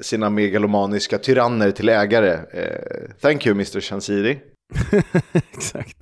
[0.00, 2.32] sina megalomaniska tyranner till ägare.
[2.32, 3.80] Eh, thank you Mr.
[3.80, 4.38] Chansiri.
[5.52, 5.96] Exakt.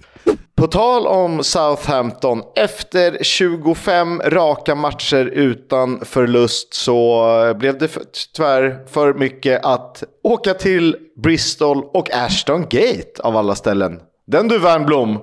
[0.56, 7.88] På tal om Southampton, efter 25 raka matcher utan förlust så blev det
[8.36, 14.00] tyvärr för mycket att åka till Bristol och Ashton Gate av alla ställen.
[14.26, 15.18] Den du Wernbloom!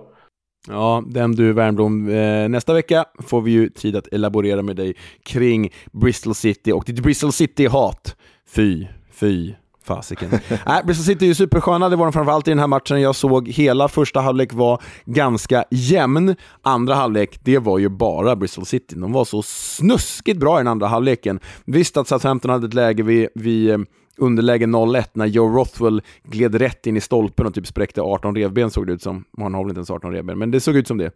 [0.68, 2.10] Ja, den du Wernbloom.
[2.10, 6.84] Eh, nästa vecka får vi ju tid att elaborera med dig kring Bristol City och
[6.86, 8.16] ditt Bristol City-hat.
[8.50, 10.30] Fy, fy, fasiken.
[10.66, 13.02] Nej, Bristol City är ju supersköna, det var de framförallt i den här matchen.
[13.02, 16.36] Jag såg hela första halvlek var ganska jämn.
[16.62, 18.96] Andra halvlek, det var ju bara Bristol City.
[18.96, 21.40] De var så snuskigt bra i den andra halvleken.
[21.66, 23.78] Visst att Southampton hade ett läge vid, vid eh,
[24.18, 28.72] underläge 0-1 när Joe Rothwell gled rätt in i stolpen och typ spräckte 18 revben
[28.72, 29.24] såg det ut som.
[29.38, 31.12] Han har väl inte ens 18 revben, men det såg ut som det.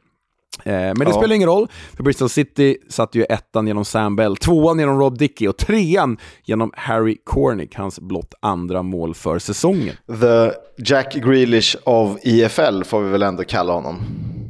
[0.63, 1.13] Eh, men det ja.
[1.13, 5.17] spelar ingen roll, för Bristol City satte ju ettan genom Sam Bell, tvåan genom Rob
[5.17, 9.95] Dickey och trean genom Harry Cornick, hans blott andra mål för säsongen.
[10.21, 13.95] The Jack Grealish of EFL får vi väl ändå kalla honom.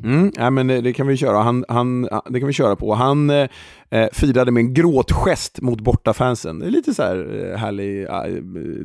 [0.04, 1.38] Mm, ja, men det, det, kan vi köra.
[1.38, 2.94] Han, han, det kan vi köra på.
[2.94, 3.48] Han eh,
[3.90, 6.60] eh firade med en gråtgest mot bortafansen.
[6.60, 8.08] Det är lite så här eh, härlig,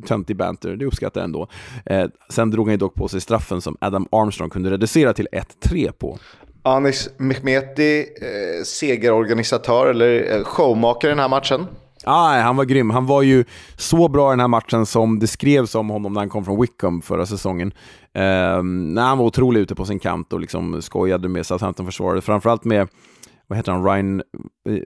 [0.07, 1.49] töntig banter, det uppskattar jag ändå.
[1.87, 5.29] Eh, sen drog han ju dock på sig straffen som Adam Armstrong kunde reducera till
[5.63, 6.19] 1-3 på.
[6.67, 11.67] Anis Mehmeti, eh, segerorganisatör eller eh, showmaker i den här matchen.
[12.05, 12.91] Ah, han var grym.
[12.91, 13.45] Han var ju
[13.77, 16.61] så bra i den här matchen som det skrevs om honom när han kom från
[16.61, 17.73] Wickham förra säsongen.
[18.15, 22.25] Eh, nej, han var otrolig ute på sin kant och liksom skojade med Southampton-försvaret.
[22.25, 22.89] Framförallt med
[23.47, 24.23] vad heter han, Ryan,
[24.69, 24.79] eh,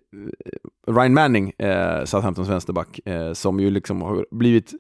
[0.94, 4.72] Ryan Manning, eh, Southamptons vänsterback, eh, som ju liksom har blivit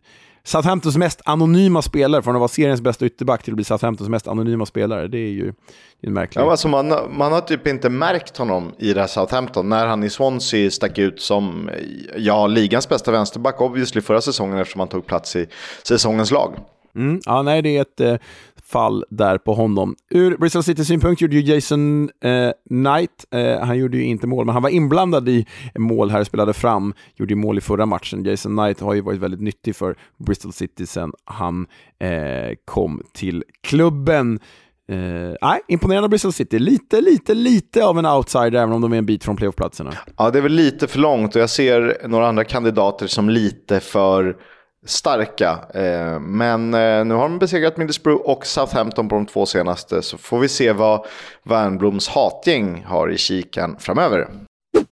[0.44, 4.28] Southamptons mest anonyma spelare, från att vara seriens bästa ytterback till att bli Southamptons mest
[4.28, 5.52] anonyma spelare, det är ju
[6.00, 6.36] det är märkligt.
[6.36, 9.68] Ja, alltså man, man har typ inte märkt honom i det här Southampton.
[9.68, 11.70] När han i Swansea stack ut som
[12.16, 15.46] ja, ligans bästa vänsterback, obviously förra säsongen eftersom han tog plats i
[15.82, 16.54] säsongens lag.
[16.96, 18.16] Mm, ja, nej, det är ett eh,
[18.72, 19.96] fall där på honom.
[20.10, 24.46] Ur Bristol City synpunkt gjorde ju Jason eh, Knight, eh, han gjorde ju inte mål,
[24.46, 25.46] men han var inblandad i
[25.78, 28.24] mål här, spelade fram, gjorde ju mål i förra matchen.
[28.24, 31.66] Jason Knight har ju varit väldigt nyttig för Bristol City sedan han
[32.00, 34.38] eh, kom till klubben.
[34.88, 36.58] Eh, nej, imponerande Bristol City.
[36.58, 39.92] Lite, lite, lite av en outsider, även om de är en bit från playoffplatserna.
[40.16, 43.80] Ja, det är väl lite för långt och jag ser några andra kandidater som lite
[43.80, 44.36] för
[44.86, 45.58] starka.
[45.74, 50.02] Eh, men eh, nu har de besegrat Middlesbrough och Southampton på de två senaste.
[50.02, 51.06] Så får vi se vad
[51.42, 54.28] Värnbloms hatgäng har i kikan framöver.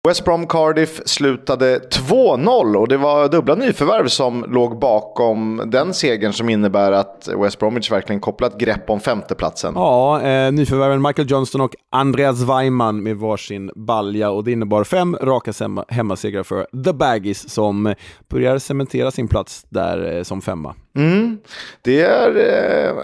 [0.07, 6.33] West Brom Cardiff slutade 2-0 och det var dubbla nyförvärv som låg bakom den segern
[6.33, 9.73] som innebär att West Bromwich verkligen kopplat grepp om femteplatsen.
[9.77, 15.17] Ja, eh, nyförvärven Michael Johnston och Andreas Weimann med varsin balja och det innebar fem
[15.23, 15.53] raka
[15.89, 17.95] hemmasegrar för The Baggies som
[18.29, 20.75] börjar cementera sin plats där eh, som femma.
[20.97, 21.39] Mm.
[21.83, 22.37] Det är...
[22.37, 22.95] Eh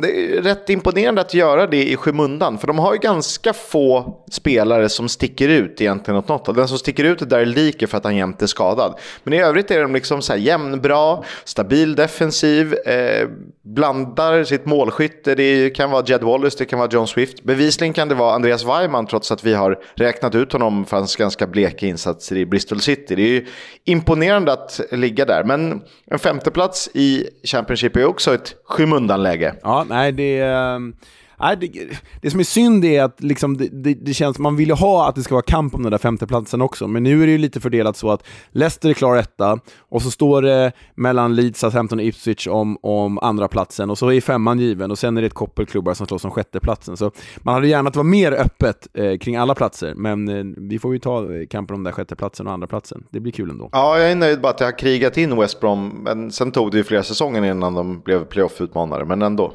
[0.00, 2.58] det är rätt imponerande att göra det i skymundan.
[2.58, 6.78] För de har ju ganska få spelare som sticker ut egentligen åt något Den som
[6.78, 8.94] sticker ut är där Liker för att han jämt är skadad.
[9.24, 13.28] Men i övrigt är de liksom så här jämnbra, stabil defensiv, eh,
[13.62, 15.34] blandar sitt målskytte.
[15.34, 17.42] Det kan vara Jed Wallace, det kan vara John Swift.
[17.42, 21.16] Bevisligen kan det vara Andreas Weimann trots att vi har räknat ut honom för hans
[21.16, 23.14] ganska bleka insatser i Bristol City.
[23.14, 23.46] Det är ju
[23.84, 25.44] imponerande att ligga där.
[25.44, 29.54] Men en femteplats i Championship är också ett skymundanläge.
[29.62, 30.94] Ja, nej, det, ehm,
[31.40, 31.88] nej, det,
[32.22, 35.08] det som är synd är att liksom det, det, det känns, man vill ju ha
[35.08, 37.38] att det ska vara kamp om den där femteplatsen också, men nu är det ju
[37.38, 41.98] lite fördelat så att Leicester är klar etta, och så står det mellan Leeds, Southampton
[41.98, 45.26] och Ipswich om, om andra platsen och så är femman given, och sen är det
[45.26, 46.96] ett koppel klubbar som slåss om sjätteplatsen.
[46.96, 50.44] Så man hade gärna att det var mer öppet eh, kring alla platser, men eh,
[50.56, 53.04] vi får ju ta eh, kampen om den där sjätteplatsen och andra platsen.
[53.10, 53.68] Det blir kul ändå.
[53.72, 56.70] Ja, jag är nöjd bara att jag har krigat in West Brom, men sen tog
[56.70, 59.52] det ju flera säsonger innan de blev playoff-utmanare, men ändå.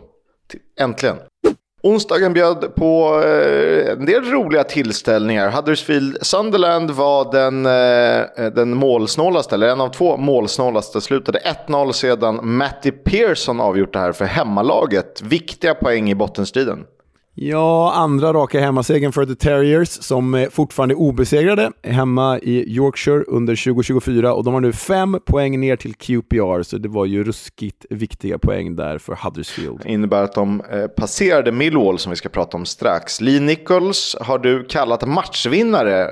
[0.80, 1.18] Äntligen.
[1.84, 5.52] Onsdagen bjöd på eh, en del roliga tillställningar.
[5.52, 11.02] Huddersfield Sunderland var den, eh, den målsnålaste, eller en av två målsnålaste.
[11.02, 15.22] Slutade 1-0 sedan Matty Pearson avgjort det här för hemmalaget.
[15.22, 16.86] Viktiga poäng i bottenstriden.
[17.38, 23.64] Ja, andra raka hemmasegern för The Terriers som fortfarande är obesegrade hemma i Yorkshire under
[23.66, 27.86] 2024 och de har nu fem poäng ner till QPR så det var ju ruskigt
[27.90, 29.80] viktiga poäng där för Huddersfield.
[29.84, 33.22] Det innebär att de eh, passerade Millwall som vi ska prata om strax.
[33.22, 36.06] Lee Nichols har du kallat matchvinnare.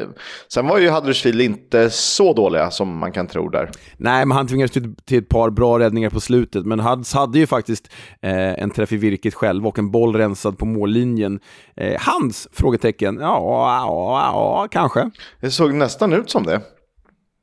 [0.00, 0.08] Eh,
[0.52, 3.70] sen var ju Huddersfield inte så dåliga som man kan tro där.
[3.96, 7.46] Nej, men han tvingades till, ett par bra räddningar på slutet men Huds hade ju
[7.46, 7.92] faktiskt
[8.22, 11.40] eh, en träff i virket själv och en boll rensad rensad på mållinjen.
[11.76, 12.48] Eh, hans?
[12.52, 13.18] Frågetecken.
[13.20, 13.38] Ja,
[13.86, 15.10] ja, ja, kanske.
[15.40, 16.60] Det såg nästan ut som det.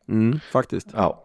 [0.09, 0.87] Mm, faktiskt.
[0.93, 1.22] Ja.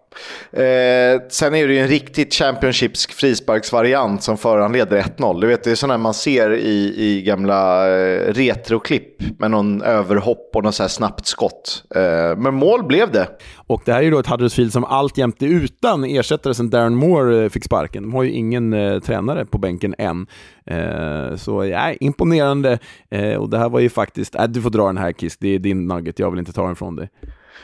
[0.53, 5.41] Eh, sen är det ju en riktigt Championships frisparksvariant som föranleder 1-0.
[5.41, 10.51] Du vet, det är sådana man ser i, i gamla eh, retroklipp med någon överhopp
[10.55, 11.85] och något så här snabbt skott.
[11.95, 13.29] Eh, men mål blev det.
[13.57, 16.95] Och det här är ju då ett Huddersfield som alltjämt är utan ersättare sedan Darren
[16.95, 18.03] Moore eh, fick sparken.
[18.03, 20.27] De har ju ingen eh, tränare på bänken än.
[20.67, 22.79] Eh, så ja, imponerande.
[23.11, 25.49] Eh, och det här var ju faktiskt, äh, du får dra den här Kiss, det
[25.49, 27.11] är din nugget, jag vill inte ta den från dig.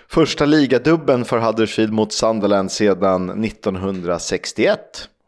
[0.09, 4.78] Första ligadubben för Huddersfield mot Sunderland sedan 1961.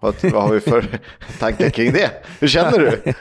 [0.01, 1.01] Vad, vad har vi för
[1.39, 2.11] tankar kring det?
[2.41, 3.13] Hur känner du?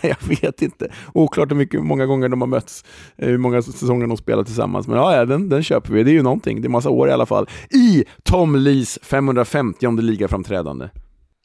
[0.08, 0.92] jag vet inte.
[1.14, 2.84] Oklart hur mycket, många gånger de har mötts,
[3.16, 4.86] eh, hur många säsonger de spelat tillsammans.
[4.86, 6.02] Men ja, den, den köper vi.
[6.02, 6.62] Det är ju någonting.
[6.62, 7.48] Det är massa år i alla fall.
[7.70, 10.88] I Tom Lees 550 ligaframträdande.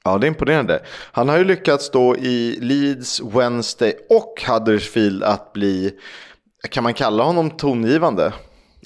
[0.03, 0.81] Ja, det är imponerande.
[1.11, 5.91] Han har ju lyckats då i Leeds, Wednesday och Huddersfield att bli,
[6.69, 8.33] kan man kalla honom tongivande?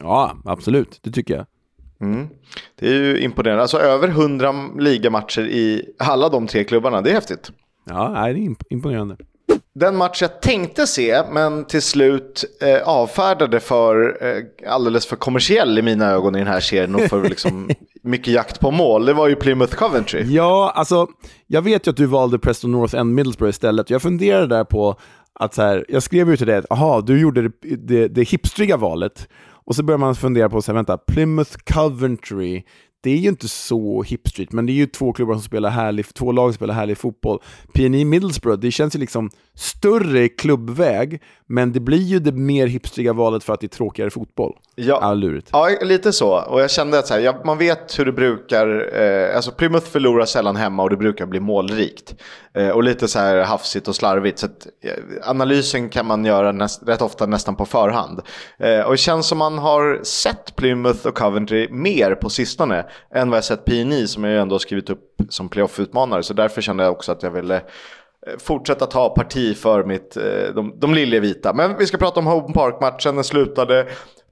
[0.02, 1.00] Ja, absolut.
[1.02, 1.46] Det tycker jag.
[2.02, 2.28] Mm.
[2.80, 3.62] Det är ju imponerande.
[3.62, 7.02] Alltså över 100 ligamatcher i alla de tre klubbarna.
[7.02, 7.52] Det är häftigt.
[7.90, 9.18] Ja, det är imponerande.
[9.74, 15.80] Den match jag tänkte se, men till slut eh, avfärdade för eh, alldeles för kommersiell
[15.80, 17.70] i mina ögon i den här serien och för liksom,
[18.04, 20.24] mycket jakt på mål, det var ju Plymouth Coventry.
[20.24, 21.08] Ja, alltså
[21.48, 23.90] jag vet ju att du valde Preston North End Middlesbrough istället.
[23.90, 24.96] Jag funderade där på
[25.34, 28.24] att så här, jag skrev ju till dig att aha, du gjorde det, det, det
[28.24, 29.28] hipstriga valet.
[29.66, 32.64] Och så börjar man fundera på, så här, vänta, Plymouth Coventry,
[33.04, 36.14] det är ju inte så hipstreet, men det är ju två klubbar som spelar härlig,
[36.14, 37.40] två lag som spelar härlig fotboll.
[37.74, 39.30] PNI Middlesbrough, det känns ju liksom
[39.62, 44.10] större klubbväg, men det blir ju det mer hipstriga valet för att det är tråkigare
[44.10, 44.54] fotboll.
[44.76, 45.50] Ja, lurigt.
[45.52, 46.42] ja lite så.
[46.42, 49.86] Och jag kände att så här, ja, man vet hur det brukar, eh, alltså Plymouth
[49.86, 52.16] förlorar sällan hemma och det brukar bli målrikt.
[52.54, 54.40] Eh, och lite så här hafsigt och slarvigt.
[54.40, 58.22] Så att, eh, analysen kan man göra näst, rätt ofta nästan på förhand.
[58.60, 62.86] Eh, och det känns som man har sett Plymouth och Coventry mer på sistone
[63.16, 66.24] än vad jag sett PNI som jag ändå har skrivit upp som playoff-utmanare.
[66.24, 67.62] Så därför kände jag också att jag ville
[68.28, 70.24] Eh, fortsätta ta parti för mitt, eh,
[70.56, 71.54] de, de liljevita.
[71.54, 73.16] Men vi ska prata om Home Park-matchen.
[73.16, 73.88] Den slutade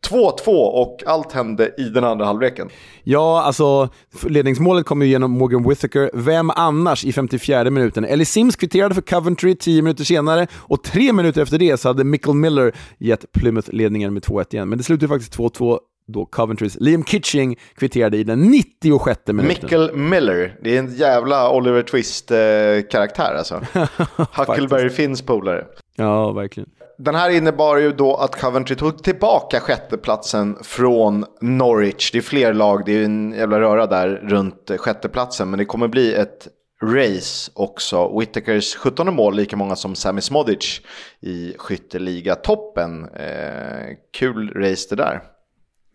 [0.10, 2.70] 2-2 och allt hände i den andra halvleken.
[3.04, 3.90] Ja, alltså
[4.28, 6.12] ledningsmålet kom ju genom Morgan Whittaker.
[6.14, 8.06] Vem annars i 54 minuten?
[8.06, 12.04] Ellie Sims kvitterade för Coventry 10 minuter senare och tre minuter efter det så hade
[12.04, 14.70] Michael Miller gett Plymouth ledningen med 2-1 igen.
[14.70, 15.80] Men det slutade faktiskt 2-2
[16.12, 19.48] då Coventrys Liam Kitching kvitterade i den 96 minuten.
[19.48, 23.62] Michael Miller, det är en jävla Oliver Twist-karaktär alltså.
[24.36, 25.66] Huckleberry Finns polare.
[25.96, 26.70] Ja, verkligen.
[26.98, 32.12] Den här innebar ju då att Coventry tog tillbaka sjätteplatsen från Norwich.
[32.12, 35.50] Det är fler lag, det är en jävla röra där runt sjätteplatsen.
[35.50, 36.48] Men det kommer bli ett
[36.84, 38.20] race också.
[38.20, 40.82] Whittakers 17 mål, lika många som Sami Smodic
[41.22, 43.10] i skytteliga-toppen.
[43.16, 45.22] Eh, kul race det där.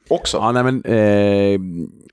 [0.09, 0.37] Också.
[0.37, 1.61] Ja, nej men, eh,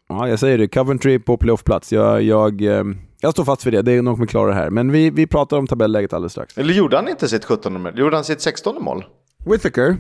[0.10, 1.94] ja, jag säger det, Coventry på playoffplats.
[1.94, 2.84] Jag, jag, eh,
[3.22, 4.70] jag står fast vid det, det är nog kommer klara det här.
[4.70, 6.58] Men vi, vi pratar om tabelläget alldeles strax.
[6.58, 8.00] Eller gjorde han inte sitt 17 mål?
[8.00, 9.06] Gjorde han sitt 16 mål?
[9.46, 9.98] Whittaker?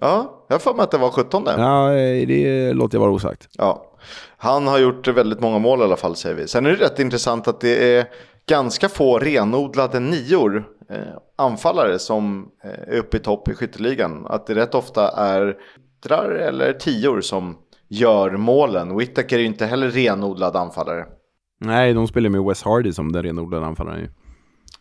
[0.00, 1.44] Ja, jag för mig att det var 17.
[1.46, 3.48] Ja, eh, det låter jag vara osagt.
[3.52, 3.92] Ja,
[4.36, 6.48] han har gjort väldigt många mål i alla fall säger vi.
[6.48, 8.06] Sen är det rätt intressant att det är
[8.48, 10.98] ganska få renodlade nior, eh,
[11.36, 14.26] anfallare som eh, är uppe i topp i skytteligan.
[14.26, 15.56] Att det rätt ofta är
[16.06, 17.56] yttrar eller tior som
[17.88, 18.96] gör målen.
[18.96, 21.04] Whittaker är ju inte heller renodlad anfallare.
[21.60, 24.08] Nej, de spelar med Wes Hardy som den renodlade anfallaren.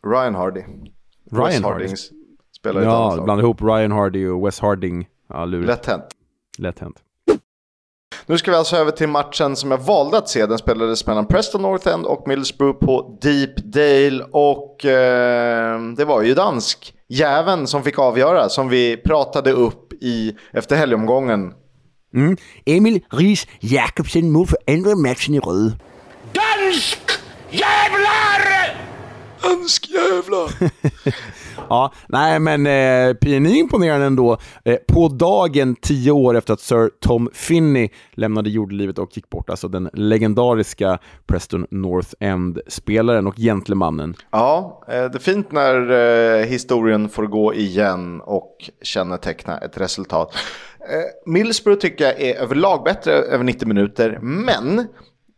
[0.07, 0.61] Ryan Hardy.
[1.31, 1.87] Ryan Wes Hardy?
[2.57, 3.25] spelar i ett Ja, annat lag.
[3.25, 5.07] blanda ihop Ryan Hardy och Wes Harding.
[5.29, 5.67] Ja, lurigt.
[5.67, 6.03] Lätt hänt.
[6.57, 6.95] Lätt hänt.
[8.27, 10.45] Nu ska vi alltså över till matchen som jag valde att se.
[10.45, 14.23] Den spelades mellan Preston North End och Middlesbrough på Deep Dale.
[14.31, 20.37] Och eh, det var ju dansk jäveln som fick avgöra, som vi pratade upp i
[20.53, 21.53] efter helgomgången.
[22.15, 22.37] Mm.
[22.65, 25.79] Emil Ries Jakobsen mål för andra matchen i röd.
[26.33, 26.99] Dansk
[27.51, 28.77] jävlar!
[29.41, 30.51] Dansk jävlar!
[31.69, 34.37] Ja, nej men eh, PNI imponerande ändå.
[34.65, 39.49] Eh, på dagen tio år efter att Sir Tom Finney lämnade jordelivet och gick bort,
[39.49, 44.15] alltså den legendariska Preston North End-spelaren och gentlemannen.
[44.31, 50.35] Ja, eh, det är fint när eh, historien får gå igen och känneteckna ett resultat.
[50.79, 54.87] Eh, Middlesbrough tycker jag är överlag bättre över 90 minuter, men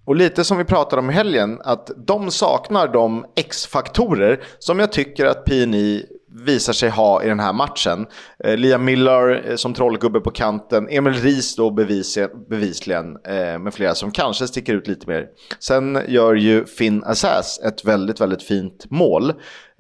[0.06, 4.92] och lite som vi pratade om i helgen, att de saknar de X-faktorer som jag
[4.92, 6.06] tycker att PNI
[6.46, 8.06] visar sig ha i den här matchen.
[8.44, 12.18] Eh, Liam Miller eh, som trollgubbe på kanten, Emil Ries då bevis,
[12.50, 15.26] bevisligen eh, med flera som kanske sticker ut lite mer.
[15.60, 19.34] Sen gör ju Finn Assas ett väldigt, väldigt fint mål.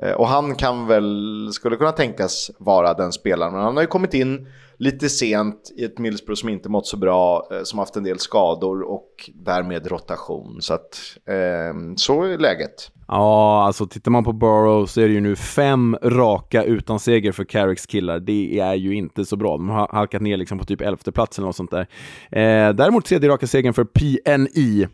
[0.04, 3.88] Eh, och han kan väl, skulle kunna tänkas vara den spelaren, men han har ju
[3.88, 4.48] kommit in
[4.78, 8.20] lite sent i ett Middlesbrough som inte mått så bra, eh, som haft en del
[8.20, 10.62] skador och därmed rotation.
[10.62, 12.92] Så att eh, så är läget.
[13.08, 17.32] Ja, alltså tittar man på Borough så är det ju nu fem raka utan seger
[17.32, 18.20] för Carricks killar.
[18.20, 19.52] Det är ju inte så bra.
[19.52, 21.88] De har halkat ner liksom på typ elfte platsen eller något sånt där.
[22.32, 24.88] Eh, däremot tredje raka segern för PNI.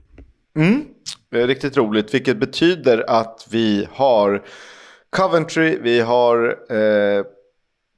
[0.58, 0.86] Mm.
[1.32, 4.44] Det är riktigt roligt, vilket betyder att vi har
[5.10, 7.26] Coventry, vi har eh,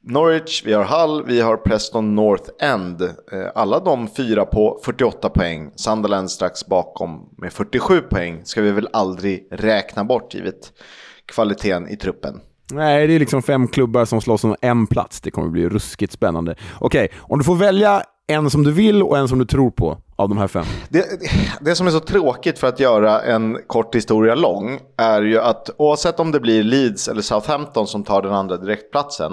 [0.07, 3.01] Norwich, vi har Hull, vi har Preston North End.
[3.01, 3.09] Eh,
[3.55, 5.71] alla de fyra på 48 poäng.
[5.75, 8.41] Sunderland strax bakom med 47 poäng.
[8.43, 10.73] Ska vi väl aldrig räkna bort givet
[11.25, 12.41] kvaliteten i truppen.
[12.71, 15.21] Nej, det är liksom fem klubbar som slåss om en plats.
[15.21, 16.55] Det kommer bli ruskigt spännande.
[16.79, 19.97] Okej, om du får välja en som du vill och en som du tror på
[20.15, 20.65] av de här fem.
[20.89, 21.05] Det,
[21.61, 25.69] det som är så tråkigt för att göra en kort historia lång är ju att
[25.77, 29.31] oavsett om det blir Leeds eller Southampton som tar den andra direktplatsen,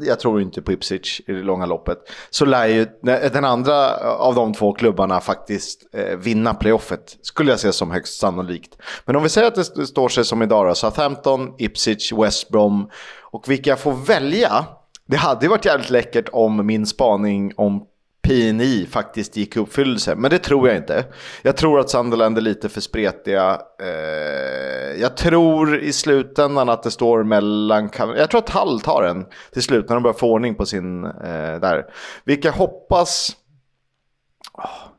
[0.00, 1.98] jag tror inte på Ipswich i det långa loppet,
[2.30, 2.86] så lär ju
[3.32, 8.20] den andra av de två klubbarna faktiskt eh, vinna playoffet, skulle jag säga som högst
[8.20, 8.76] sannolikt.
[9.04, 12.90] Men om vi säger att det står sig som idag då, Southampton, Ipswich, West Brom
[13.20, 14.64] och vilka jag får välja,
[15.06, 17.86] det hade ju varit jävligt läckert om min spaning om
[18.30, 20.14] PNI faktiskt gick i uppfyllelse.
[20.14, 21.04] Men det tror jag inte.
[21.42, 23.60] Jag tror att Sunderland är lite för spretiga.
[23.82, 27.90] Eh, jag tror i slutändan att det står mellan...
[27.98, 31.04] Jag tror att Hall tar den till slut när de börjar få ordning på sin...
[31.04, 31.84] Eh, där.
[32.24, 33.36] Vilka hoppas...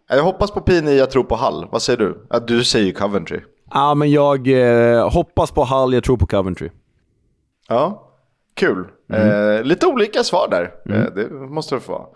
[0.09, 1.67] Jag hoppas på PNI, jag tror på Hall.
[1.71, 2.27] Vad säger du?
[2.47, 3.39] Du säger ju Coventry.
[3.73, 6.69] Ja, men jag eh, hoppas på Hull, jag tror på Coventry.
[7.67, 8.11] Ja,
[8.53, 8.87] kul.
[9.13, 9.57] Mm.
[9.57, 10.71] Eh, lite olika svar där.
[10.85, 11.01] Mm.
[11.01, 12.07] Eh, det måste det få vara.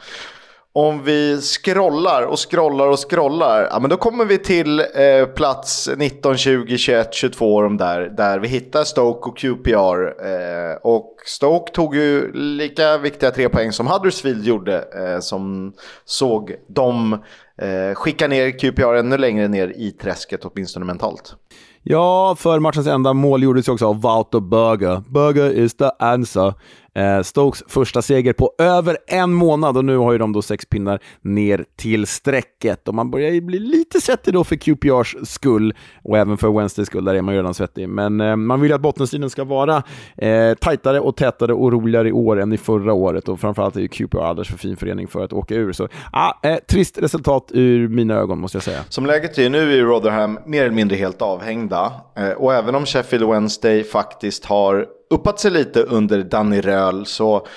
[0.78, 5.90] Om vi scrollar och scrollar och scrollar, ja, men då kommer vi till eh, plats
[5.98, 10.26] 19, 20, 21, 22 de där, där vi hittar Stoke och QPR.
[10.26, 15.74] Eh, och Stoke tog ju lika viktiga tre poäng som Huddersfield gjorde, eh, som
[16.06, 17.14] såg dem
[17.62, 21.36] eh, skicka ner QPR ännu längre ner i träsket, åtminstone mentalt.
[21.84, 25.04] Ja, för matchens enda mål gjordes ju också av Wouter Berger.
[25.08, 26.54] Berger is the answer.
[26.96, 30.66] Eh, Stokes första seger på över en månad och nu har ju de då sex
[30.66, 32.88] pinnar ner till strecket.
[32.88, 35.74] Och man börjar ju bli lite svettig då för QPRs skull
[36.04, 37.90] och även för Wednesdays skull, där är man ju redan svettig.
[37.90, 39.84] Men eh, man vill ju att bottenstriden ska vara
[40.18, 43.82] eh, tajtare och tätare och roligare i år än i förra året och framförallt är
[43.82, 45.74] ju QPR alldeles för fin förening för att åka ur.
[45.74, 48.80] Så ah, eh, trist resultat ur mina ögon måste jag säga.
[48.90, 51.92] Som läget är nu är Rotherham mer eller mindre helt avhängda.
[52.18, 57.48] Eh, och även om Sheffield Wednesday faktiskt har uppat sig lite under Danny Röhl så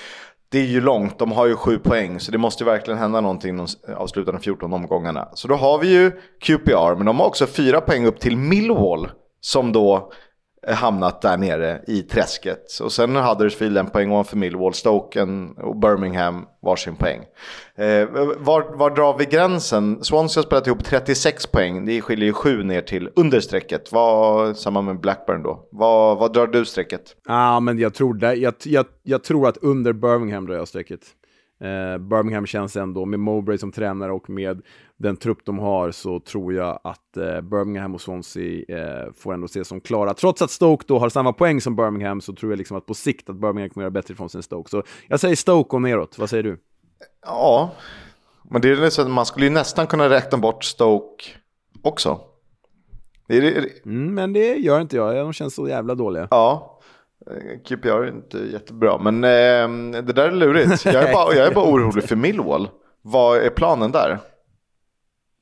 [0.50, 3.20] det är ju långt, de har ju sju poäng så det måste ju verkligen hända
[3.20, 5.28] någonting de avslutande 14 omgångarna.
[5.34, 9.10] Så då har vi ju QPR men de har också fyra poäng upp till Millwall
[9.40, 10.12] som då
[10.68, 12.78] Eh, hamnat där nere i träsket.
[12.82, 15.22] Och sen har Huddersfield en poäng ovanför Millwall, Stoke
[15.56, 17.20] och Birmingham varsin poäng.
[17.76, 18.08] Eh,
[18.38, 20.04] var, var drar vi gränsen?
[20.04, 23.92] Swansea har spelat ihop 36 poäng, det skiljer ju 7 ner till understrecket.
[23.92, 25.68] Vad, samma med Blackburn då.
[25.72, 27.02] Vad, vad drar du strecket?
[27.26, 30.68] Ja, ah, men jag tror, det, jag, jag, jag tror att under Birmingham drar jag
[30.68, 31.00] strecket.
[31.60, 34.62] Eh, Birmingham känns ändå, med Mowbray som tränare och med
[34.96, 39.44] den trupp de har, så tror jag att eh, Birmingham och Swansea eh, får ändå
[39.44, 40.14] ses som klara.
[40.14, 42.94] Trots att Stoke då har samma poäng som Birmingham, så tror jag liksom att på
[42.94, 44.70] sikt att Birmingham kommer göra bättre ifrån sig än Stoke.
[44.70, 46.60] Så jag säger Stoke och neråt, vad säger du?
[47.26, 47.70] Ja,
[48.50, 51.24] men det är liksom, man skulle ju nästan kunna räkna bort Stoke
[51.82, 52.20] också.
[53.26, 53.84] Det det.
[53.84, 56.28] Mm, men det gör inte jag, de känns så jävla dåliga.
[56.30, 56.80] Ja,
[57.68, 60.84] QPR är inte jättebra, men eh, det där är lurigt.
[60.84, 62.68] Jag är, bara, jag är bara orolig för Millwall.
[63.02, 64.18] Vad är planen där?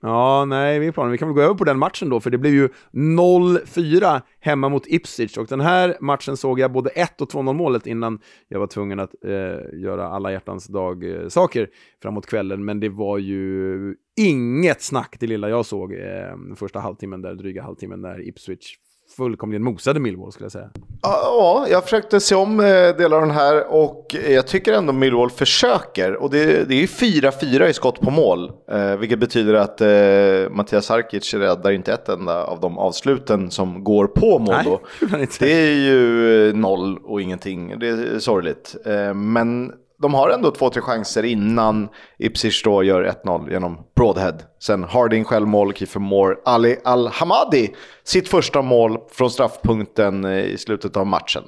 [0.03, 1.13] Ja, nej, vi, planen.
[1.13, 4.69] vi kan väl gå över på den matchen då, för det blev ju 0-4 hemma
[4.69, 8.19] mot Ipswich och den här matchen såg jag både 1 och 2-0 målet innan
[8.49, 11.69] jag var tvungen att eh, göra alla hjärtans dag-saker eh,
[12.03, 17.23] framåt kvällen, men det var ju inget snack det lilla jag såg eh, första halvtimmen
[17.23, 18.77] där, dryga halvtimmen där Ipswich
[19.17, 20.71] fullkomligen mosade Millwall skulle jag säga.
[21.03, 25.31] Ja, jag försökte se om eh, delar av den här och jag tycker ändå Millwall
[25.31, 26.15] försöker.
[26.15, 30.87] Och det, det är 4-4 i skott på mål, eh, vilket betyder att eh, Mattias
[30.87, 34.79] Sarkic räddar inte ett enda av de avsluten som går på mål.
[35.13, 35.29] Nej.
[35.39, 38.77] Det är ju noll och ingenting, det är sorgligt.
[38.85, 41.89] Eh, men de har ändå två, tre chanser innan
[42.19, 44.39] Ipsish då gör 1-0 genom Broadhead.
[44.59, 47.75] Sen Harding självmål, Kiefer Moore, Ali Al-Hamadi
[48.05, 51.43] sitt första mål från straffpunkten eh, i slutet av matchen.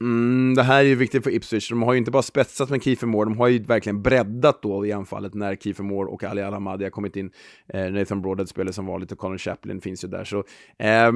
[0.00, 1.70] Mm, det här är ju viktigt för Ipswich.
[1.70, 4.86] De har ju inte bara spetsat med Kiefer Moore, de har ju verkligen breddat då
[4.86, 7.30] i anfallet när Kiefer Moore och Ali Al-Hamadi har kommit in.
[7.68, 10.24] Eh, Nathan Broadhead spelar som vanligt och Colin Chaplin finns ju där.
[10.24, 10.44] Så,
[10.78, 11.12] eh,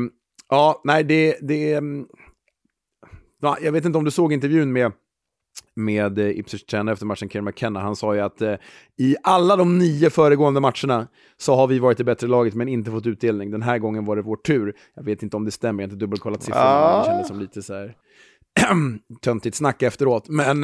[0.49, 1.37] ja, nej, det...
[1.41, 2.07] det ehm,
[3.41, 4.93] ja, jag vet inte om du såg intervjun med
[5.75, 7.81] med eh, Ipswich tränare efter matchen, Kieran McKenna.
[7.81, 8.55] Han sa ju att eh,
[8.99, 12.91] i alla de nio föregående matcherna så har vi varit det bättre laget men inte
[12.91, 13.51] fått utdelning.
[13.51, 14.75] Den här gången var det vår tur.
[14.95, 16.65] Jag vet inte om det stämmer, jag har inte dubbelkollat siffrorna.
[16.65, 16.99] Ah.
[16.99, 17.95] Det kändes som lite så här
[19.23, 20.29] töntigt snack efteråt.
[20.29, 20.61] Men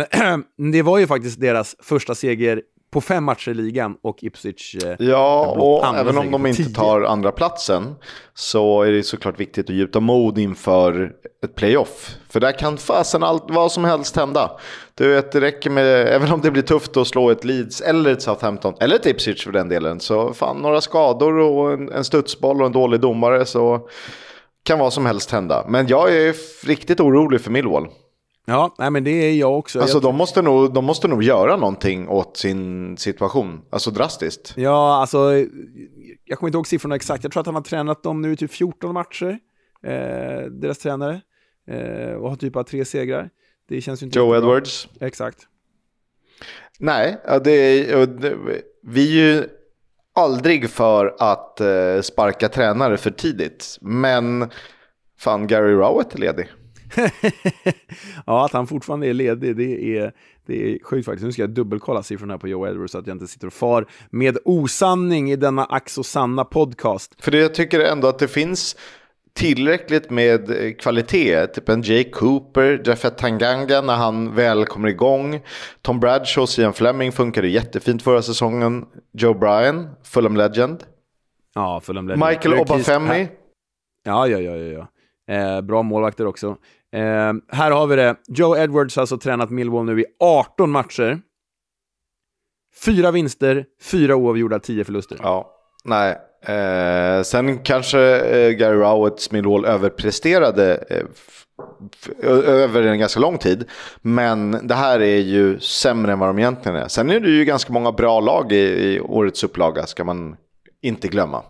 [0.72, 4.74] det var ju faktiskt deras första seger på fem matcher i ligan och Ipswich...
[4.74, 6.74] Eh, ja, och även om de inte tio.
[6.74, 7.94] tar andra platsen
[8.34, 11.12] så är det såklart viktigt att gjuta mod inför
[11.44, 12.16] ett playoff.
[12.28, 14.50] För där kan fasen allt, vad som helst hända.
[14.94, 18.10] Du vet, det räcker med, även om det blir tufft att slå ett Leeds eller
[18.10, 22.04] ett Southampton, eller ett Ipswich för den delen, så fan några skador och en, en
[22.04, 23.88] studsboll och en dålig domare så
[24.64, 25.64] kan vad som helst hända.
[25.68, 26.34] Men jag är
[26.66, 27.88] riktigt orolig för Millwall.
[28.48, 29.80] Ja, nej, men det är jag också.
[29.80, 34.54] Alltså jag de, måste nog, de måste nog göra någonting åt sin situation, alltså drastiskt.
[34.56, 35.18] Ja, alltså
[36.24, 37.24] jag kommer inte ihåg siffrorna exakt.
[37.24, 39.38] Jag tror att han har tränat dem nu i typ 14 matcher,
[39.82, 41.20] eh, deras tränare,
[41.70, 43.30] eh, och har typ bara tre segrar.
[43.68, 44.88] Det känns ju inte Joe Edwards.
[45.00, 45.38] Exakt.
[46.78, 48.06] Nej, det är,
[48.82, 49.48] vi är ju
[50.14, 54.50] aldrig för att eh, sparka tränare för tidigt, men
[55.18, 56.48] fan Gary Rowett är ledig.
[58.26, 60.12] ja, att han fortfarande är ledig, det är,
[60.46, 61.24] det är sjukt faktiskt.
[61.24, 63.86] Nu ska jag dubbelkolla siffrorna på Joe Edwards så att jag inte sitter och far
[64.10, 67.14] med osanning i denna ax och sanna podcast.
[67.18, 68.76] För det, jag tycker ändå att det finns
[69.38, 71.46] tillräckligt med eh, kvalitet.
[71.46, 75.40] Typ en Jay Cooper, Jeffet Tanganga när han väl kommer igång.
[75.82, 78.86] Tom Bradshaw, Sian Fleming funkade jättefint förra säsongen.
[79.12, 80.84] Joe Bryan, Fulham Legend.
[81.54, 82.28] Ja, Fulham Legend.
[82.28, 83.28] Michael Obafemi.
[84.04, 84.72] Ja, ja, ja, ja.
[84.72, 84.88] ja.
[85.28, 86.56] Eh, bra målvakter också.
[86.92, 88.16] Eh, här har vi det.
[88.28, 91.20] Joe Edwards har alltså tränat Millwall nu i 18 matcher.
[92.84, 95.18] Fyra vinster, fyra oavgjorda, tio förluster.
[95.22, 95.50] Ja,
[95.84, 96.18] nej.
[96.42, 101.06] Eh, sen kanske eh, Gary Rowetts Millwall överpresterade eh,
[102.48, 103.64] över en ganska lång tid.
[104.02, 106.88] Men det här är ju sämre än vad de egentligen är.
[106.88, 110.36] Sen är det ju ganska många bra lag i, i årets upplaga, ska man
[110.82, 111.42] inte glömma.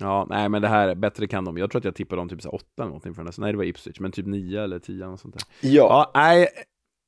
[0.00, 1.58] Ja, nej men det här, bättre kan de.
[1.58, 3.58] Jag tror att jag tippade dem typ så 8 eller någonting för den Nej, det
[3.58, 5.70] var Ipswich, men typ 9 eller 10 eller sånt där.
[5.70, 5.70] Ja.
[5.70, 6.42] Ja, nej,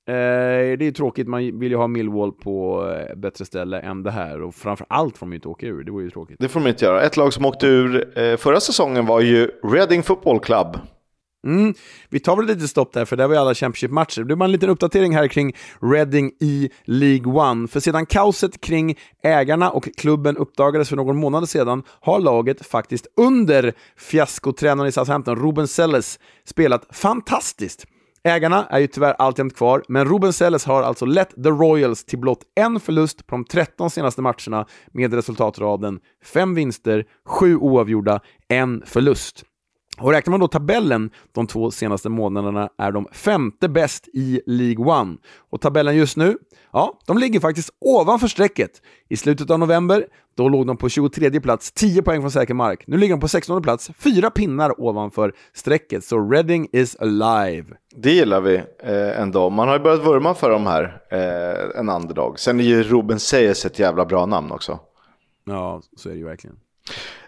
[0.08, 1.28] eh, det är tråkigt.
[1.28, 4.42] Man vill ju ha Millwall på eh, bättre ställe än det här.
[4.42, 6.36] Och framför allt får de ju inte åka ur, det vore ju tråkigt.
[6.40, 7.02] Det får de inte göra.
[7.02, 10.78] Ett lag som åkte ur eh, förra säsongen var ju Reading Football Club.
[11.46, 11.74] Mm.
[12.08, 14.20] Vi tar väl lite stopp där, för där var ju alla Championship-matcher.
[14.20, 17.68] Det blir bara en liten uppdatering här kring Reading i League One.
[17.68, 23.06] För sedan kaoset kring ägarna och klubben uppdagades för någon månad sedan har laget faktiskt
[23.16, 27.86] under fiaskotränaren i Southampton, Ruben Selles, spelat fantastiskt.
[28.24, 32.18] Ägarna är ju tyvärr alltjämt kvar, men Ruben Selles har alltså lett The Royals till
[32.18, 38.82] blott en förlust på de 13 senaste matcherna med resultatraden fem vinster, sju oavgjorda, en
[38.86, 39.44] förlust.
[40.00, 45.00] Och räknar man då tabellen de två senaste månaderna är de femte bäst i League
[45.00, 45.16] One.
[45.50, 46.38] Och tabellen just nu,
[46.72, 48.70] ja, de ligger faktiskt ovanför strecket.
[49.08, 52.84] I slutet av november, då låg de på 23 plats, 10 poäng från säker mark.
[52.86, 56.04] Nu ligger de på 16 plats, fyra pinnar ovanför strecket.
[56.04, 57.66] Så Reading is alive.
[57.96, 59.50] Det gillar vi eh, ändå.
[59.50, 62.40] Man har ju börjat vurma för de här eh, en underdog.
[62.40, 64.78] Sen är ju Ruben Seyes ett jävla bra namn också.
[65.44, 66.56] Ja, så är det ju verkligen.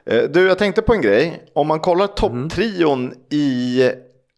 [0.07, 1.45] Eh, Du, jag tänkte på en grej.
[1.55, 3.83] Om man kollar topptrion i...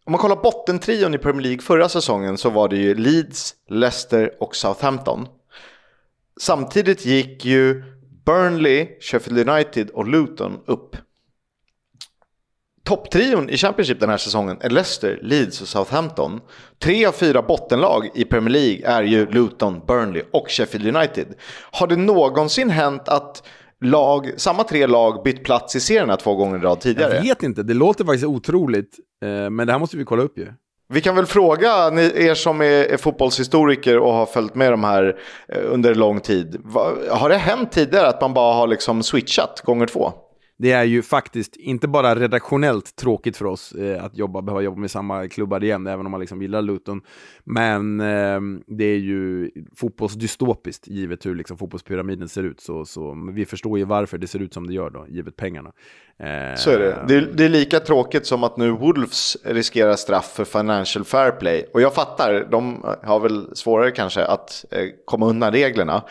[0.06, 4.32] Om man kollar bottentrion i Premier League förra säsongen så var det ju Leeds, Leicester
[4.40, 5.26] och Southampton.
[6.40, 7.82] Samtidigt gick ju
[8.26, 10.96] Burnley, Sheffield United och Luton upp.
[12.84, 16.40] Topptrion i Championship den här säsongen är Leicester, Leeds och Southampton.
[16.78, 21.26] Tre av fyra bottenlag i Premier League är ju Luton, Burnley och Sheffield United.
[21.70, 23.42] Har det någonsin hänt att
[23.84, 27.14] lag, samma tre lag bytt plats i serierna två gånger i rad tidigare?
[27.14, 30.38] Jag vet inte, det låter faktiskt otroligt, eh, men det här måste vi kolla upp
[30.38, 30.46] ju.
[30.88, 34.84] Vi kan väl fråga ni, er som är, är fotbollshistoriker och har följt med de
[34.84, 35.16] här
[35.48, 36.60] eh, under lång tid.
[36.64, 40.12] Va, har det hänt tidigare att man bara har liksom switchat gånger två?
[40.56, 44.80] Det är ju faktiskt inte bara redaktionellt tråkigt för oss eh, att jobba, behöva jobba
[44.80, 47.00] med samma klubbar igen, även om man liksom gillar Luton.
[47.44, 52.60] Men eh, det är ju fotbollsdystopiskt, givet hur liksom fotbollspyramiden ser ut.
[52.60, 55.72] Så, så vi förstår ju varför det ser ut som det gör då, givet pengarna.
[56.18, 57.04] Eh, Så är det.
[57.08, 57.14] det.
[57.14, 61.66] är- Det är lika tråkigt som att nu Wolves riskerar straff för Financial Fair Play.
[61.74, 66.02] Och jag fattar, de har väl svårare kanske att eh, komma undan reglerna.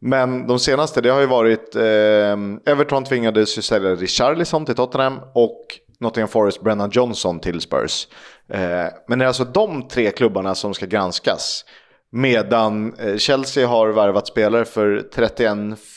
[0.00, 5.20] Men de senaste, det har ju varit eh, Everton tvingades ju sälja Richarlison till Tottenham
[5.34, 5.66] och
[6.00, 8.08] Nottingham Forest Brennan Johnson till Spurs.
[8.48, 11.64] Eh, men det är alltså de tre klubbarna som ska granskas.
[12.10, 15.56] Medan eh, Chelsea har värvat spelare för 31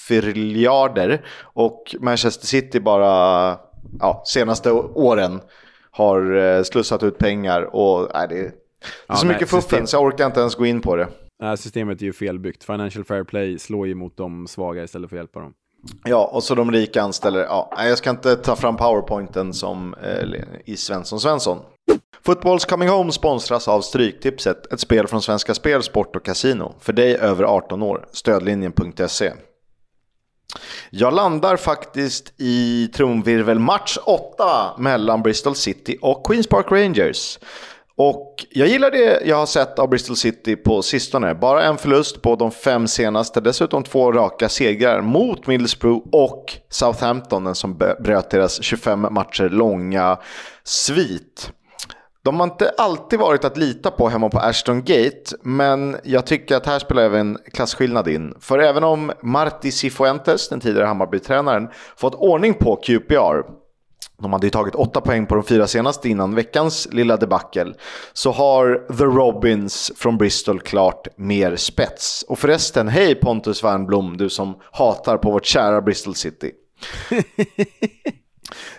[0.09, 3.57] miljarder och Manchester City bara
[3.99, 5.41] ja, senaste åren
[5.91, 8.53] har eh, slussat ut pengar och nej, det, är, det är
[9.07, 11.07] Ja, så mycket fuffens jag orkar inte ens gå in på det
[11.41, 12.63] det här systemet är ju felbyggt.
[12.63, 15.53] Financial Fair Play slår ju mot de svaga istället för att hjälpa dem.
[16.03, 20.41] Ja, och så de rika anställer, ja, jag ska inte ta fram powerpointen som eh,
[20.65, 21.59] i Svensson Svensson.
[22.25, 26.75] Footballs Coming Home sponsras av Stryktipset, ett spel från Svenska Spel, Sport och Casino.
[26.79, 29.33] För dig över 18 år, stödlinjen.se.
[30.89, 37.39] Jag landar faktiskt i trumvirvel match 8 mellan Bristol City och Queens Park Rangers.
[38.03, 41.35] Och jag gillar det jag har sett av Bristol City på sistone.
[41.35, 47.43] Bara en förlust på de fem senaste, dessutom två raka segrar mot Middlesbrough och Southampton,
[47.43, 50.17] den som bröt deras 25 matcher långa
[50.63, 51.51] svit.
[52.23, 56.55] De har inte alltid varit att lita på hemma på Ashton Gate, men jag tycker
[56.55, 58.33] att här spelar även klasskillnad in.
[58.39, 63.60] För även om Marti Cifuentes, den tidigare Hammarby-tränaren, fått ordning på QPR,
[64.21, 67.73] de hade ju tagit åtta poäng på de fyra senaste innan veckans lilla debacle.
[68.13, 72.25] Så har The Robins från Bristol klart mer spets.
[72.27, 76.51] Och förresten, hej Pontus Wernbloom, du som hatar på vårt kära Bristol City.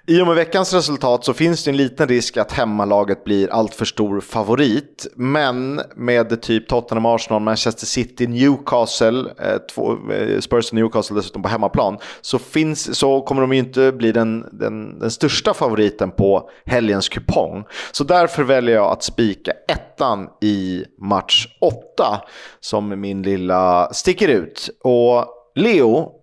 [0.06, 3.84] I och med veckans resultat så finns det en liten risk att hemmalaget blir alltför
[3.84, 5.06] stor favorit.
[5.14, 11.42] Men med typ Tottenham, Arsenal, Manchester City, Newcastle, eh, två, eh, Spurs och Newcastle dessutom
[11.42, 11.98] på hemmaplan.
[12.20, 17.08] Så, finns, så kommer de ju inte bli den, den, den största favoriten på helgens
[17.08, 17.64] kupong.
[17.92, 22.20] Så därför väljer jag att spika ettan i match 8
[22.60, 24.70] som min lilla sticker ut.
[24.84, 26.21] Och Leo,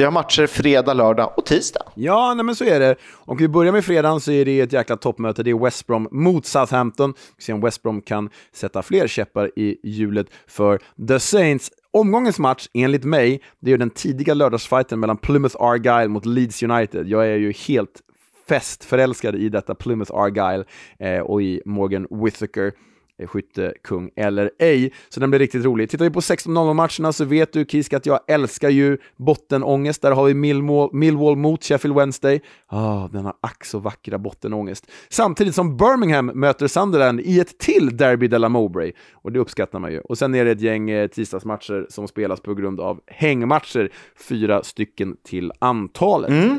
[0.00, 1.82] vi har matcher fredag, lördag och tisdag.
[1.94, 2.96] Ja, nej men så är det.
[3.12, 5.42] Om vi börjar med fredagen så är det ett jäkla toppmöte.
[5.42, 7.10] Det är West Brom mot Southampton.
[7.10, 11.70] Vi får se om West Brom kan sätta fler käppar i hjulet för The Saints.
[11.90, 17.08] Omgångens match, enligt mig, det är den tidiga lördagsfighten mellan Plymouth Argyle mot Leeds United.
[17.08, 18.00] Jag är ju helt
[18.48, 20.64] festförälskad i detta Plymouth Argyle
[20.98, 22.72] eh, och i Morgan Whittaker.
[23.20, 24.92] Eh, skyttekung eller ej.
[25.08, 25.90] Så den blir riktigt rolig.
[25.90, 30.02] Tittar vi på 16.00-matcherna så vet du Kisk att jag älskar ju bottenångest.
[30.02, 32.40] Där har vi Millwall, Millwall mot Sheffield Wednesday.
[32.66, 34.90] Ah, denna ack så vackra bottenångest.
[35.08, 38.92] Samtidigt som Birmingham möter Sunderland i ett till Derby de la Mowbray.
[39.12, 40.00] Och det uppskattar man ju.
[40.00, 43.90] Och sen är det ett gäng eh, tisdagsmatcher som spelas på grund av hängmatcher.
[44.28, 46.30] Fyra stycken till antalet.
[46.30, 46.58] Mm.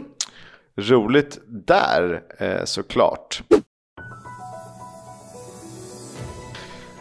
[0.75, 3.43] Roligt där eh, såklart.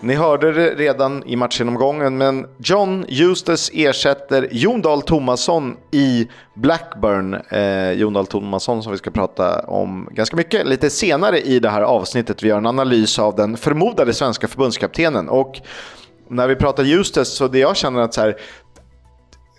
[0.03, 7.35] Ni hörde det redan i matchgenomgången, men John Eustace ersätter Jon Dahl Tomasson i Blackburn.
[7.35, 11.71] Eh, Jon Dahl Tomasson som vi ska prata om ganska mycket lite senare i det
[11.71, 12.43] här avsnittet.
[12.43, 15.29] Vi gör en analys av den förmodade svenska förbundskaptenen.
[15.29, 15.61] Och
[16.29, 18.37] när vi pratar Eustace så det jag känner att så här,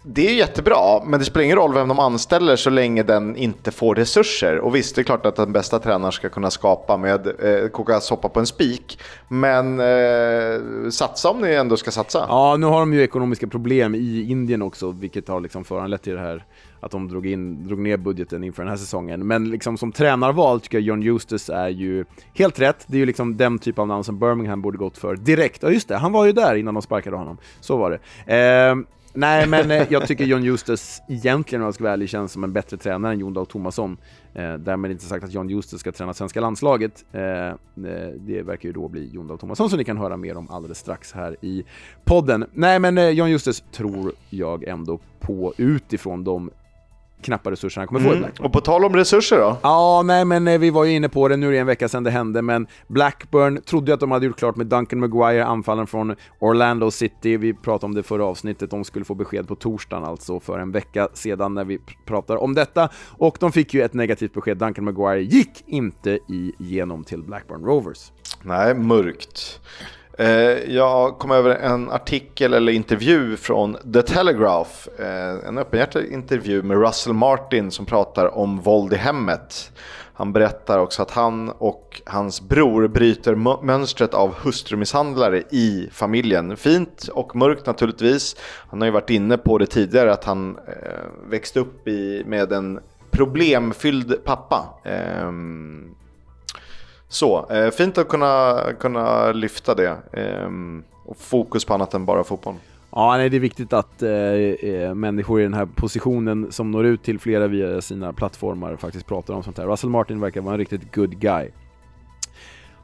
[0.04, 3.72] det är jättebra, men det spelar ingen roll vem de anställer så länge den inte
[3.72, 4.60] får resurser.
[4.60, 8.00] Och visst, det är klart att den bästa tränaren ska kunna skapa med eh, koka
[8.00, 9.00] soppa på en spik.
[9.28, 12.26] Men eh, satsa om ni ändå ska satsa.
[12.30, 16.14] Ja, nu har de ju ekonomiska problem i Indien också, vilket har liksom föranlett till
[16.14, 16.46] det här
[16.80, 19.28] att de drog, in, drog ner budgeten inför den här säsongen.
[19.28, 22.86] Men liksom som tränarval tycker jag John Justus är ju helt rätt.
[22.88, 25.64] Det är ju liksom den typ av namn som Birmingham borde gått för direkt.
[25.64, 27.38] Ja, just det, han var ju där innan de sparkade honom.
[27.60, 28.36] Så var det.
[28.36, 28.76] Eh,
[29.14, 32.44] Nej, men eh, jag tycker John Justus egentligen, om jag ska vara ärlig, känns som
[32.44, 33.98] en bättre tränare än Jon Dahl Tomasson.
[34.34, 37.06] Eh, därmed inte sagt att John Justus ska träna svenska landslaget.
[37.12, 37.56] Eh, eh,
[38.18, 40.78] det verkar ju då bli Jon Dahl Tomasson som ni kan höra mer om alldeles
[40.78, 41.64] strax här i
[42.04, 42.46] podden.
[42.54, 46.52] Nej, men eh, John Justus tror jag ändå på utifrån de
[47.22, 48.20] knappa resurser han kommer få i Mm.
[48.22, 48.46] Blackburn.
[48.46, 49.58] Och på tal om resurser då?
[49.64, 51.90] Ja, nej men eh, vi var ju inne på det, nu är det en vecka
[51.90, 55.46] sedan det hände, men Blackburn trodde ju att de hade gjort klart med Duncan Maguire,
[55.46, 57.38] anfallaren från Orlando City.
[57.38, 60.72] Vi pratade om det förra avsnittet, de skulle få besked på torsdagen, alltså för en
[60.72, 62.90] vecka sedan när vi pr- pratar om detta.
[63.18, 66.20] Och de fick ju ett negativt besked, Duncan Maguire gick inte
[66.60, 68.12] igenom till Blackburn Rovers.
[68.44, 69.60] Nej, mörkt.
[70.18, 74.88] Eh, jag kom över en artikel eller intervju från The Telegraph.
[75.00, 79.72] Eh, en öppenhjärtig intervju med Russell Martin som pratar om våld i hemmet.
[80.14, 86.58] Han berättar också att han och hans bror bryter mönstret av hustrumisshandlare i familjen.
[86.58, 88.36] Fint och mörkt naturligtvis.
[88.70, 92.52] Han har ju varit inne på det tidigare att han eh, växte upp i, med
[92.52, 92.80] en
[93.12, 94.80] problemfylld pappa.
[94.84, 95.96] Ehm,
[97.12, 99.98] så, eh, fint att kunna, kunna lyfta det.
[100.14, 102.56] Ehm, och fokus på annat än bara fotboll.
[102.92, 106.86] Ja, nej, det är viktigt att eh, eh, människor i den här positionen som når
[106.86, 109.68] ut till flera via sina plattformar faktiskt pratar om sånt här.
[109.68, 111.50] Russell Martin verkar vara en riktigt good guy.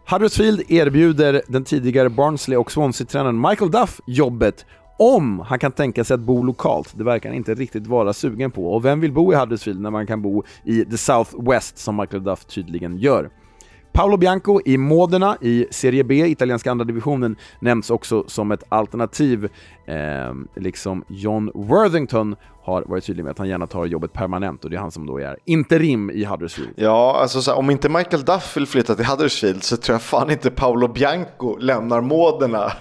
[0.09, 4.65] Huddersfield erbjuder den tidigare Barnsley och Swansea-tränaren Michael Duff jobbet
[4.97, 6.93] om han kan tänka sig att bo lokalt.
[6.97, 8.73] Det verkar han inte riktigt vara sugen på.
[8.73, 11.95] Och vem vill bo i Huddersfield när man kan bo i the South West som
[11.95, 13.29] Michael Duff tydligen gör?
[13.97, 19.49] Paolo Bianco i Modena i Serie B, italienska andra divisionen, nämns också som ett alternativ.
[19.85, 24.69] Eh, liksom John Worthington har varit tydlig med att han gärna tar jobbet permanent och
[24.69, 26.73] det är han som då är interim i Huddersfield.
[26.75, 30.01] Ja, alltså så här, om inte Michael Duff vill flytta till Huddersfield så tror jag
[30.01, 32.71] fan inte Paolo Bianco lämnar Modena.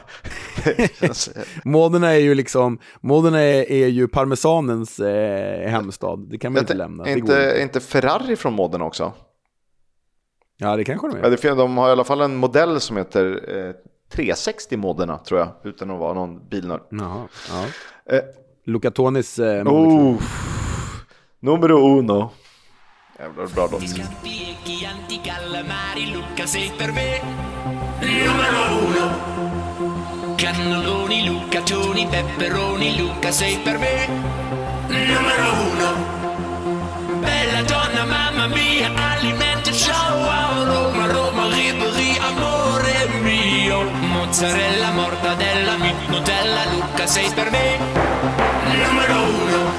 [1.64, 6.26] Modena är ju liksom, Modena är, är ju parmesanens eh, hemstad.
[6.30, 7.04] Det kan man ju inte lämna.
[7.04, 9.12] Är inte, inte Ferrari från Modena också?
[10.58, 11.30] Ja, det kanske de Ja, är.
[11.30, 13.74] det, fin- de har i alla fall en modell som heter eh,
[14.12, 16.80] 360 Modena tror jag, utan att vara någon bilnörd.
[16.90, 17.64] Jaha, ja.
[18.16, 18.22] Eh,
[18.64, 20.22] Luca Tonis eh, oh,
[21.40, 22.30] numero uno.
[23.18, 23.82] Jävlar bra låt.
[30.36, 34.06] Cannoloni, Luca, Toni, Pepperoni, Luca sei per me
[34.88, 35.90] numero uno
[37.20, 39.45] Bella donna, mamma mia, alimenti,
[44.36, 45.76] Mozzarella, mortadella,
[46.10, 47.78] Nutella, Luca sei per me
[48.68, 49.70] numero uno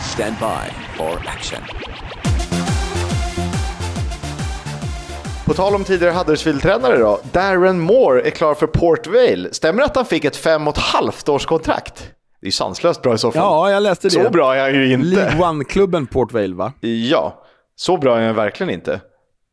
[0.00, 1.60] Stand by for action.
[5.46, 7.20] På tal om tidigare Huddersfield-tränare då.
[7.32, 9.52] Darren Moore är klar för Port Vale.
[9.52, 12.10] Stämmer det att han fick ett fem och ett halvt års kontrakt?
[12.40, 13.42] Det är sanslöst bra i så fall.
[13.42, 14.10] Ja, jag läste det.
[14.10, 15.06] Så bra är han ju inte.
[15.06, 16.72] League One-klubben Port Vale, va?
[16.80, 17.42] Ja,
[17.76, 19.00] så bra är han verkligen inte.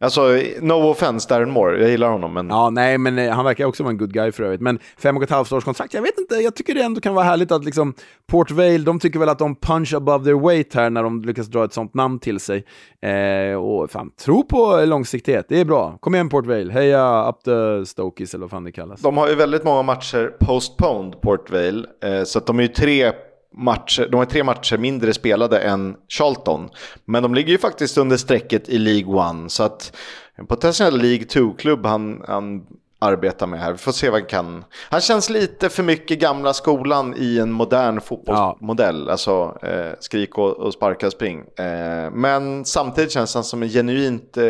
[0.02, 0.22] Alltså,
[0.62, 2.50] no offense Darren Moore, jag gillar honom men...
[2.50, 4.62] Ja, nej, men eh, han verkar också vara en good guy för övrigt.
[4.62, 7.14] Men fem och ett halvt års kontrakt, jag vet inte, jag tycker det ändå kan
[7.14, 7.94] vara härligt att liksom
[8.28, 11.48] Port Vale, de tycker väl att de punch above their weight här när de lyckas
[11.48, 12.66] dra ett sånt namn till sig.
[13.02, 15.98] Eh, och fan, tro på långsiktighet, det är bra.
[16.00, 19.02] Kom igen Port Vale, heja up the Stokies eller vad fan det kallas.
[19.02, 21.86] De har ju väldigt många matcher postponed, Port Vale.
[22.04, 23.12] Eh, så att de är ju tre
[23.58, 26.70] matcher, de har tre matcher mindre spelade än Charlton.
[27.06, 29.50] Men de ligger ju faktiskt under strecket i League One.
[29.50, 29.96] Så att
[30.36, 32.62] en potentiell League 2-klubb han, han
[33.00, 33.72] arbetar med här.
[33.72, 34.66] Vi får se vad han kan.
[34.90, 39.04] Han känns lite för mycket gamla skolan i en modern fotbollsmodell.
[39.06, 39.12] Ja.
[39.12, 41.40] Alltså eh, skrik och, och sparka spring.
[41.40, 44.44] Eh, men samtidigt känns han som en genuint eh,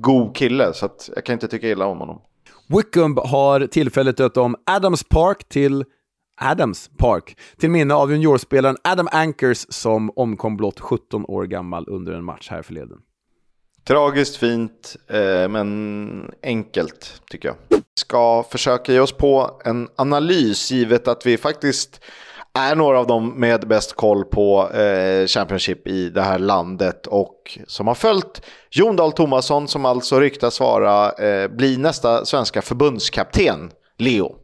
[0.00, 0.72] god kille.
[0.74, 2.20] Så att jag kan inte tycka illa om honom.
[2.76, 5.84] Wickham har tillfälligt döpt om Adams Park till
[6.42, 12.12] Adams Park till minne av juniorspelaren Adam Ankers som omkom blott 17 år gammal under
[12.12, 12.98] en match här förleden.
[13.84, 17.80] Tragiskt fint, eh, men enkelt tycker jag.
[18.00, 22.00] Ska försöka ge oss på en analys givet att vi faktiskt
[22.54, 27.58] är några av dem med bäst koll på eh, Championship i det här landet och
[27.66, 33.70] som har följt Jon Dahl Tomasson som alltså ryktas vara, eh, bli nästa svenska förbundskapten,
[33.98, 34.41] Leo.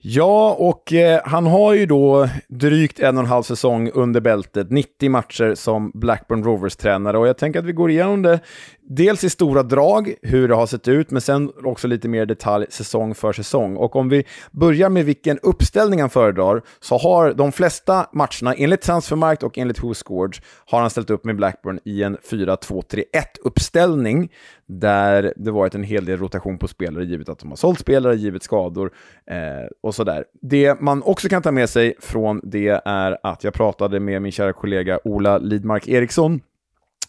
[0.00, 4.70] Ja, och eh, han har ju då drygt en och en halv säsong under bältet,
[4.70, 7.18] 90 matcher som Blackburn Rovers-tränare.
[7.18, 8.40] Och jag tänker att vi går igenom det
[8.88, 12.66] dels i stora drag, hur det har sett ut, men sen också lite mer detalj
[12.70, 13.76] säsong för säsong.
[13.76, 18.80] Och om vi börjar med vilken uppställning han föredrar, så har de flesta matcherna, enligt
[18.80, 20.36] Transfermarkt och enligt WhoScored,
[20.66, 24.28] har han ställt upp med Blackburn i en 4-2-3-1-uppställning,
[24.66, 28.16] där det varit en hel del rotation på spelare, givet att de har sålt spelare,
[28.16, 28.92] givet skador
[29.30, 29.36] eh,
[29.82, 30.24] och sådär.
[30.42, 34.32] Det man också kan ta med sig från det är att jag pratade med min
[34.32, 36.40] kära kollega Ola Lidmark Eriksson,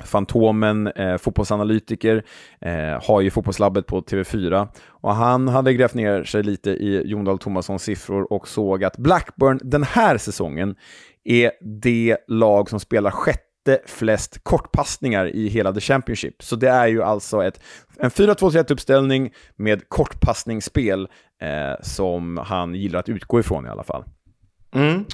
[0.03, 2.23] Fantomen, eh, fotbollsanalytiker,
[2.61, 4.67] eh, har ju Fotbollslabbet på TV4.
[4.87, 8.97] Och han hade grävt ner sig lite i Jon Dahl Tomassons siffror och såg att
[8.97, 10.75] Blackburn den här säsongen
[11.23, 16.43] är det lag som spelar sjätte flest kortpassningar i hela The Championship.
[16.43, 17.59] Så det är ju alltså ett,
[17.99, 21.07] en 4-2-3-1-uppställning med kortpassningsspel
[21.41, 24.03] eh, som han gillar att utgå ifrån i alla fall.
[24.75, 25.05] Mm.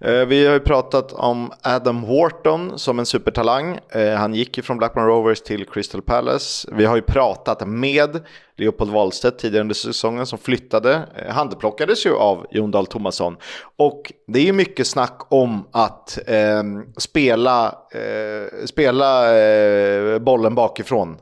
[0.00, 3.78] Eh, vi har ju pratat om Adam Wharton som en supertalang.
[3.88, 6.68] Eh, han gick ju från Blackburn Rovers till Crystal Palace.
[6.72, 8.20] Vi har ju pratat med
[8.56, 11.02] Leopold Wahlstedt tidigare under säsongen som flyttade.
[11.16, 13.36] Han handplockades ju av Jon Dahl Tomasson.
[13.76, 16.62] Och det är ju mycket snack om att eh,
[16.96, 21.16] spela, eh, spela eh, bollen bakifrån.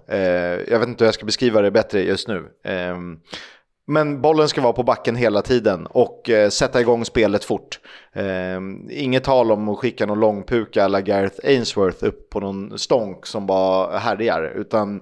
[0.68, 2.44] jag vet inte hur jag ska beskriva det bättre just nu.
[2.64, 3.18] Ehm,
[3.90, 7.80] men bollen ska vara på backen hela tiden och eh, sätta igång spelet fort.
[8.12, 8.60] Eh,
[8.90, 13.46] inget tal om att skicka någon långpuka eller Gareth Ainsworth upp på någon stånk som
[13.46, 14.52] bara härjar.
[14.56, 15.00] Utan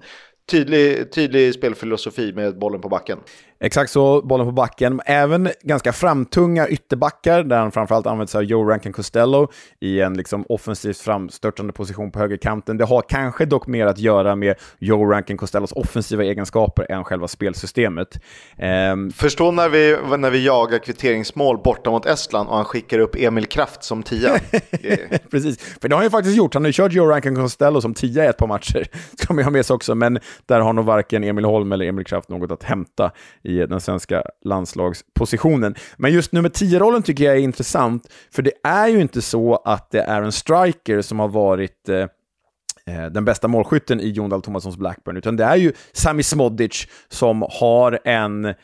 [0.51, 3.19] tydlig, tydlig spelfilosofi med bollen på backen.
[3.61, 5.01] Exakt så, bollen på backen.
[5.07, 9.49] Även ganska framtunga ytterbackar, där han framförallt använder sig av Joe Rankin Costello
[9.81, 12.77] i en liksom offensivt framstörtande position på högerkanten.
[12.77, 17.29] Det har kanske dock mer att göra med Joe Rankin Costellos offensiva egenskaper än själva
[17.29, 18.09] spelsystemet.
[18.93, 19.11] Um...
[19.11, 23.47] Förstå när vi, när vi jagar kvitteringsmål borta mot Estland och han skickar upp Emil
[23.47, 24.39] Kraft som tia.
[25.31, 26.55] Precis, för det har han ju faktiskt gjort.
[26.55, 28.87] Han har ju kört Joe Rankin Costello som tia i ett par matcher,
[29.19, 32.05] ska man ha med sig också, men där har nog varken Emil Holm eller Emil
[32.05, 33.11] Kraft något att hämta
[33.47, 35.75] i den svenska landslagspositionen.
[35.97, 39.91] Men just nummer 10-rollen tycker jag är intressant, för det är ju inte så att
[39.91, 41.99] det är en striker som har varit eh,
[42.87, 46.87] eh den bästa målskytten i Jon Dahl Tomassons Blackburn, utan det är ju Sami Smodic
[47.09, 48.55] som har en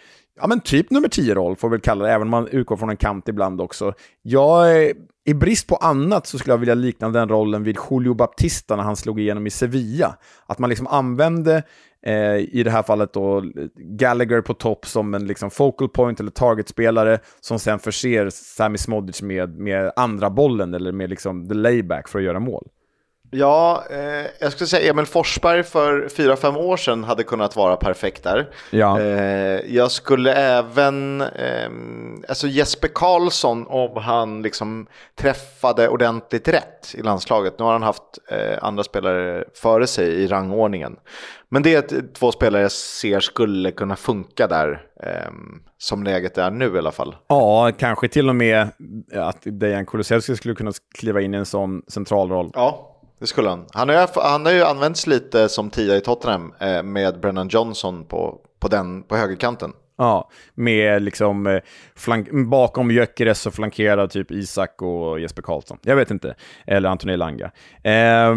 [0.41, 2.91] ja men typ nummer 10-roll, får vi väl kalla det, även om man utgår från
[2.91, 3.93] en kant ibland också.
[4.23, 4.91] Jag,
[5.25, 8.83] i brist på annat så skulle jag vilja likna den rollen vid Julio Baptista när
[8.83, 10.17] han slog igenom i Sevilla.
[10.47, 11.63] Att man liksom använde
[12.07, 13.45] Eh, I det här fallet då
[13.75, 19.23] Gallagher på topp som en liksom focal point eller targetspelare som sen förser Sami Smodic
[19.23, 22.69] med, med andra bollen eller med liksom the layback för att göra mål.
[23.35, 28.23] Ja, eh, jag skulle säga Emil Forsberg för 4-5 år sedan hade kunnat vara perfekt
[28.25, 28.51] där.
[28.71, 29.01] Ja.
[29.01, 31.71] Eh, jag skulle även, eh,
[32.29, 34.87] alltså Jesper Karlsson om han liksom
[35.19, 37.59] träffade ordentligt rätt i landslaget.
[37.59, 40.97] Nu har han haft eh, andra spelare före sig i rangordningen.
[41.49, 46.51] Men det är två spelare jag ser skulle kunna funka där, ehm, som läget är
[46.51, 47.17] nu i alla fall.
[47.27, 48.69] Ja, kanske till och med
[49.15, 52.51] att Dejan Kulusevski skulle kunna kliva in i en sån central roll.
[52.55, 52.89] Ja,
[53.23, 53.67] det skulle han.
[53.73, 57.49] Han har, ju, han har ju använts lite som tia i Tottenham eh, med Brennan
[57.49, 59.73] Johnson på, på, den, på högerkanten.
[59.99, 61.61] Ja, med liksom eh,
[61.97, 65.79] flank, bakom Gyökeres så flankerar typ Isak och Jesper Karlsson.
[65.83, 66.35] Jag vet inte.
[66.67, 67.51] Eller Anthony Langa.
[67.83, 68.35] Eh,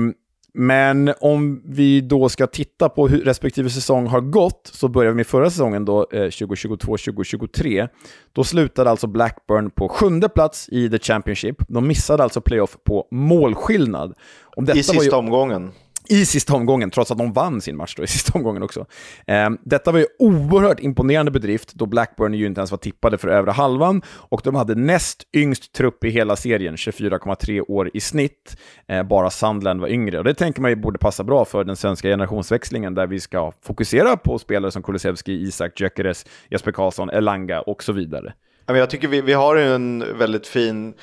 [0.57, 5.15] men om vi då ska titta på hur respektive säsong har gått, så börjar vi
[5.15, 7.87] med förra säsongen då, eh, 2022-2023.
[8.33, 11.55] Då slutade alltså Blackburn på sjunde plats i The Championship.
[11.67, 14.13] De missade alltså playoff på målskillnad.
[14.75, 15.11] I sista ju...
[15.11, 15.71] omgången
[16.09, 18.85] i sista omgången, trots att de vann sin match då i sista omgången också.
[19.27, 23.27] Eh, detta var ju oerhört imponerande bedrift, då Blackburn ju inte ens var tippade för
[23.27, 28.57] övre halvan, och de hade näst yngst trupp i hela serien, 24,3 år i snitt.
[28.87, 31.75] Eh, bara Sandland var yngre, och det tänker man ju borde passa bra för den
[31.75, 37.61] svenska generationsväxlingen, där vi ska fokusera på spelare som Kulusevski, Isak, Gyökeres, Jesper Karlsson, Elanga
[37.61, 38.33] och så vidare.
[38.67, 40.93] Jag tycker vi, vi har en väldigt fin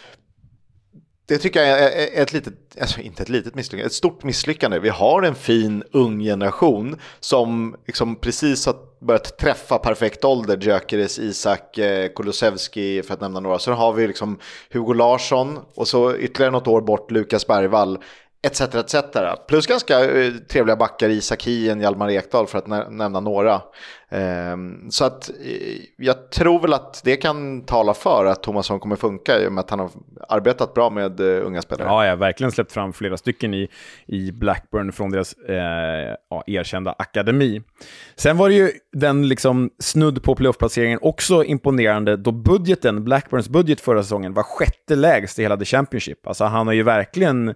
[1.26, 4.78] det tycker jag är ett litet, alltså inte ett litet misslyckande, ett stort misslyckande.
[4.78, 10.56] Vi har en fin ung generation som liksom precis har börjat träffa perfekt ålder.
[10.56, 13.58] Gyökeres, Isak, eh, Kulusevski för att nämna några.
[13.58, 14.38] Sen har vi liksom
[14.72, 17.98] Hugo Larsson och så ytterligare något år bort Lukas Bergvall
[18.42, 18.60] etc.
[18.60, 18.94] etc.
[19.48, 23.54] Plus ganska eh, trevliga backar, Isak Hien, Hjalmar Ekdal för att nämna några.
[24.08, 24.56] Eh,
[24.90, 29.40] så att eh, jag tror väl att det kan tala för att Thomasson kommer funka
[29.40, 29.90] i och med att han har
[30.28, 31.88] arbetat bra med eh, unga spelare.
[31.88, 33.68] Ja, jag har verkligen släppt fram flera stycken i,
[34.06, 37.62] i Blackburn från deras eh, ja, erkända akademi.
[38.16, 43.80] Sen var det ju den liksom snudd på playoff-placeringen också imponerande då budgeten, Blackburns budget
[43.80, 46.26] förra säsongen var sjätte lägst i hela The Championship.
[46.26, 47.54] Alltså han har ju verkligen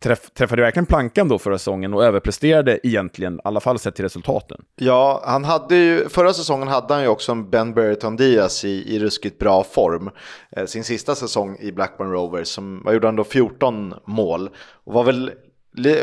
[0.00, 4.04] träff, träffade verkligen plankan då förra säsongen och överpresterade egentligen, i alla fall sett till
[4.04, 4.60] resultaten.
[4.76, 8.94] Ja, han hade ju, förra säsongen hade han ju också en Ben Burton Diaz i,
[8.94, 10.10] i ruskigt bra form.
[10.50, 14.50] Eh, sin sista säsong i Blackburn Rovers, som var gjorde han då 14 mål.
[14.84, 15.30] Och var väl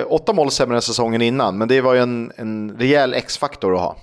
[0.07, 3.81] åtta mål sämre än säsongen innan, men det var ju en, en rejäl X-faktor att
[3.81, 3.97] ha.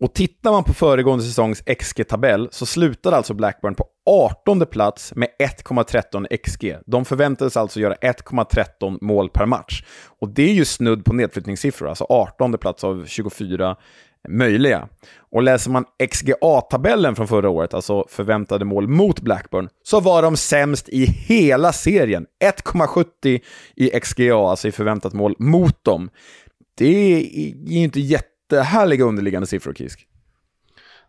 [0.00, 5.28] Och tittar man på föregående säsongs XG-tabell så slutade alltså Blackburn på 18 plats med
[5.38, 6.76] 1,13 XG.
[6.86, 9.84] De förväntades alltså göra 1,13 mål per match.
[10.20, 13.76] Och det är ju snudd på nedflyttningssiffror, alltså 18 plats av 24
[14.28, 14.88] möjliga.
[15.30, 20.36] Och läser man XGA-tabellen från förra året, alltså förväntade mål mot Blackburn, så var de
[20.36, 22.26] sämst i hela serien.
[22.44, 23.40] 1,70
[23.76, 26.10] i XGA, alltså i förväntat mål mot dem.
[26.78, 27.20] Det är
[27.70, 30.06] ju inte jättehärliga underliggande siffror, Kisk.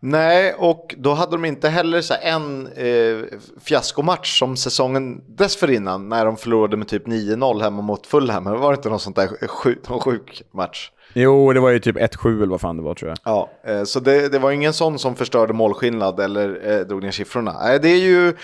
[0.02, 6.24] Nej, och då hade de inte heller så en eh, fiaskomatch som säsongen dessförinnan när
[6.24, 8.44] de förlorade med typ 9-0 hemma mot Fulham.
[8.44, 10.90] Det var inte någon sånt där sjuk, någon sjuk match.
[11.14, 13.18] Jo, det var ju typ 1-7 eller vad fan det var tror jag.
[13.24, 17.10] Ja, eh, så det, det, var ingen sån som förstörde målskillnad eller eh, drog ner
[17.10, 17.56] siffrorna.
[17.62, 18.34] Nej, det är ju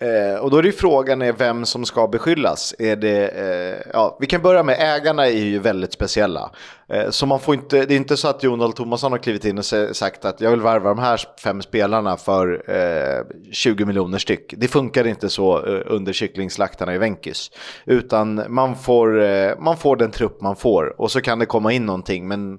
[0.00, 2.74] Eh, och då är det frågan är vem som ska beskyllas.
[2.78, 6.50] Är det, eh, ja, vi kan börja med ägarna är ju väldigt speciella.
[6.88, 9.58] Eh, så man får inte, det är inte så att Jon Thomasson har klivit in
[9.58, 14.54] och sagt att jag vill värva de här fem spelarna för eh, 20 miljoner styck.
[14.56, 17.50] Det funkar inte så eh, under kycklingslaktarna i Venkis.
[17.84, 21.72] Utan man får, eh, man får den trupp man får och så kan det komma
[21.72, 22.28] in någonting.
[22.28, 22.58] Men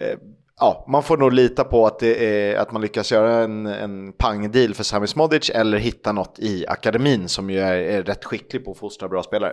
[0.00, 0.18] eh,
[0.60, 4.12] ja, man får nog lita på att, det är, att man lyckas göra en, en
[4.12, 8.64] pangdeal för Sami Smodic eller hitta något i akademin som ju är, är rätt skicklig
[8.64, 9.52] på att fostra bra spelare.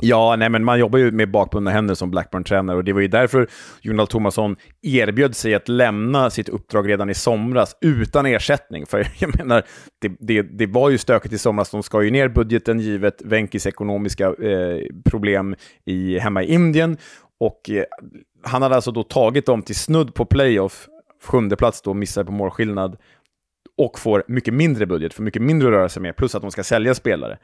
[0.00, 3.08] Ja, nej, men man jobbar ju med bakbundna händer som Blackburn-tränare och det var ju
[3.08, 3.48] därför
[3.80, 8.86] Jonald Thomasson erbjöd sig att lämna sitt uppdrag redan i somras utan ersättning.
[8.86, 9.62] För jag menar,
[10.00, 11.70] det, det, det var ju stökigt i somras.
[11.70, 14.78] De ska ju ner budgeten givet Venkis ekonomiska eh,
[15.10, 16.96] problem i, hemma i Indien
[17.40, 17.84] och eh,
[18.44, 20.88] han hade alltså då tagit dem till snudd på playoff,
[21.24, 22.96] sjunde plats då, missar på målskillnad,
[23.78, 26.50] och får mycket mindre budget, för mycket mindre att röra sig med, plus att de
[26.50, 27.38] ska sälja spelare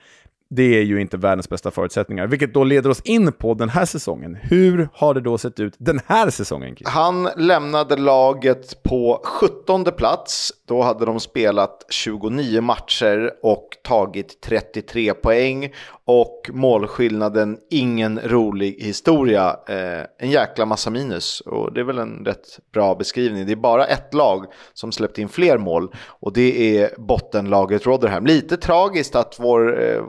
[0.51, 2.27] det är ju inte världens bästa förutsättningar.
[2.27, 4.39] Vilket då leder oss in på den här säsongen.
[4.43, 6.77] Hur har det då sett ut den här säsongen?
[6.77, 6.89] Chris?
[6.89, 10.52] Han lämnade laget på 17 plats.
[10.68, 15.72] Då hade de spelat 29 matcher och tagit 33 poäng.
[16.12, 19.57] Och målskillnaden, ingen rolig historia.
[19.69, 21.41] Eh, en jäkla massa minus.
[21.41, 23.47] Och det är väl en rätt bra beskrivning.
[23.47, 25.95] Det är bara ett lag som släppt in fler mål.
[26.07, 28.27] Och det är bottenlaget Rotherham.
[28.27, 29.82] Lite tragiskt att vår...
[29.82, 30.03] Eh,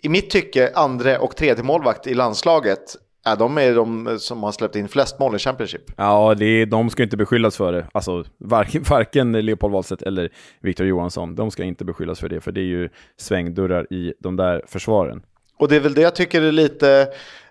[0.00, 4.52] i mitt tycke andra och tredje målvakt i landslaget Ja, de är de som har
[4.52, 5.82] släppt in flest mål i Championship.
[5.96, 7.86] Ja, det är, de ska inte beskyllas för det.
[7.92, 10.30] Alltså, varken, varken Leopold Wahlstedt eller
[10.60, 11.34] Victor Johansson.
[11.34, 15.22] De ska inte beskyllas för det, för det är ju svängdörrar i de där försvaren.
[15.58, 17.00] Och det är väl det jag tycker är lite...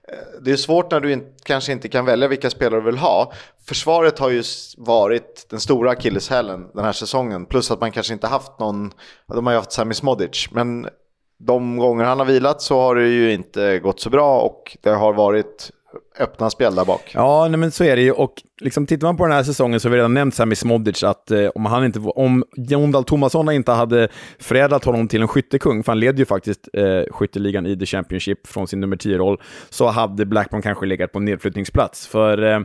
[0.08, 2.98] Eh, det är svårt när du in, kanske inte kan välja vilka spelare du vill
[2.98, 3.34] ha.
[3.68, 4.44] Försvaret har ju
[4.78, 7.46] varit den stora akilleshälen den här säsongen.
[7.46, 8.92] Plus att man kanske inte haft någon...
[9.28, 10.48] De har ju haft Sami Smodic.
[10.52, 10.88] Men
[11.46, 14.90] de gånger han har vilat så har det ju inte gått så bra och det
[14.90, 15.72] har varit
[16.20, 17.12] öppna spel där bak.
[17.14, 18.12] Ja, nej, men så är det ju.
[18.12, 21.04] Och liksom, tittar man på den här säsongen så har vi redan nämnt Sami Smodic
[21.04, 24.08] att eh, om, han inte, om Jon Dahl Tomasson inte hade
[24.40, 28.48] förädlat honom till en skyttekung, för han leder ju faktiskt eh, skytteligan i The Championship
[28.48, 32.08] från sin nummer 10-roll, så hade Blackburn kanske legat på nedflyttningsplats.
[32.08, 32.60] För eh,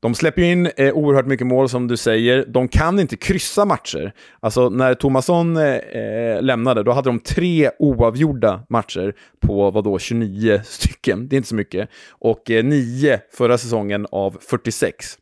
[0.00, 2.44] de släpper ju in eh, oerhört mycket mål som du säger.
[2.48, 4.12] De kan inte kryssa matcher.
[4.40, 10.60] Alltså när Thomasson eh, eh lämnade, då hade de tre oavgjorda matcher på vadå, 29
[10.64, 11.28] stycken.
[11.28, 11.88] Det är inte så mycket.
[12.10, 15.18] Och eh, 9 förra säsongen av 46.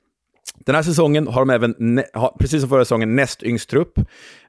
[0.67, 2.03] Den här säsongen har de även,
[2.39, 3.99] precis som förra säsongen, näst yngst trupp.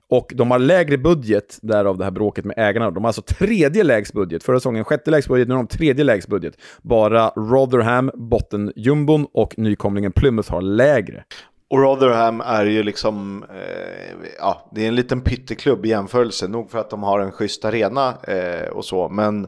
[0.09, 2.91] Och de har lägre budget, därav det här bråket med ägarna.
[2.91, 4.43] De har alltså tredje lägst budget.
[4.43, 6.53] Förra säsongen sjätte lägst budget, nu har de tredje lägst budget.
[6.81, 11.23] Bara Rotherham, bottenjumbon och nykomlingen Plymouth har lägre.
[11.69, 16.47] Och Rotherham är ju liksom, eh, ja, det är en liten pytteklubb i jämförelse.
[16.47, 19.47] Nog för att de har en schysst arena eh, och så, men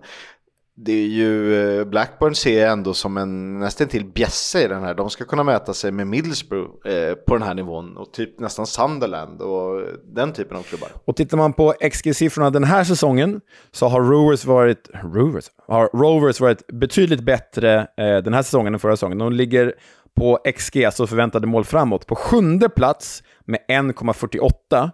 [0.82, 4.84] det är ju, eh, Blackburn ser jag ändå som en nästan till bjässe i den
[4.84, 4.94] här.
[4.94, 8.68] De ska kunna mäta sig med Middlesbrough eh, på den här nivån och typ nästan
[8.68, 10.90] Sunderland och den typen av klubbar.
[11.06, 13.42] Och tittar man på XG-siffrorna den här säsongen
[13.72, 18.80] så har Rovers varit, Rovers, har Rovers varit betydligt bättre eh, den här säsongen än
[18.80, 19.18] förra säsongen.
[19.18, 19.74] De ligger
[20.16, 24.92] på XG, alltså förväntade mål framåt, på sjunde plats med 1,48.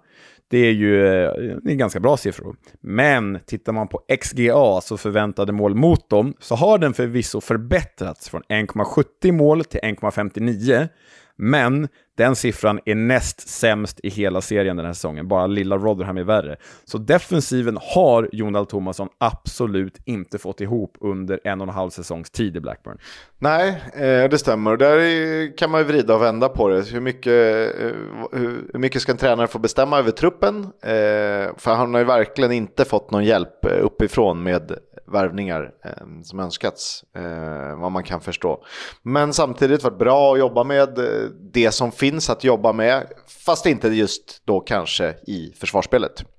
[0.48, 1.32] Det är ju eh,
[1.64, 2.56] det är ganska bra siffror.
[2.82, 8.30] Men tittar man på XGA, så förväntade mål mot dem, så har den förvisso förbättrats
[8.30, 10.88] från 1,70 mål till 1,59.
[11.38, 11.88] Men
[12.18, 15.28] den siffran är näst sämst i hela serien den här säsongen.
[15.28, 16.56] Bara lilla Rotherham är värre.
[16.86, 22.30] Så defensiven har Jonal Thomasson absolut inte fått ihop under en och en halv säsongs
[22.30, 22.98] tid i Blackburn.
[23.40, 24.78] Nej, eh, det stämmer.
[24.78, 26.82] Där kan man ju vrida och vända på det.
[26.82, 27.92] Hur mycket, eh,
[28.32, 30.64] hur mycket ska en tränare få bestämma över truppen?
[30.82, 35.92] Eh, för han har ju verkligen inte fått någon hjälp uppifrån med värvningar eh,
[36.24, 38.64] som önskats, eh, vad man kan förstå.
[39.02, 43.08] Men samtidigt varit bra att jobba med eh, det som finns att jobba med,
[43.46, 46.35] fast inte just då kanske i försvarsspelet.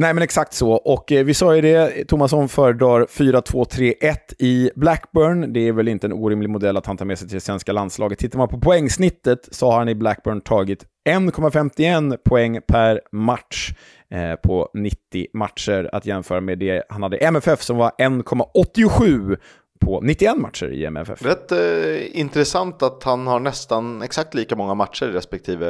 [0.00, 0.72] Nej, men exakt så.
[0.72, 5.52] Och eh, vi sa ju det, Thomasson föredrar 4-2-3-1 i Blackburn.
[5.52, 7.72] Det är väl inte en orimlig modell att han tar med sig till det svenska
[7.72, 8.18] landslaget.
[8.18, 13.72] Tittar man på poängsnittet så har han i Blackburn tagit 1,51 poäng per match
[14.10, 15.90] eh, på 90 matcher.
[15.92, 19.36] Att jämföra med det han hade i MFF som var 1,87
[19.80, 21.22] på 91 matcher i MFF.
[21.22, 25.66] Rätt eh, intressant att han har nästan exakt lika många matcher i respektive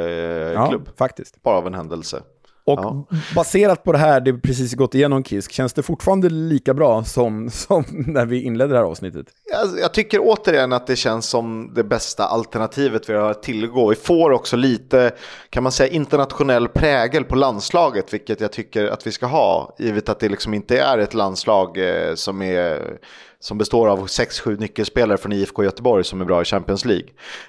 [0.53, 0.83] eh, klubb.
[0.85, 1.43] Ja, faktiskt.
[1.43, 2.23] Bara av en händelse.
[2.63, 3.05] Och ja.
[3.35, 7.49] baserat på det här, det precis gått igenom Kisk, känns det fortfarande lika bra som,
[7.51, 9.25] som när vi inledde det här avsnittet?
[9.51, 13.89] Jag, jag tycker återigen att det känns som det bästa alternativet vi har att tillgå.
[13.89, 15.11] Vi får också lite,
[15.49, 20.09] kan man säga, internationell prägel på landslaget, vilket jag tycker att vi ska ha, givet
[20.09, 22.97] att det liksom inte är ett landslag eh, som är
[23.39, 27.07] som består av 6-7 nyckelspelare från IFK Göteborg som är bra i Champions League.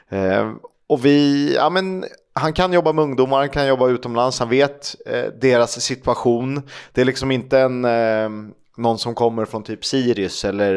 [0.09, 0.53] Eh,
[0.87, 2.05] och vi, ja men
[2.35, 6.63] han kan jobba med ungdomar, han kan jobba utomlands, han vet eh, deras situation.
[6.93, 8.29] Det är liksom inte en, eh,
[8.77, 10.75] någon som kommer från typ Sirius eller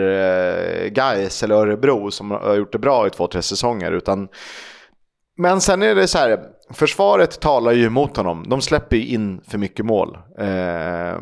[0.84, 3.92] eh, Gais eller Örebro som har gjort det bra i två, tre säsonger.
[3.92, 4.28] Utan...
[5.38, 6.40] Men sen är det så här,
[6.74, 8.46] försvaret talar ju emot honom.
[8.50, 10.18] De släpper ju in för mycket mål.
[10.38, 11.20] Eh,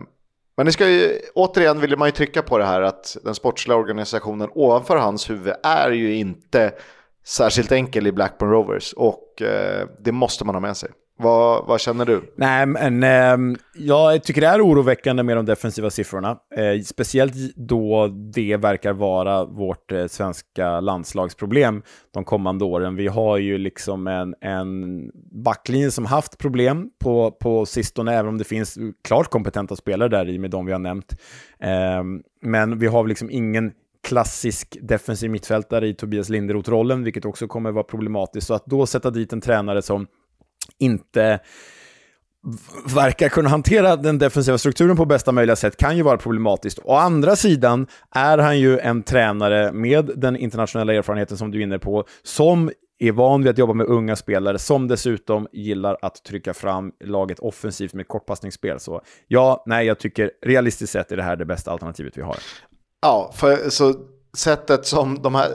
[0.57, 3.77] men det ska ju, återigen vill man ju trycka på det här att den sportsliga
[3.77, 6.71] organisationen ovanför hans huvud är ju inte
[7.25, 10.89] särskilt enkel i Blackburn Rovers och eh, det måste man ha med sig.
[11.17, 12.33] Vad, vad, känner du?
[12.35, 16.37] Nej, men eh, jag tycker det är oroväckande med de defensiva siffrorna.
[16.55, 21.81] Eh, speciellt då det verkar vara vårt eh, svenska landslagsproblem
[22.13, 22.95] de kommande åren.
[22.95, 25.09] Vi har ju liksom en, en
[25.43, 30.29] backlinje som haft problem på, på sistone, även om det finns klart kompetenta spelare där
[30.29, 31.15] i med de vi har nämnt.
[31.59, 33.71] Ehm, men vi har liksom ingen
[34.03, 38.47] klassisk defensiv mittfältare i Tobias Linderoth-rollen, vilket också kommer vara problematiskt.
[38.47, 40.07] Så att då sätta dit en tränare som
[40.79, 41.39] inte
[42.95, 46.79] verkar kunna hantera den defensiva strukturen på bästa möjliga sätt kan ju vara problematiskt.
[46.83, 51.63] Å andra sidan är han ju en tränare med den internationella erfarenheten som du är
[51.63, 56.23] inne på, som är van vid att jobba med unga spelare, som dessutom gillar att
[56.23, 58.79] trycka fram laget offensivt med kortpassningsspel.
[58.79, 62.37] Så ja, nej, jag tycker realistiskt sett är det här det bästa alternativet vi har.
[63.03, 63.93] Ja, för så
[64.37, 65.49] sättet som de här,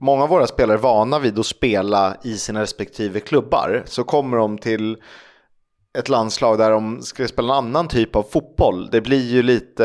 [0.00, 4.36] många av våra spelare är vana vid att spela i sina respektive klubbar så kommer
[4.36, 4.96] de till
[5.98, 8.88] ett landslag där de ska spela en annan typ av fotboll.
[8.90, 9.84] Det blir ju lite,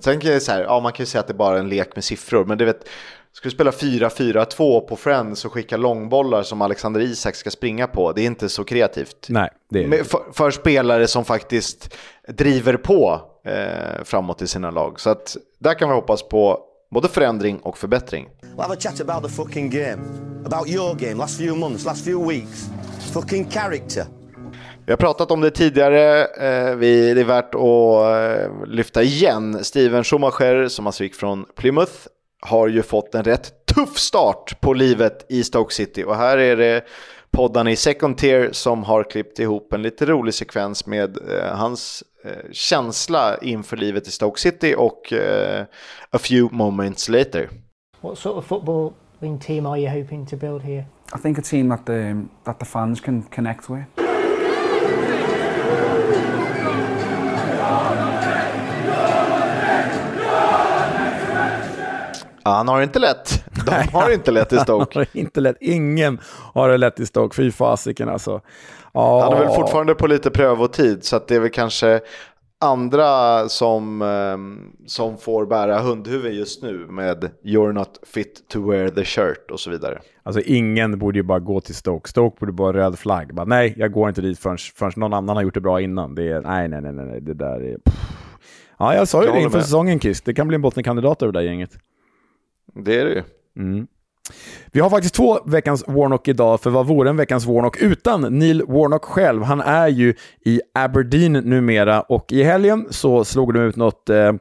[0.00, 1.68] sen kan jag så här, ja man kan ju säga att det är bara en
[1.68, 2.88] lek med siffror, men det vet,
[3.32, 8.12] ska du spela 4-4-2 på Friends och skicka långbollar som Alexander Isak ska springa på,
[8.12, 9.26] det är inte så kreativt.
[9.28, 11.94] Nej, det är för, för spelare som faktiskt
[12.28, 15.00] driver på eh, framåt i sina lag.
[15.00, 16.60] Så att där kan vi hoppas på
[16.90, 18.28] både förändring och förbättring.
[18.42, 20.02] We'll have a chat about the fucking game.
[20.46, 22.68] About your game, last few months, last few weeks.
[23.12, 24.04] Fucking character.
[24.86, 29.64] Vi har pratat om det tidigare, eh, det är värt att eh, lyfta igen.
[29.64, 31.92] Steven Schumacher, som alltså gick från Plymouth,
[32.40, 36.04] har ju fått en rätt tuff start på livet i Stoke City.
[36.04, 36.84] Och här är det
[37.34, 42.02] poddarna i Second Tier som har klippt ihop en lite rolig sekvens med eh, hans
[42.24, 45.64] eh, känsla inför livet i Stoke City och eh,
[46.10, 47.50] a few moments later.
[48.00, 50.84] What sort of footballing team are you hoping to build here?
[51.16, 53.84] I think a team that the that the fans can connect with.
[62.44, 63.44] Ja, han har det inte lätt.
[63.66, 64.98] De har inte lätt i Stoke.
[64.98, 65.56] Har inte lätt.
[65.60, 66.18] Ingen
[66.54, 67.36] har det lätt i Stoke.
[67.36, 68.40] Fy fasiken alltså.
[68.92, 69.22] Ja.
[69.22, 72.00] Han är väl fortfarande på lite prövotid så det är väl kanske
[72.60, 78.88] andra som, ehm, som får bära hundhuvud just nu med “You're not fit to wear
[78.88, 80.00] the shirt” och så vidare.
[80.22, 82.08] Alltså ingen borde ju bara gå till Stoke.
[82.10, 83.34] Stoke borde bara röd flagg.
[83.34, 86.14] Bara, nej, jag går inte dit förrän, förrän någon annan har gjort det bra innan.
[86.14, 87.78] Det är, nej, nej, nej, nej, det där är...
[87.78, 87.94] Pff.
[88.78, 89.64] Ja, jag sa ju Jag det inför med.
[89.64, 90.22] säsongen, Kiss.
[90.22, 91.70] Det kan bli en bottenkandidat över det där gänget.
[92.74, 93.22] Det är det ju.
[94.72, 98.62] Vi har faktiskt två veckans Warnock idag, för vad vore en veckans Warnock utan Neil
[98.68, 99.42] Warnock själv?
[99.42, 100.14] Han är ju
[100.44, 104.32] i Aberdeen numera och i helgen så slog de ut något eh,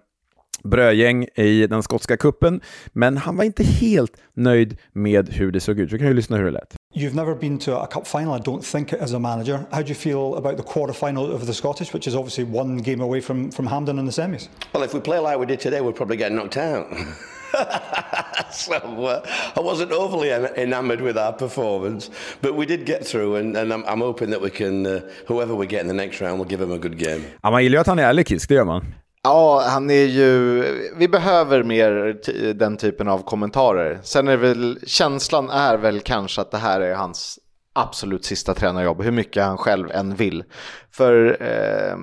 [0.64, 2.62] brödgäng i den skotska kuppen,
[2.94, 5.92] men han var inte helt nöjd med hur det såg ut.
[5.92, 6.76] Vi kan ju lyssna hur det lät.
[6.96, 9.60] You've never been to a cup final, I don't think, as a manager.
[9.72, 12.84] How do you feel about the quarter final of the Scottish, which is obviously one
[12.84, 14.48] game away from, from Hampden in the semis?
[14.74, 16.88] Well, if we play like we did today, we'll probably get knocked out.
[18.52, 18.74] so
[19.06, 19.22] uh,
[19.56, 22.12] I wasn't overly en- enamoured with our performance,
[22.42, 25.56] but we did get through, and, and I'm, I'm hoping that we can, uh, whoever
[25.56, 27.22] we get in the next round, we'll give them a good game.
[27.44, 28.86] Ja, man gillar ju att han är ärlig, Kisk, det gör man.
[29.24, 30.64] Ja, han är ju...
[30.98, 34.00] Vi behöver mer t- den typen av kommentarer.
[34.04, 37.40] Sen är väl känslan är väl kanske att det här är hans
[37.74, 40.44] absolut sista tränarjobb, hur mycket han själv än vill.
[40.92, 41.98] För eh,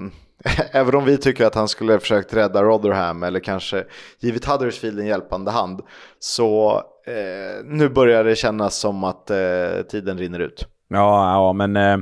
[0.72, 3.84] även om vi tycker att han skulle försökt rädda Rotherham eller kanske
[4.18, 5.80] givit Huddersfield en hjälpande hand,
[6.18, 10.66] så eh, nu börjar det kännas som att eh, tiden rinner ut.
[10.88, 11.98] Ja, ja men eh,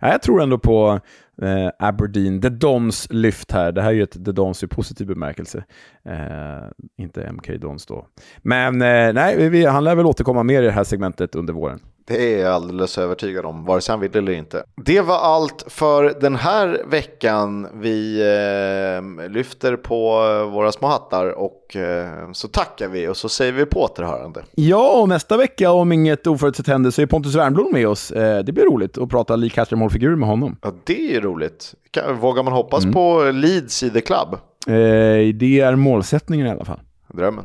[0.00, 1.00] jag tror ändå på
[1.42, 2.40] eh, Aberdeen.
[2.40, 3.72] The Dons lyft här.
[3.72, 5.64] Det här är ju ett The Dons i positiv bemärkelse.
[6.04, 8.06] Eh, inte MK Dons då.
[8.42, 11.80] Men eh, nej, vi, han lär väl återkomma mer i det här segmentet under våren.
[12.06, 14.64] Det är jag alldeles övertygad om, vare sig han vill eller inte.
[14.76, 17.68] Det var allt för den här veckan.
[17.74, 20.18] Vi eh, lyfter på
[20.52, 24.42] våra små hattar och eh, så tackar vi och så säger vi på återhörande.
[24.54, 28.10] Ja, och nästa vecka om inget oförutsett händer så är Pontus Wernbloom med oss.
[28.10, 30.56] Eh, det blir roligt att prata Lee Castro målfigur med honom.
[30.62, 31.74] Ja, det är ju roligt.
[32.20, 34.34] Vågar man hoppas på Leeds i The Club?
[34.66, 36.80] Eh, det är målsättningen i alla fall.
[37.08, 37.44] Drömmen.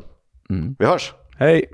[0.78, 1.12] Vi hörs.
[1.38, 1.64] Hej!